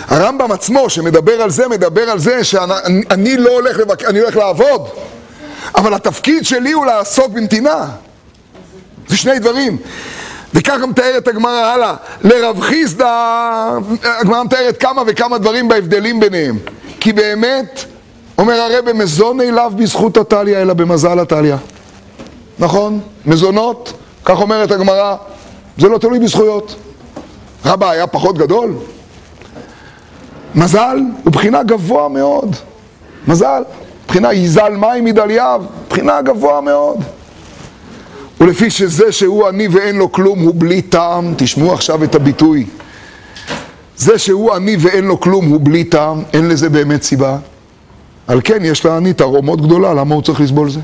הרמב"ם 0.07 0.51
עצמו, 0.51 0.89
שמדבר 0.89 1.41
על 1.41 1.49
זה, 1.49 1.67
מדבר 1.67 2.09
על 2.09 2.19
זה 2.19 2.43
שאני 2.43 3.37
לא 3.37 3.51
הולך 3.51 3.77
לבק... 3.77 4.03
אני 4.03 4.19
הולך 4.19 4.35
לעבוד. 4.35 4.87
אבל 5.75 5.93
התפקיד 5.93 6.45
שלי 6.45 6.71
הוא 6.71 6.85
לעסוק 6.85 7.31
בנתינה. 7.31 7.85
זה 9.07 9.17
שני 9.17 9.39
דברים. 9.39 9.77
וככה 10.53 10.85
מתארת 10.85 11.27
הגמרא 11.27 11.65
הלאה. 11.65 11.95
לרב 12.21 12.61
חיסדא, 12.61 13.69
הגמרא 14.03 14.43
מתארת 14.43 14.77
כמה 14.77 15.01
וכמה 15.07 15.37
דברים 15.37 15.67
בהבדלים 15.67 16.19
ביניהם. 16.19 16.57
כי 16.99 17.13
באמת, 17.13 17.85
אומר 18.37 18.53
הרב, 18.53 18.91
מזון 18.91 19.41
אליו 19.41 19.71
בזכות 19.75 20.17
הטליה, 20.17 20.61
אלא 20.61 20.73
במזל 20.73 21.19
הטליה. 21.19 21.57
נכון? 22.59 22.99
מזונות, 23.25 23.93
כך 24.25 24.41
אומרת 24.41 24.71
הגמרא, 24.71 25.15
זה 25.77 25.87
לא 25.87 25.97
תלוי 25.97 26.19
בזכויות. 26.19 26.75
רבא 27.65 27.89
היה 27.89 28.07
פחות 28.07 28.37
גדול? 28.37 28.73
מזל 30.55 30.97
הוא 31.23 31.33
בחינה 31.33 31.63
גבוה 31.63 32.09
מאוד. 32.09 32.55
מזל, 33.27 33.63
בחינה 34.07 34.33
יזל 34.33 34.69
מים 34.69 35.05
מדלייו, 35.05 35.63
בחינה 35.89 36.21
גבוה 36.21 36.61
מאוד. 36.61 36.97
ולפי 38.41 38.69
שזה 38.69 39.11
שהוא 39.11 39.47
עני 39.47 39.67
ואין 39.67 39.95
לו 39.95 40.11
כלום 40.11 40.39
הוא 40.39 40.53
בלי 40.57 40.81
טעם, 40.81 41.33
תשמעו 41.37 41.73
עכשיו 41.73 42.03
את 42.03 42.15
הביטוי. 42.15 42.65
זה 43.97 44.17
שהוא 44.17 44.53
עני 44.53 44.77
ואין 44.79 45.05
לו 45.05 45.19
כלום 45.19 45.45
הוא 45.45 45.59
בלי 45.63 45.83
טעם, 45.83 46.23
אין 46.33 46.47
לזה 46.47 46.69
באמת 46.69 47.03
סיבה. 47.03 47.37
על 48.27 48.41
כן 48.43 48.65
יש 48.65 48.85
לעני 48.85 49.13
תרעומות 49.13 49.61
גדולה, 49.61 49.93
למה 49.93 50.15
הוא 50.15 50.23
צריך 50.23 50.41
לסבול 50.41 50.69
זה? 50.69 50.79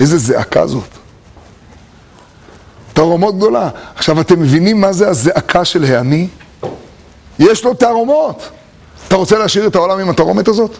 איזה 0.00 0.18
זעקה 0.18 0.66
זאת. 0.66 0.88
תרעומות 2.92 3.36
גדולה. 3.36 3.68
עכשיו, 3.94 4.20
אתם 4.20 4.40
מבינים 4.40 4.80
מה 4.80 4.92
זה 4.92 5.08
הזעקה 5.08 5.64
של 5.64 5.84
העני? 5.84 6.28
יש 7.38 7.64
לו 7.64 7.74
תרעומות. 7.74 8.48
אתה 9.08 9.16
רוצה 9.16 9.38
להשאיר 9.38 9.66
את 9.66 9.74
העולם 9.74 9.98
עם 9.98 10.10
התרעומת 10.10 10.48
הזאת? 10.48 10.76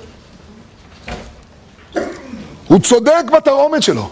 הוא 2.68 2.80
צודק 2.80 3.24
בתרעומת 3.36 3.82
שלו. 3.82 4.10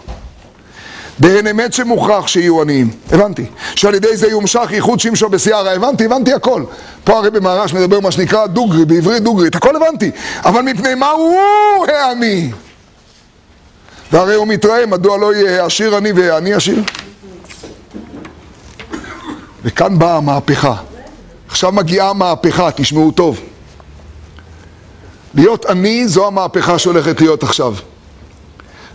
דהן 1.19 1.47
אמת 1.47 1.73
שמוכרח 1.73 2.27
שיהיו 2.27 2.61
עניים, 2.61 2.89
הבנתי. 3.11 3.45
שעל 3.75 3.95
ידי 3.95 4.17
זה 4.17 4.27
יומשך 4.27 4.67
ייחוד 4.71 4.99
שמשו 4.99 5.29
בסיירה, 5.29 5.73
הבנתי, 5.73 6.05
הבנתי 6.05 6.33
הכל. 6.33 6.63
פה 7.03 7.17
הרי 7.17 7.29
במהר"ש 7.29 7.73
מדבר 7.73 7.99
מה 7.99 8.11
שנקרא 8.11 8.47
דוגרי, 8.47 8.85
בעברית 8.85 9.23
דוגרי, 9.23 9.47
את 9.47 9.55
הכל 9.55 9.75
הבנתי. 9.75 10.11
אבל 10.45 10.61
מפני 10.61 10.95
מה 10.95 11.09
הוא 11.09 11.87
העני? 11.87 12.51
והרי 14.11 14.35
הוא 14.35 14.47
מתראה, 14.47 14.85
מדוע 14.85 15.17
לא 15.17 15.35
יהיה 15.35 15.65
עשיר 15.65 15.95
עני 15.95 16.11
ועני 16.11 16.53
עשיר? 16.53 16.83
וכאן 19.63 19.99
באה 19.99 20.17
המהפכה. 20.17 20.75
עכשיו 21.47 21.71
מגיעה 21.71 22.09
המהפכה, 22.09 22.71
תשמעו 22.71 23.11
טוב. 23.11 23.39
להיות 25.33 25.65
עני 25.65 26.07
זו 26.07 26.27
המהפכה 26.27 26.79
שהולכת 26.79 27.21
להיות 27.21 27.43
עכשיו. 27.43 27.75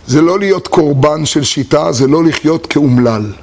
זה 0.07 0.21
לא 0.21 0.39
להיות 0.39 0.67
קורבן 0.67 1.25
של 1.25 1.43
שיטה, 1.43 1.91
זה 1.91 2.07
לא 2.07 2.23
לחיות 2.23 2.65
כאומלל. 2.65 3.33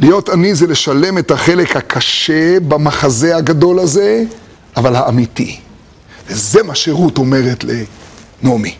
להיות 0.00 0.28
עני 0.28 0.54
זה 0.54 0.66
לשלם 0.66 1.18
את 1.18 1.30
החלק 1.30 1.76
הקשה 1.76 2.60
במחזה 2.60 3.36
הגדול 3.36 3.78
הזה, 3.78 4.24
אבל 4.76 4.96
האמיתי. 4.96 5.60
וזה 6.28 6.62
מה 6.62 6.74
שרות 6.74 7.18
אומרת 7.18 7.64
לנעמי. 7.64 8.74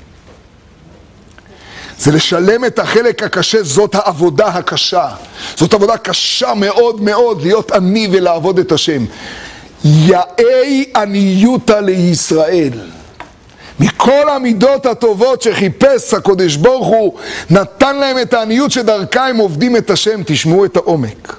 זה 1.98 2.12
לשלם 2.12 2.64
את 2.64 2.78
החלק 2.78 3.22
הקשה, 3.22 3.62
זאת 3.62 3.94
העבודה 3.94 4.46
הקשה. 4.46 5.08
זאת 5.56 5.74
עבודה 5.74 5.96
קשה 5.96 6.54
מאוד 6.54 7.00
מאוד, 7.00 7.42
להיות 7.42 7.72
עני 7.72 8.08
ולעבוד 8.12 8.58
את 8.58 8.72
השם. 8.72 9.04
יאי 9.84 10.84
עניותא 10.96 11.72
לישראל. 11.72 12.99
מכל 13.80 14.28
המידות 14.28 14.86
הטובות 14.86 15.42
שחיפש 15.42 16.14
הקודש 16.14 16.56
ברוך 16.56 16.86
הוא, 16.86 17.18
נתן 17.50 17.96
להם 17.96 18.18
את 18.22 18.34
העניות 18.34 18.70
שדרכה 18.70 19.28
הם 19.28 19.36
עובדים 19.36 19.76
את 19.76 19.90
השם. 19.90 20.20
תשמעו 20.26 20.64
את 20.64 20.76
העומק. 20.76 21.36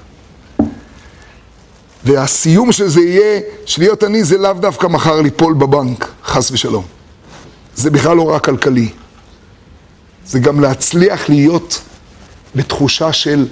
והסיום 2.04 2.72
של 2.72 2.88
זה 2.88 3.00
יהיה, 3.00 3.40
שלהיות 3.66 4.02
עני 4.02 4.24
זה 4.24 4.38
לאו 4.38 4.52
דווקא 4.52 4.86
מחר 4.86 5.20
ליפול 5.20 5.54
בבנק, 5.54 6.08
חס 6.24 6.50
ושלום. 6.50 6.84
זה 7.74 7.90
בכלל 7.90 8.16
לא 8.16 8.22
רק 8.22 8.44
כלכלי. 8.44 8.88
זה 10.26 10.38
גם 10.38 10.60
להצליח 10.60 11.28
להיות 11.28 11.80
בתחושה 12.54 13.12
של 13.12 13.46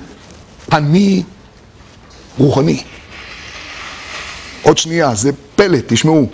אני 0.72 1.22
רוחני. 2.38 2.82
עוד 4.62 4.78
שנייה, 4.78 5.14
זה 5.14 5.30
פלא, 5.57 5.78
תשמעו. 5.86 6.26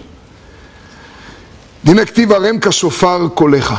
הנה 1.87 2.05
כתיב 2.05 2.33
הרם 2.33 2.61
כשופר 2.61 3.29
קולך. 3.35 3.75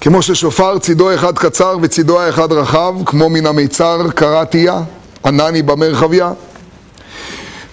כמו 0.00 0.22
ששופר 0.22 0.78
צידו 0.78 1.14
אחד 1.14 1.38
קצר 1.38 1.76
וצידו 1.82 2.20
האחד 2.20 2.52
רחב, 2.52 2.94
כמו 3.06 3.30
מן 3.30 3.46
המיצר 3.46 4.10
קראתיה, 4.14 4.80
ענני 5.24 5.62
במרחביה. 5.62 6.32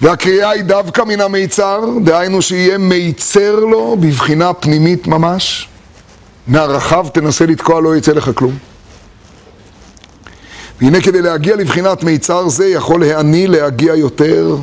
והקריאה 0.01 0.49
היא 0.49 0.63
דווקא 0.63 1.01
מן 1.01 1.21
המיצר, 1.21 1.83
דהיינו 2.03 2.41
שיהיה 2.41 2.77
מיצר 2.77 3.59
לו 3.59 3.97
בבחינה 3.99 4.53
פנימית 4.53 5.07
ממש. 5.07 5.67
מהרחב 6.47 7.07
תנסה 7.07 7.45
לתקוע, 7.45 7.81
לא 7.81 7.95
יצא 7.95 8.11
לך 8.11 8.31
כלום. 8.35 8.57
והנה 10.81 11.01
כדי 11.01 11.21
להגיע 11.21 11.55
לבחינת 11.55 12.03
מיצר 12.03 12.49
זה, 12.49 12.67
יכול 12.67 13.03
העני 13.03 13.47
להגיע 13.47 13.95
יותר. 13.95 14.55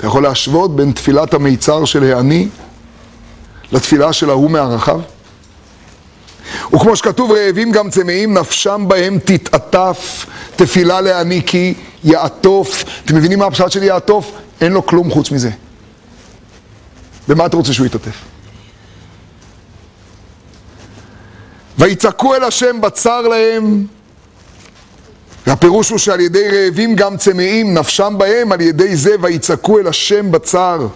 אתה 0.00 0.08
יכול 0.08 0.22
להשוות 0.22 0.76
בין 0.76 0.92
תפילת 0.92 1.34
המיצר 1.34 1.84
של 1.84 2.04
העני 2.04 2.48
לתפילה 3.72 4.12
של 4.12 4.30
ההוא 4.30 4.50
מהרחב? 4.50 5.00
וכמו 6.74 6.96
שכתוב, 6.96 7.32
רעבים 7.32 7.72
גם 7.72 7.90
צמאים, 7.90 8.34
נפשם 8.34 8.84
בהם 8.88 9.18
תתעטף, 9.24 10.26
תפילה 10.56 11.00
לעני 11.00 11.42
כי 11.46 11.74
יעטוף. 12.04 12.84
אתם 13.04 13.16
מבינים 13.16 13.38
מה 13.38 13.46
הפשט 13.46 13.70
של 13.70 13.82
יעטוף? 13.82 14.32
אין 14.60 14.72
לו 14.72 14.86
כלום 14.86 15.10
חוץ 15.10 15.30
מזה. 15.30 15.50
במה 17.28 17.46
אתה 17.46 17.56
רוצה 17.56 17.72
שהוא 17.72 17.86
יתעטף? 17.86 18.16
ויצעקו 21.78 22.34
אל 22.34 22.44
השם 22.44 22.80
בצר 22.80 23.20
להם, 23.20 23.86
והפירוש 25.46 25.90
הוא 25.90 25.98
שעל 25.98 26.20
ידי 26.20 26.48
רעבים 26.48 26.96
גם 26.96 27.16
צמאים, 27.16 27.74
נפשם 27.74 28.14
בהם, 28.18 28.52
על 28.52 28.60
ידי 28.60 28.96
זה 28.96 29.14
ויצעקו 29.20 29.78
אל 29.78 29.86
השם 29.86 30.32
בצר. 30.32 30.86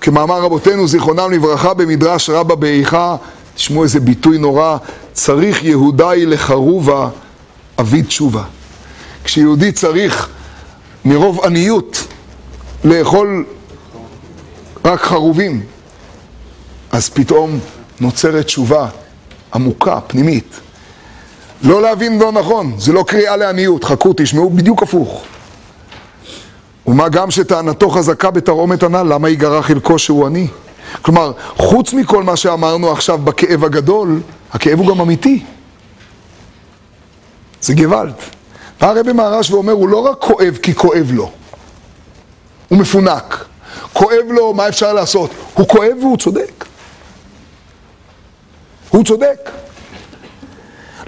כמאמר 0.00 0.40
רבותינו, 0.40 0.88
זיכרונם 0.88 1.32
לברכה, 1.32 1.74
במדרש 1.74 2.30
רבה 2.30 2.54
באיכה, 2.54 3.16
תשמעו 3.54 3.82
איזה 3.82 4.00
ביטוי 4.00 4.38
נורא, 4.38 4.76
צריך 5.12 5.64
יהודי 5.64 6.26
לחרובה, 6.26 7.08
אבי 7.78 8.02
תשובה. 8.02 8.42
כשיהודי 9.24 9.72
צריך 9.72 10.28
מרוב 11.04 11.44
עניות 11.44 12.06
לאכול 12.84 13.44
רק 14.84 15.00
חרובים, 15.00 15.62
אז 16.92 17.08
פתאום 17.08 17.58
נוצרת 18.00 18.44
תשובה 18.44 18.88
עמוקה, 19.54 20.00
פנימית. 20.00 20.60
לא 21.62 21.82
להבין 21.82 22.18
לא 22.18 22.32
נכון, 22.32 22.74
זה 22.78 22.92
לא 22.92 23.04
קריאה 23.06 23.36
לעניות, 23.36 23.84
חכו, 23.84 24.12
תשמעו 24.16 24.50
בדיוק 24.50 24.82
הפוך. 24.82 25.24
ומה 26.86 27.08
גם 27.08 27.30
שטענתו 27.30 27.90
חזקה 27.90 28.30
בתרעומת 28.30 28.82
הנ"ל, 28.82 29.02
למה 29.02 29.28
ייגרע 29.28 29.62
חלקו 29.62 29.98
שהוא 29.98 30.26
עני? 30.26 30.48
כלומר, 31.02 31.32
חוץ 31.56 31.92
מכל 31.92 32.22
מה 32.22 32.36
שאמרנו 32.36 32.92
עכשיו 32.92 33.18
בכאב 33.18 33.64
הגדול, 33.64 34.20
הכאב 34.52 34.78
הוא 34.78 34.86
גם 34.86 35.00
אמיתי. 35.00 35.44
זה 37.60 37.74
גוואלד. 37.74 38.14
בא 38.80 38.90
הרבי 38.90 39.12
מהרש 39.12 39.50
ואומר, 39.50 39.72
הוא 39.72 39.88
לא 39.88 39.98
רק 39.98 40.18
כואב 40.18 40.58
כי 40.62 40.74
כואב 40.74 41.10
לו, 41.12 41.30
הוא 42.68 42.78
מפונק. 42.78 43.44
כואב 43.92 44.24
לו, 44.30 44.54
מה 44.54 44.68
אפשר 44.68 44.92
לעשות? 44.92 45.30
הוא 45.54 45.68
כואב 45.68 45.96
והוא 46.00 46.16
צודק. 46.18 46.64
הוא 48.90 49.04
צודק. 49.04 49.50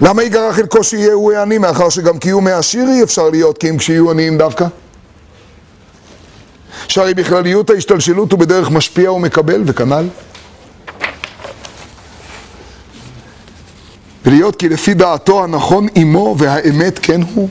למה 0.01 0.23
ייגרע 0.23 0.53
חלקו 0.53 0.83
שיהיה 0.83 1.13
הוא 1.13 1.31
העני, 1.31 1.57
מאחר 1.57 1.89
שגם 1.89 2.17
קיום 2.17 2.47
העשיר 2.47 2.87
אי 2.89 3.03
אפשר 3.03 3.29
להיות, 3.29 3.57
כי 3.57 3.69
אם 3.69 3.77
כשיהיו 3.77 4.11
עניים 4.11 4.37
דווקא? 4.37 4.65
שהרי 6.87 7.13
בכלליות 7.13 7.69
ההשתלשלות 7.69 8.31
הוא 8.31 8.39
בדרך 8.39 8.71
משפיע 8.71 9.11
ומקבל, 9.11 9.63
וכנ"ל. 9.65 10.07
ולהיות 14.25 14.55
כי 14.55 14.69
לפי 14.69 14.93
דעתו 14.93 15.43
הנכון 15.43 15.87
עמו 15.95 16.35
והאמת 16.37 16.99
כן 17.01 17.21
הוא, 17.33 17.49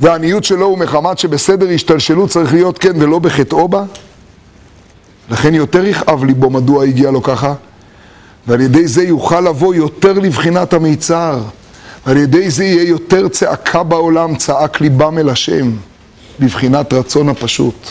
והעניות 0.00 0.44
שלו 0.44 0.66
הוא 0.66 0.78
מחמת 0.78 1.18
שבסדר 1.18 1.68
השתלשלות 1.68 2.30
צריך 2.30 2.52
להיות 2.54 2.78
כן 2.78 3.02
ולא 3.02 3.18
בחטאו 3.18 3.68
בה, 3.68 3.84
לכן 5.30 5.54
יותר 5.54 5.84
יכאב 5.84 6.24
ליבו 6.24 6.50
מדוע 6.50 6.84
הגיע 6.84 7.10
לו 7.10 7.22
ככה, 7.22 7.54
ועל 8.46 8.60
ידי 8.60 8.88
זה 8.88 9.02
יוכל 9.02 9.40
לבוא 9.40 9.74
יותר 9.74 10.12
לבחינת 10.12 10.72
המיצר, 10.72 11.40
ועל 12.06 12.16
ידי 12.16 12.50
זה 12.50 12.64
יהיה 12.64 12.88
יותר 12.88 13.28
צעקה 13.28 13.82
בעולם, 13.82 14.36
צעק 14.36 14.80
ליבם 14.80 15.18
אל 15.18 15.28
השם, 15.28 15.72
בבחינת 16.40 16.92
רצון 16.92 17.28
הפשוט. 17.28 17.88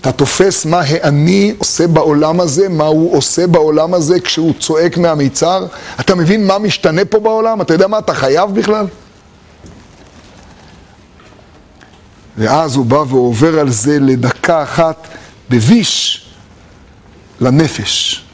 אתה 0.00 0.12
תופס 0.12 0.66
מה 0.66 0.80
האני 0.80 1.54
עושה 1.58 1.86
בעולם 1.86 2.40
הזה, 2.40 2.68
מה 2.68 2.84
הוא 2.84 3.16
עושה 3.16 3.46
בעולם 3.46 3.94
הזה 3.94 4.20
כשהוא 4.20 4.52
צועק 4.60 4.98
מהמיצר? 4.98 5.66
אתה 6.00 6.14
מבין 6.14 6.46
מה 6.46 6.58
משתנה 6.58 7.04
פה 7.04 7.18
בעולם? 7.18 7.60
אתה 7.60 7.74
יודע 7.74 7.86
מה 7.86 7.98
אתה 7.98 8.14
חייב 8.14 8.54
בכלל? 8.54 8.86
ואז 12.38 12.76
הוא 12.76 12.86
בא 12.86 12.96
ועובר 12.96 13.60
על 13.60 13.70
זה 13.70 13.98
לדקה 14.00 14.62
אחת 14.62 15.08
בביש 15.50 16.26
לנפש. 17.40 18.25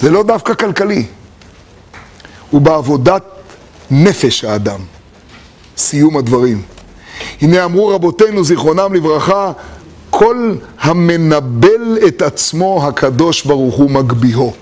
זה 0.00 0.10
לא 0.10 0.22
דווקא 0.22 0.54
כלכלי, 0.54 1.06
הוא 2.50 2.60
בעבודת 2.60 3.22
נפש 3.90 4.44
האדם. 4.44 4.80
סיום 5.76 6.16
הדברים. 6.16 6.62
הנה 7.40 7.64
אמרו 7.64 7.88
רבותינו 7.88 8.44
זיכרונם 8.44 8.94
לברכה, 8.94 9.52
כל 10.10 10.54
המנבל 10.80 11.98
את 12.08 12.22
עצמו 12.22 12.86
הקדוש 12.86 13.44
ברוך 13.44 13.74
הוא 13.74 13.90
מגביהו. 13.90 14.52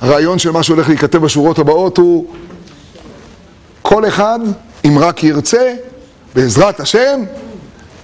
הרעיון 0.00 0.38
של 0.38 0.50
מה 0.50 0.62
שהולך 0.62 0.88
להיכתב 0.88 1.18
בשורות 1.18 1.58
הבאות 1.58 1.98
הוא 1.98 2.26
כל 3.82 4.08
אחד, 4.08 4.38
אם 4.84 4.98
רק 4.98 5.24
ירצה, 5.24 5.74
בעזרת 6.34 6.80
השם, 6.80 7.20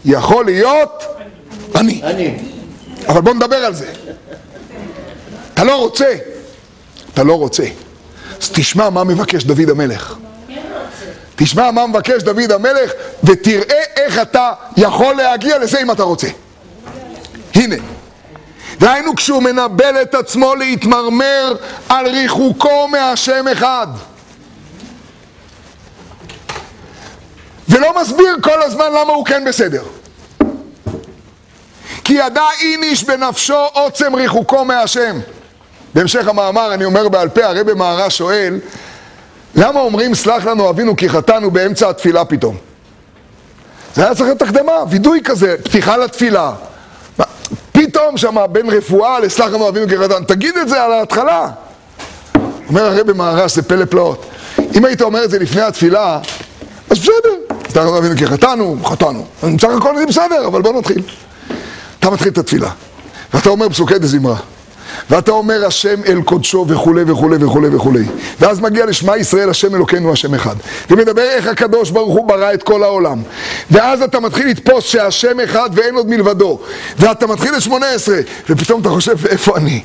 יכול 0.05 0.45
להיות 0.45 1.03
אני. 1.75 2.03
אני. 2.03 2.39
אבל 3.09 3.21
בוא 3.21 3.35
נדבר 3.35 3.57
על 3.57 3.75
זה. 3.75 3.93
אתה 5.61 5.69
לא 5.69 5.77
רוצה, 5.77 6.15
אתה 7.15 7.23
לא 7.23 7.35
רוצה. 7.35 7.63
אז 8.43 8.51
תשמע 8.53 8.91
מה 8.91 9.05
מבקש 9.05 9.45
דוד 9.45 9.71
המלך. 9.71 10.15
תשמע 11.37 11.71
מה 11.71 11.87
מבקש 11.87 12.23
דוד 12.23 12.53
המלך, 12.53 12.91
ותראה 13.25 13.83
איך 13.97 14.19
אתה 14.19 14.53
יכול 14.77 15.15
להגיע 15.15 15.59
לזה 15.59 15.81
אם 15.81 15.91
אתה 15.91 16.03
רוצה. 16.03 16.29
הנה. 17.55 17.77
דהיינו 18.79 19.17
כשהוא 19.17 19.43
מנבל 19.43 20.03
את 20.03 20.15
עצמו 20.15 20.55
להתמרמר 20.55 21.55
על 21.89 22.07
ריחוקו 22.07 22.89
מהשם 22.89 23.49
אחד. 23.49 23.87
ולא 27.69 28.01
מסביר 28.03 28.37
כל 28.43 28.63
הזמן 28.63 28.87
למה 28.87 29.13
הוא 29.13 29.27
כן 29.27 29.45
בסדר. 29.45 29.83
כי 32.05 32.13
ידע 32.13 32.47
איניש 32.61 33.05
בנפשו 33.05 33.67
עוצם 33.73 34.15
ריחוקו 34.15 34.65
מהשם. 34.65 35.21
בהמשך 35.95 36.29
המאמר 36.29 36.75
אני 36.75 36.85
אומר 36.85 37.09
בעל 37.09 37.29
פה, 37.29 37.45
הרבי 37.45 37.75
מהר"ש 37.75 38.19
שואל, 38.19 38.59
למה 39.55 39.81
אומרים 39.81 40.15
סלח 40.15 40.45
לנו 40.45 40.71
אבינו 40.71 40.97
כי 40.97 41.09
חטאנו 41.09 41.51
באמצע 41.51 41.89
התפילה 41.91 42.25
פתאום? 42.25 42.57
זה 43.95 44.05
היה 44.05 44.15
צריך 44.15 44.27
להיות 44.27 44.43
הקדמה, 44.43 44.73
וידוי 44.91 45.21
כזה, 45.25 45.57
פתיחה 45.65 45.97
לתפילה. 45.97 46.53
פתאום 47.73 48.17
שם 48.17 48.37
בין 48.53 48.71
רפואה 48.71 49.21
לסלח 49.21 49.47
לנו 49.47 49.69
אבינו 49.69 49.89
כי 49.89 49.99
חטאנו, 49.99 50.25
תגיד 50.25 50.57
את 50.57 50.69
זה 50.69 50.83
על 50.83 50.93
ההתחלה. 50.93 51.49
אומר 52.69 52.85
הרבי 52.85 53.13
מהר"ש, 53.13 53.55
זה 53.55 53.63
פלא 53.63 53.85
פלאות. 53.85 54.27
אם 54.77 54.85
היית 54.85 55.03
אומר 55.03 55.25
את 55.25 55.31
זה 55.31 55.39
לפני 55.39 55.63
התפילה, 55.63 56.19
אז 56.91 56.99
בסדר, 56.99 57.57
סלח 57.69 57.83
לנו 57.83 57.99
אבינו 57.99 58.17
כי 58.17 58.27
חטאנו, 58.27 58.77
חטאנו. 58.85 59.27
בסך 59.43 59.69
הכל 59.79 59.99
זה 59.99 60.07
בסדר, 60.07 60.47
אבל 60.47 60.63
בוא 60.63 60.73
נתחיל. 60.73 61.03
אתה 61.99 62.11
מתחיל 62.11 62.33
את 62.33 62.39
התפילה, 62.39 62.71
ואתה 63.35 63.49
אומר 63.49 63.69
פסוקי 63.69 63.99
דזמרה. 63.99 64.37
ואתה 65.11 65.31
אומר 65.31 65.67
השם 65.67 66.05
אל 66.07 66.23
קודשו 66.23 66.67
וכולי 66.69 67.03
וכולי 67.07 67.45
וכולי 67.45 67.69
וכולי. 67.77 68.05
ואז 68.41 68.61
מגיע 68.61 68.87
לשמע 68.87 69.17
ישראל 69.17 69.51
השם 69.51 69.75
אלוקינו 69.75 70.13
השם 70.13 70.35
אחד. 70.35 70.57
ומדבר 70.91 71.23
איך 71.23 71.47
הקדוש 71.47 71.91
ברוך 71.91 72.15
הוא 72.15 72.29
ברא 72.29 72.55
את 72.55 72.63
כל 72.63 72.83
העולם. 72.83 73.23
ואז 73.71 74.03
אתה 74.03 74.21
מתחיל 74.21 74.49
לתפוס 74.49 74.85
שהשם 74.85 75.41
אחד 75.41 75.71
ואין 75.73 75.95
עוד 75.95 76.09
מלבדו. 76.09 76.61
ואתה 76.99 77.27
מתחיל 77.27 77.55
את 77.55 77.63
שמונה 77.63 77.89
עשרה, 77.89 78.19
ופתאום 78.51 78.81
אתה 78.81 78.89
חושב 78.89 79.27
איפה 79.27 79.57
אני? 79.57 79.83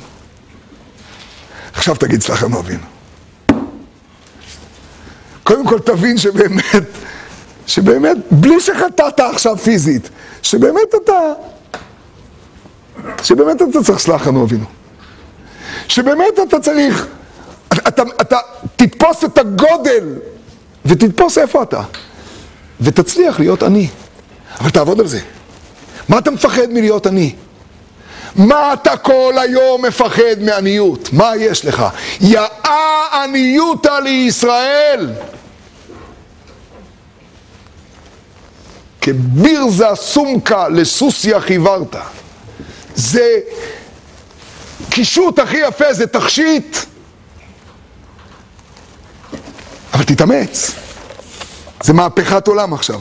עכשיו 1.74 1.96
תגיד 1.96 2.22
סלח 2.22 2.42
לנו 2.42 2.60
אבינו. 2.60 2.82
קודם 5.42 5.66
כל 5.66 5.78
תבין 5.78 6.18
שבאמת, 6.18 6.84
שבאמת, 7.66 8.16
בלי 8.30 8.60
שחטאת 8.60 9.20
עכשיו 9.20 9.56
פיזית, 9.56 10.08
שבאמת 10.42 10.94
אתה, 11.04 11.32
שבאמת 13.22 13.62
אתה 13.62 13.82
צריך 13.84 13.98
סלח 13.98 14.26
לנו 14.26 14.44
אבינו. 14.44 14.64
שבאמת 15.88 16.38
אתה 16.48 16.60
צריך, 16.60 17.06
אתה, 17.72 18.02
אתה 18.20 18.38
תתפוס 18.76 19.24
את 19.24 19.38
הגודל 19.38 20.14
ותתפוס 20.84 21.38
איפה 21.38 21.62
אתה 21.62 21.82
ותצליח 22.80 23.40
להיות 23.40 23.62
עני, 23.62 23.88
אבל 24.60 24.70
תעבוד 24.70 25.00
על 25.00 25.06
זה. 25.06 25.20
מה 26.08 26.18
אתה 26.18 26.30
מפחד 26.30 26.66
מלהיות 26.70 27.06
עני? 27.06 27.34
מה 28.36 28.72
אתה 28.72 28.96
כל 28.96 29.34
היום 29.40 29.84
מפחד 29.84 30.40
מעניות? 30.40 31.12
מה 31.12 31.32
יש 31.36 31.64
לך? 31.64 31.84
יאה 32.20 33.22
עניותא 33.22 33.98
לישראל! 34.04 35.10
כבירזה 39.00 39.86
סומקה 39.94 40.68
לסוסיה 40.68 41.40
חיוורת. 41.40 41.96
זה 42.94 43.38
קישוט 44.96 45.38
הכי 45.38 45.56
יפה 45.56 45.92
זה 45.92 46.06
תכשיט. 46.06 46.76
אבל 49.92 50.04
תתאמץ. 50.04 50.70
זה 51.82 51.92
מהפכת 51.92 52.48
עולם 52.48 52.74
עכשיו. 52.74 53.00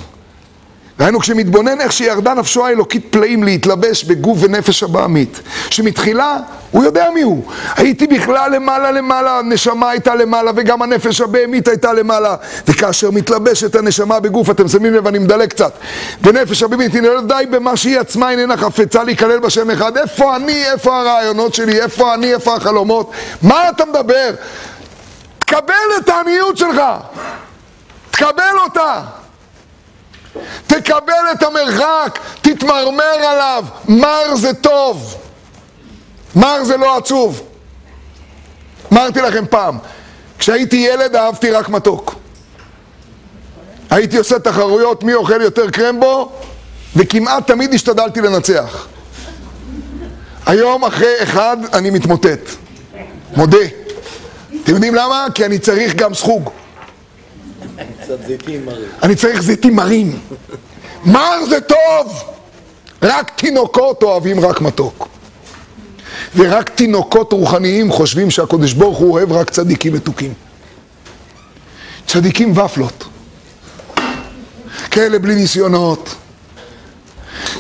ראינו 1.00 1.20
כשמתבונן 1.20 1.82
איך 1.82 1.92
שירדה 1.92 2.34
נפשו 2.34 2.66
האלוקית 2.66 3.08
פלאים 3.10 3.44
להתלבש 3.44 4.04
בגוף 4.04 4.38
ונפש 4.42 4.84
הבעמית. 4.84 5.40
שמתחילה, 5.70 6.38
הוא 6.72 6.84
יודע 6.84 7.10
מי 7.14 7.22
הוא. 7.22 7.44
הייתי 7.76 8.08
בכלל 8.08 8.52
למעלה 8.56 8.92
למעלה, 8.92 9.40
הנשמה 9.40 9.90
הייתה 9.90 10.16
למעלה 10.16 10.52
וגם 10.56 10.82
הנפש 10.82 11.22
הבהמית 11.22 11.68
הייתה 11.68 11.94
למעלה. 11.94 12.36
וכאשר 12.68 13.12
מתלבשת 13.12 13.76
הנשמה 13.76 14.20
בגוף, 14.20 14.50
אתם 14.50 14.68
שמים 14.68 14.94
לב, 14.94 15.08
אני 15.08 15.20
מדלג 15.20 15.50
קצת. 15.50 15.74
ונפש 16.22 16.64
הבהמית, 16.64 16.96
הנה 16.96 17.08
לא 17.08 17.22
די 17.22 17.46
במה 17.50 17.78
שהיא 17.78 18.00
עצמה 18.00 18.32
איננה 18.32 18.58
חפצה 18.58 19.04
להיכלל 19.04 19.40
בשם 19.40 19.72
אחד. 19.72 19.98
איפה 19.98 20.36
אני, 20.36 20.66
איפה 20.72 21.00
הרעיונות 21.00 21.54
שלי, 21.54 21.82
איפה 21.82 22.14
אני, 22.14 22.34
איפה 22.34 22.56
החלומות? 22.56 23.12
מה 23.42 23.70
אתה 23.70 23.86
מדבר? 23.86 24.32
תקבל 25.40 25.74
את 25.98 26.10
העניות 26.10 26.58
שלך. 26.58 26.82
תקבל 28.12 28.56
אותה. 28.64 29.02
תקבל 30.68 31.14
את 31.32 31.44
המרחק, 31.44 32.20
תתמרמר 32.42 33.04
עליו. 33.04 33.66
מר 33.88 34.36
זה 34.36 34.54
טוב, 34.54 35.16
מר 36.36 36.64
זה 36.64 36.78
לא 36.78 36.98
עצוב. 36.98 37.42
אמרתי 38.94 39.22
לכם 39.22 39.44
פעם, 39.50 39.78
כשהייתי 40.40 40.76
ילד 40.76 41.16
אהבתי 41.16 41.52
רק 41.52 41.70
מתוק. 41.70 42.16
הייתי 43.90 44.18
עושה 44.18 44.40
תחרויות 44.40 45.04
מי 45.04 45.14
אוכל 45.14 45.42
יותר 45.42 45.70
קרמבו, 45.70 46.32
וכמעט 46.96 47.48
תמיד 47.48 47.74
השתדלתי 47.74 48.22
לנצח. 48.22 48.88
היום 50.46 50.86
אחרי 50.86 51.14
אחד 51.24 51.58
אני 51.74 51.90
מתמוטט, 51.90 52.50
מודה. 53.36 53.58
אתם 54.64 54.74
יודעים 54.74 54.96
למה? 54.96 55.28
כי 55.34 55.46
אני 55.46 55.60
צריך 55.60 55.96
גם 55.96 56.14
סחוג. 56.14 56.50
אני 59.04 59.16
צריך 59.16 59.42
זיתים 59.42 59.76
מרים. 59.76 60.20
מר 61.06 61.46
זה 61.50 61.62
טוב! 61.62 62.24
רק 63.02 63.32
תינוקות 63.36 64.04
אוהבים 64.04 64.40
רק 64.40 64.62
מתוק. 64.62 65.08
ורק 66.36 66.70
תינוקות 66.70 67.34
רוחניים 67.34 67.92
חושבים 67.92 68.32
שהקדוש 68.32 68.74
ברוך 68.74 68.98
הוא 68.98 69.12
אוהב 69.12 69.32
רק 69.32 69.50
צדיקים 69.50 69.94
מתוקים. 69.94 70.34
צדיקים 72.08 72.58
ופלות. 72.58 73.04
כאלה 74.92 75.20
בלי 75.20 75.36
ניסיונות, 75.36 76.16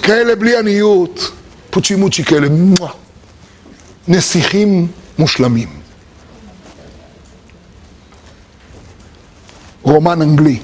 כאלה 0.01 0.35
בלי 0.35 0.57
עניות, 0.57 1.31
פוצ'י 1.69 1.95
מוצ'י 1.95 2.23
כאלה, 2.23 2.47
נסיכים 4.07 4.87
מושלמים. 5.17 5.84
רומן 9.85 10.21
אנגלי. 10.21 10.59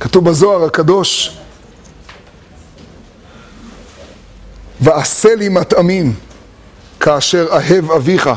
כתוב 0.00 0.24
בזוהר 0.24 0.64
הקדוש, 0.64 1.36
ועשה 4.80 5.34
לי 5.34 5.48
מטעמים 5.48 6.14
כאשר 7.00 7.48
אהב 7.52 7.90
אביך, 7.90 8.30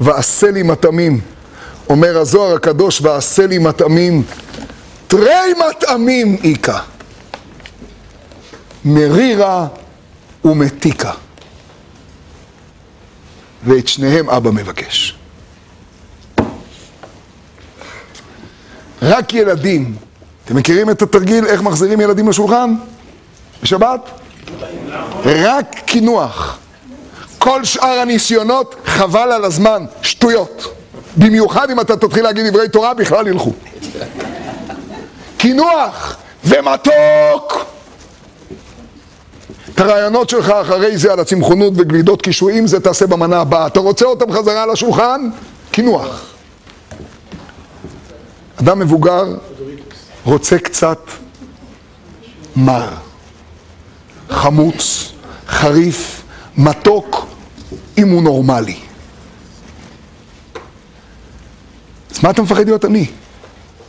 ועשה 0.00 0.50
לי 0.50 0.62
מטעמים. 0.62 1.20
אומר 1.88 2.18
הזוהר 2.18 2.54
הקדוש, 2.54 3.00
ועשה 3.00 3.46
לי 3.46 3.58
מטעמים, 3.58 4.22
תרי 5.06 5.52
מטעמים 5.70 6.36
איכה, 6.44 6.80
מרירה 8.84 9.66
ומתיקה. 10.44 11.12
ואת 13.64 13.88
שניהם 13.88 14.30
אבא 14.30 14.50
מבקש. 14.50 15.21
רק 19.02 19.34
ילדים, 19.34 19.94
אתם 20.44 20.56
מכירים 20.56 20.90
את 20.90 21.02
התרגיל 21.02 21.46
איך 21.46 21.62
מחזירים 21.62 22.00
ילדים 22.00 22.28
לשולחן? 22.28 22.74
בשבת? 23.62 24.00
רק 25.24 25.74
קינוח. 25.86 26.58
כל 27.38 27.64
שאר 27.64 27.98
הניסיונות, 28.00 28.74
חבל 28.84 29.32
על 29.32 29.44
הזמן, 29.44 29.84
שטויות. 30.02 30.74
במיוחד 31.16 31.70
אם 31.70 31.80
אתה 31.80 31.96
תתחיל 31.96 32.22
להגיד 32.22 32.46
דברי 32.46 32.68
תורה, 32.68 32.94
בכלל 32.94 33.26
ילכו. 33.26 33.52
קינוח 35.36 36.16
ומתוק. 36.44 37.64
את 39.74 39.80
הרעיונות 39.80 40.30
שלך 40.30 40.50
אחרי 40.50 40.96
זה 40.96 41.12
על 41.12 41.20
הצמחונות 41.20 41.72
וגלידות 41.76 42.22
קישואים, 42.22 42.66
זה 42.66 42.80
תעשה 42.80 43.06
במנה 43.06 43.40
הבאה. 43.40 43.66
אתה 43.66 43.80
רוצה 43.80 44.04
אותם 44.04 44.32
חזרה 44.32 44.66
לשולחן? 44.66 45.28
קינוח. 45.70 46.31
אדם 48.56 48.78
מבוגר 48.78 49.24
רוצה 50.24 50.58
קצת 50.58 50.98
מר, 52.56 52.88
חמוץ, 54.30 55.12
חריף, 55.48 56.22
מתוק, 56.56 57.26
אם 57.98 58.08
הוא 58.08 58.22
נורמלי. 58.22 58.76
אז 62.10 62.22
מה 62.22 62.30
אתה 62.30 62.42
מפחד 62.42 62.64
להיות 62.64 62.84
עני? 62.84 63.06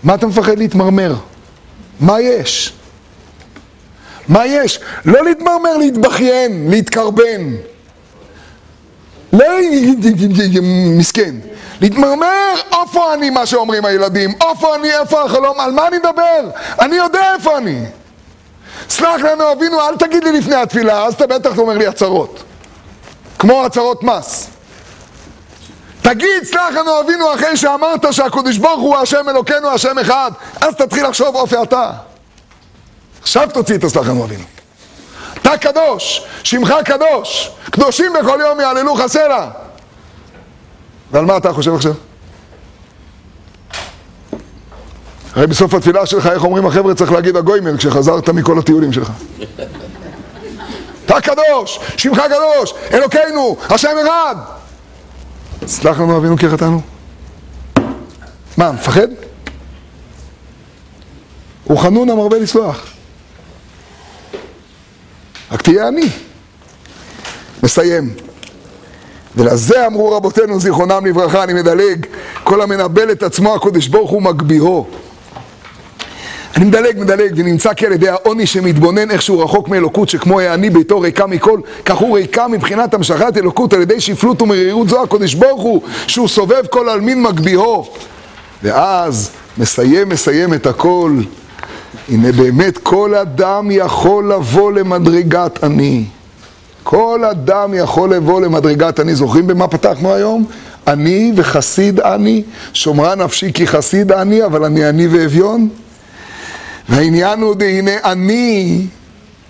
מה 0.03 0.15
אתה 0.15 0.27
מפחד 0.27 0.57
להתמרמר? 0.57 1.15
מה 1.99 2.21
יש? 2.21 2.73
מה 4.27 4.45
יש? 4.45 4.79
לא 5.05 5.23
להתמרמר, 5.23 5.77
להתבכיין, 5.77 6.69
להתקרבן. 6.69 7.55
לא 9.33 9.45
מסכן. 10.97 11.35
להתמרמר, 11.83 12.53
איפה 12.81 13.13
אני, 13.13 13.29
מה 13.29 13.45
שאומרים 13.45 13.85
הילדים? 13.85 14.33
איפה 14.49 14.75
אני, 14.75 14.93
איפה 14.99 15.23
החלום? 15.23 15.59
על 15.59 15.71
מה 15.71 15.87
אני 15.87 15.97
מדבר? 15.97 16.49
אני 16.81 16.95
יודע 16.95 17.33
איפה 17.33 17.57
אני. 17.57 17.85
סלח 18.89 19.21
לנו 19.21 19.51
אבינו, 19.51 19.81
אל 19.81 19.97
תגיד 19.97 20.23
לי 20.23 20.31
לפני 20.31 20.55
התפילה, 20.55 21.05
אז 21.05 21.13
אתה 21.13 21.27
בטח 21.27 21.57
אומר 21.57 21.77
לי 21.77 21.87
הצהרות. 21.87 22.43
כמו 23.39 23.65
הצהרות 23.65 24.03
מס. 24.03 24.47
תגיד, 26.01 26.43
סלח 26.43 26.75
לנו 26.75 26.99
אבינו, 26.99 27.33
אחרי 27.33 27.57
שאמרת 27.57 28.13
שהקדוש 28.13 28.57
ברוך 28.57 28.81
הוא 28.81 28.97
השם 28.97 29.29
אלוקינו, 29.29 29.69
השם 29.69 29.99
אחד, 29.99 30.31
אז 30.61 30.75
תתחיל 30.75 31.07
לחשוב 31.07 31.35
אופי 31.35 31.55
אתה. 31.63 31.91
עכשיו 33.21 33.49
תוציא 33.53 33.75
את 33.75 33.83
הסלח 33.83 34.07
לנו 34.07 34.23
אבינו. 34.23 34.43
אתה 35.33 35.57
קדוש, 35.57 36.25
שמך 36.43 36.73
קדוש, 36.85 37.51
קדושים 37.71 38.13
בכל 38.13 38.39
יום 38.41 38.59
יעללוך 38.59 39.07
סלע. 39.07 39.47
ועל 41.13 41.25
מה 41.25 41.37
אתה 41.37 41.53
חושב 41.53 41.75
עכשיו? 41.75 41.93
הרי 45.35 45.47
בסוף 45.47 45.73
התפילה 45.73 46.05
שלך, 46.05 46.27
איך 46.27 46.43
אומרים 46.43 46.65
החבר'ה, 46.65 46.95
צריך 46.95 47.11
להגיד 47.11 47.35
הגוימל 47.35 47.77
כשחזרת 47.77 48.29
מכל 48.29 48.59
הטיולים 48.59 48.93
שלך. 48.93 49.11
אתה 51.05 51.21
קדוש, 51.21 51.79
שמך 51.97 52.21
קדוש, 52.21 52.73
אלוקינו, 52.93 53.57
השם 53.69 53.89
אחד. 54.01 54.35
סלח 55.67 55.99
לנו 55.99 56.17
אבינו 56.17 56.37
כי 56.37 56.49
חטאנו. 56.49 56.81
מה, 58.57 58.71
מפחד? 58.71 59.07
הוא 61.63 61.79
חנון 61.79 62.09
המרבה 62.09 62.37
לסלוח. 62.37 62.85
רק 65.51 65.61
תהיה 65.61 65.87
עני. 65.87 66.09
מסיים. 67.63 68.13
ולזה 69.35 69.87
אמרו 69.87 70.11
רבותינו 70.11 70.59
זיכרונם 70.59 71.05
לברכה, 71.05 71.43
אני 71.43 71.53
מדלג, 71.53 72.05
כל 72.43 72.61
המנבל 72.61 73.11
את 73.11 73.23
עצמו 73.23 73.55
הקודש 73.55 73.87
ברוך 73.87 74.11
הוא 74.11 74.21
מגביהו. 74.21 74.87
אני 76.57 76.65
מדלג, 76.65 76.99
מדלג, 76.99 77.33
ונמצא 77.35 77.73
כי 77.73 77.85
על 77.85 77.91
ידי 77.91 78.09
העוני 78.09 78.45
שמתבונן 78.45 79.11
איכשהו 79.11 79.39
רחוק 79.39 79.69
מאלוקות, 79.69 80.09
שכמו 80.09 80.39
העני 80.39 80.69
ביתו 80.69 80.99
ריקה 80.99 81.27
מכל, 81.27 81.59
כך 81.85 81.95
הוא 81.95 82.17
ריקה 82.17 82.47
מבחינת 82.47 82.93
המשכת 82.93 83.37
אלוקות 83.37 83.73
על 83.73 83.81
ידי 83.81 84.01
שפלות 84.01 84.41
ומרירות 84.41 84.89
זו 84.89 85.03
הקודש 85.03 85.33
ברוך 85.33 85.61
הוא, 85.61 85.81
שהוא 86.07 86.27
סובב 86.27 86.65
כל 86.69 86.89
עלמין 86.89 87.23
מגביהו. 87.23 87.85
ואז 88.63 89.31
מסיים, 89.57 90.09
מסיים 90.09 90.53
את 90.53 90.67
הכל. 90.67 91.11
הנה 92.09 92.31
באמת 92.31 92.77
כל 92.77 93.15
אדם 93.15 93.71
יכול 93.71 94.33
לבוא 94.33 94.71
למדרגת 94.71 95.63
עני. 95.63 96.05
כל 96.83 97.23
אדם 97.31 97.73
יכול 97.73 98.15
לבוא 98.15 98.41
למדרגת 98.41 98.99
עני. 98.99 99.15
זוכרים 99.15 99.47
במה 99.47 99.67
פתחנו 99.67 100.13
היום? 100.13 100.45
עני 100.87 101.33
וחסיד 101.35 101.99
עני, 101.99 102.43
שומרה 102.73 103.15
נפשי 103.15 103.53
כי 103.53 103.67
חסיד 103.67 104.11
עני, 104.11 104.45
אבל 104.45 104.65
אני 104.65 104.85
עני 104.85 105.07
ואביון. 105.07 105.69
והעניין 106.89 107.41
הוא 107.41 107.55
דהנה 107.55 107.91
אני, 108.03 108.85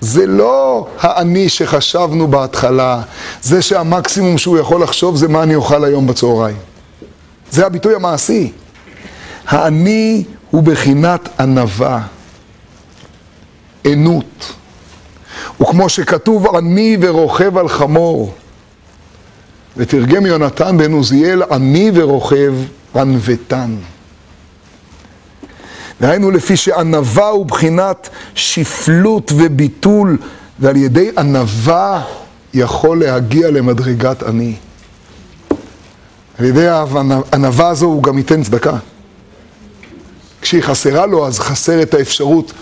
זה 0.01 0.27
לא 0.27 0.88
האני 0.99 1.49
שחשבנו 1.49 2.27
בהתחלה, 2.27 3.01
זה 3.41 3.61
שהמקסימום 3.61 4.38
שהוא 4.38 4.57
יכול 4.57 4.84
לחשוב 4.84 5.15
זה 5.15 5.27
מה 5.27 5.43
אני 5.43 5.55
אוכל 5.55 5.84
היום 5.84 6.07
בצהריים. 6.07 6.57
זה 7.51 7.65
הביטוי 7.65 7.95
המעשי. 7.95 8.51
האני 9.47 10.23
הוא 10.51 10.64
בחינת 10.64 11.30
ענווה, 11.39 12.01
ענות. 13.84 14.53
וכמו 15.61 15.89
שכתוב 15.89 16.55
עני 16.55 16.97
ורוכב 17.01 17.57
על 17.57 17.68
חמור, 17.68 18.34
ותרגם 19.77 20.26
יונתן 20.26 20.77
בן 20.77 20.91
עוזיאל 20.91 21.43
עני 21.51 21.91
ורוכב 21.93 22.53
ענוותן. 22.95 23.76
דהיינו 26.01 26.31
לפי 26.31 26.57
שענווה 26.57 27.27
הוא 27.27 27.45
בחינת 27.45 28.10
שפלות 28.35 29.31
וביטול, 29.35 30.18
ועל 30.60 30.76
ידי 30.76 31.11
ענווה 31.18 32.03
יכול 32.53 32.99
להגיע 32.99 33.51
למדרגת 33.51 34.23
עני. 34.23 34.55
על 36.39 36.45
ידי 36.45 36.68
הענווה 36.68 37.69
הזו 37.69 37.85
הוא 37.85 38.03
גם 38.03 38.18
ייתן 38.18 38.43
צדקה. 38.43 38.77
כשהיא 40.41 40.61
חסרה 40.61 41.05
לו, 41.05 41.27
אז 41.27 41.39
חסר 41.39 41.81
את 41.81 41.93
האפשרות 41.93 42.53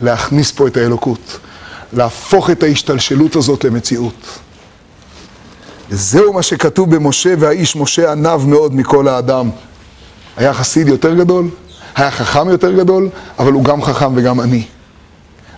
להכניס 0.00 0.52
פה 0.52 0.66
את 0.66 0.76
האלוקות, 0.76 1.38
להפוך 1.92 2.50
את 2.50 2.62
ההשתלשלות 2.62 3.36
הזאת 3.36 3.64
למציאות. 3.64 4.38
וזהו 5.90 6.32
מה 6.32 6.42
שכתוב 6.42 6.94
במשה, 6.94 7.34
והאיש 7.38 7.76
משה 7.76 8.12
ענב 8.12 8.46
מאוד 8.46 8.74
מכל 8.74 9.08
האדם. 9.08 9.50
היה 10.36 10.54
חסיד 10.54 10.88
יותר 10.88 11.14
גדול, 11.14 11.48
היה 11.96 12.10
חכם 12.10 12.48
יותר 12.48 12.72
גדול, 12.72 13.08
אבל 13.38 13.52
הוא 13.52 13.64
גם 13.64 13.82
חכם 13.82 14.12
וגם 14.16 14.40
עני. 14.40 14.64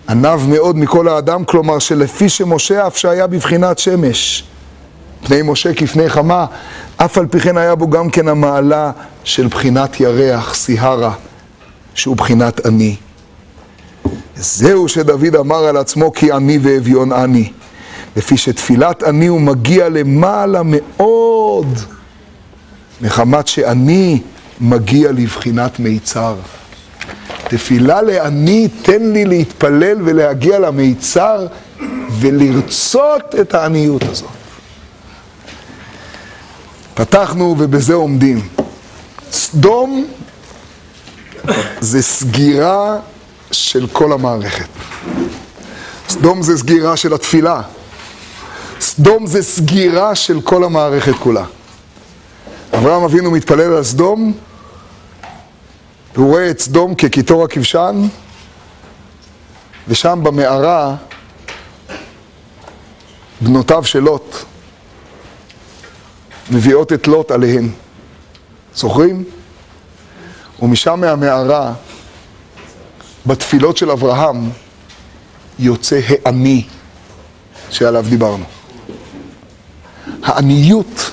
עניו 0.09 0.41
מאוד 0.49 0.77
מכל 0.77 1.09
האדם, 1.09 1.45
כלומר 1.45 1.79
שלפי 1.79 2.29
שמשה 2.29 2.87
אף 2.87 2.97
שהיה 2.97 3.27
בבחינת 3.27 3.79
שמש. 3.79 4.45
פני 5.25 5.43
משה 5.43 5.75
כפני 5.75 6.11
חמה, 6.11 6.47
אף 6.97 7.19
על 7.19 7.27
פי 7.27 7.41
כן 7.41 7.57
היה 7.57 7.75
בו 7.75 7.91
גם 7.91 8.11
כן 8.11 8.29
המעלה 8.29 8.91
של 9.25 9.47
בחינת 9.47 10.01
ירח, 10.01 10.55
סיהרה, 10.55 11.13
שהוא 11.95 12.17
בחינת 12.17 12.67
עני. 12.67 12.97
זהו 14.41 14.89
שדוד 14.89 15.37
אמר 15.37 15.65
על 15.65 15.77
עצמו 15.77 16.13
כי 16.13 16.33
עני 16.33 16.59
ואביון 16.63 17.13
עני. 17.13 17.53
לפי 18.17 18.37
שתפילת 18.37 19.03
עני 19.03 19.27
הוא 19.27 19.41
מגיע 19.41 19.89
למעלה 19.89 20.61
מאוד, 20.65 21.79
מחמת 23.01 23.49
שעני 23.49 24.21
מגיע 24.61 25.13
לבחינת 25.13 25.81
מיצר. 25.81 26.35
תפילה 27.49 28.03
לעני, 28.03 28.69
תן 28.83 29.03
לי 29.13 29.25
להתפלל 29.25 29.99
ולהגיע 30.05 30.59
למיצר 30.59 31.47
ולרצות 32.11 33.35
את 33.41 33.55
העניות 33.55 34.03
הזאת. 34.03 34.29
פתחנו 36.95 37.57
ובזה 37.59 37.95
עומדים. 37.95 38.41
סדום 39.33 40.07
זה 41.81 42.03
סגירה 42.03 42.97
של 43.53 43.87
כל 43.93 44.13
המערכת. 44.13 44.69
סדום 46.09 46.43
זה 46.43 46.59
סגירה 46.59 46.97
של 46.97 47.15
התפילה. 47.15 47.63
סדום 48.81 49.27
זה 49.27 49.43
סגירה 49.43 50.15
של 50.15 50.41
כל 50.41 50.65
המערכת 50.65 51.15
כולה. 51.15 51.45
אברהם 52.75 53.03
אבינו 53.03 53.31
מתפלל 53.31 53.73
על 53.73 53.85
סדום, 53.85 54.33
והוא 56.15 56.29
רואה 56.29 56.51
את 56.51 56.61
סדום 56.61 56.95
כקיטור 56.95 57.45
הכבשן, 57.45 58.03
ושם 59.89 60.21
במערה 60.23 60.97
בנותיו 63.41 63.85
של 63.85 63.99
לוט 63.99 64.37
מביאות 66.51 66.93
את 66.93 67.07
לוט 67.07 67.31
עליהן. 67.31 67.69
זוכרים? 68.75 69.25
ומשם 70.63 71.01
מהמערה, 71.01 71.73
בתפילות 73.27 73.77
של 73.77 73.91
אברהם, 73.91 74.51
יוצא 75.59 76.01
העני 76.09 76.65
שעליו 77.71 78.05
דיברנו. 78.09 78.45
העניות, 80.23 81.11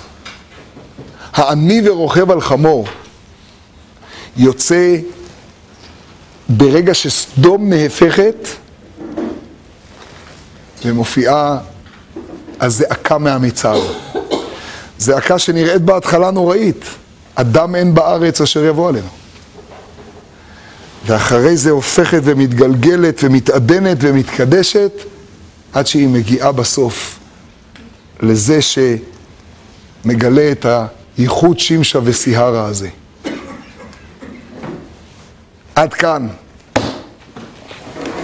העני 1.33 1.89
ורוכב 1.89 2.31
על 2.31 2.41
חמור, 2.41 2.87
יוצא 4.37 4.97
ברגע 6.49 6.93
שסדום 6.93 7.69
נהפכת 7.69 8.47
ומופיעה 10.85 11.57
הזעקה 12.61 13.17
מהמצר. 13.17 13.81
זעקה 14.97 15.39
שנראית 15.39 15.81
בהתחלה 15.81 16.31
נוראית, 16.31 16.85
אדם 17.35 17.75
אין 17.75 17.93
בארץ 17.93 18.41
אשר 18.41 18.65
יבוא 18.65 18.89
עלינו. 18.89 19.24
ואחרי 21.05 21.57
זה 21.57 21.71
הופכת 21.71 22.21
ומתגלגלת 22.23 23.19
ומתעדנת 23.23 23.97
ומתקדשת 24.01 24.91
עד 25.73 25.87
שהיא 25.87 26.07
מגיעה 26.07 26.51
בסוף 26.51 27.19
לזה 28.19 28.59
שמגלה 28.61 30.51
את 30.51 30.65
הייחוד 31.17 31.59
שמשה 31.59 31.99
וסיהרה 32.03 32.65
הזה. 32.65 32.89
עד 35.75 35.93
כאן. 35.93 36.27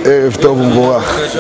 ערב 0.06 0.36
טוב 0.42 0.58
ומבורך. 0.58 1.36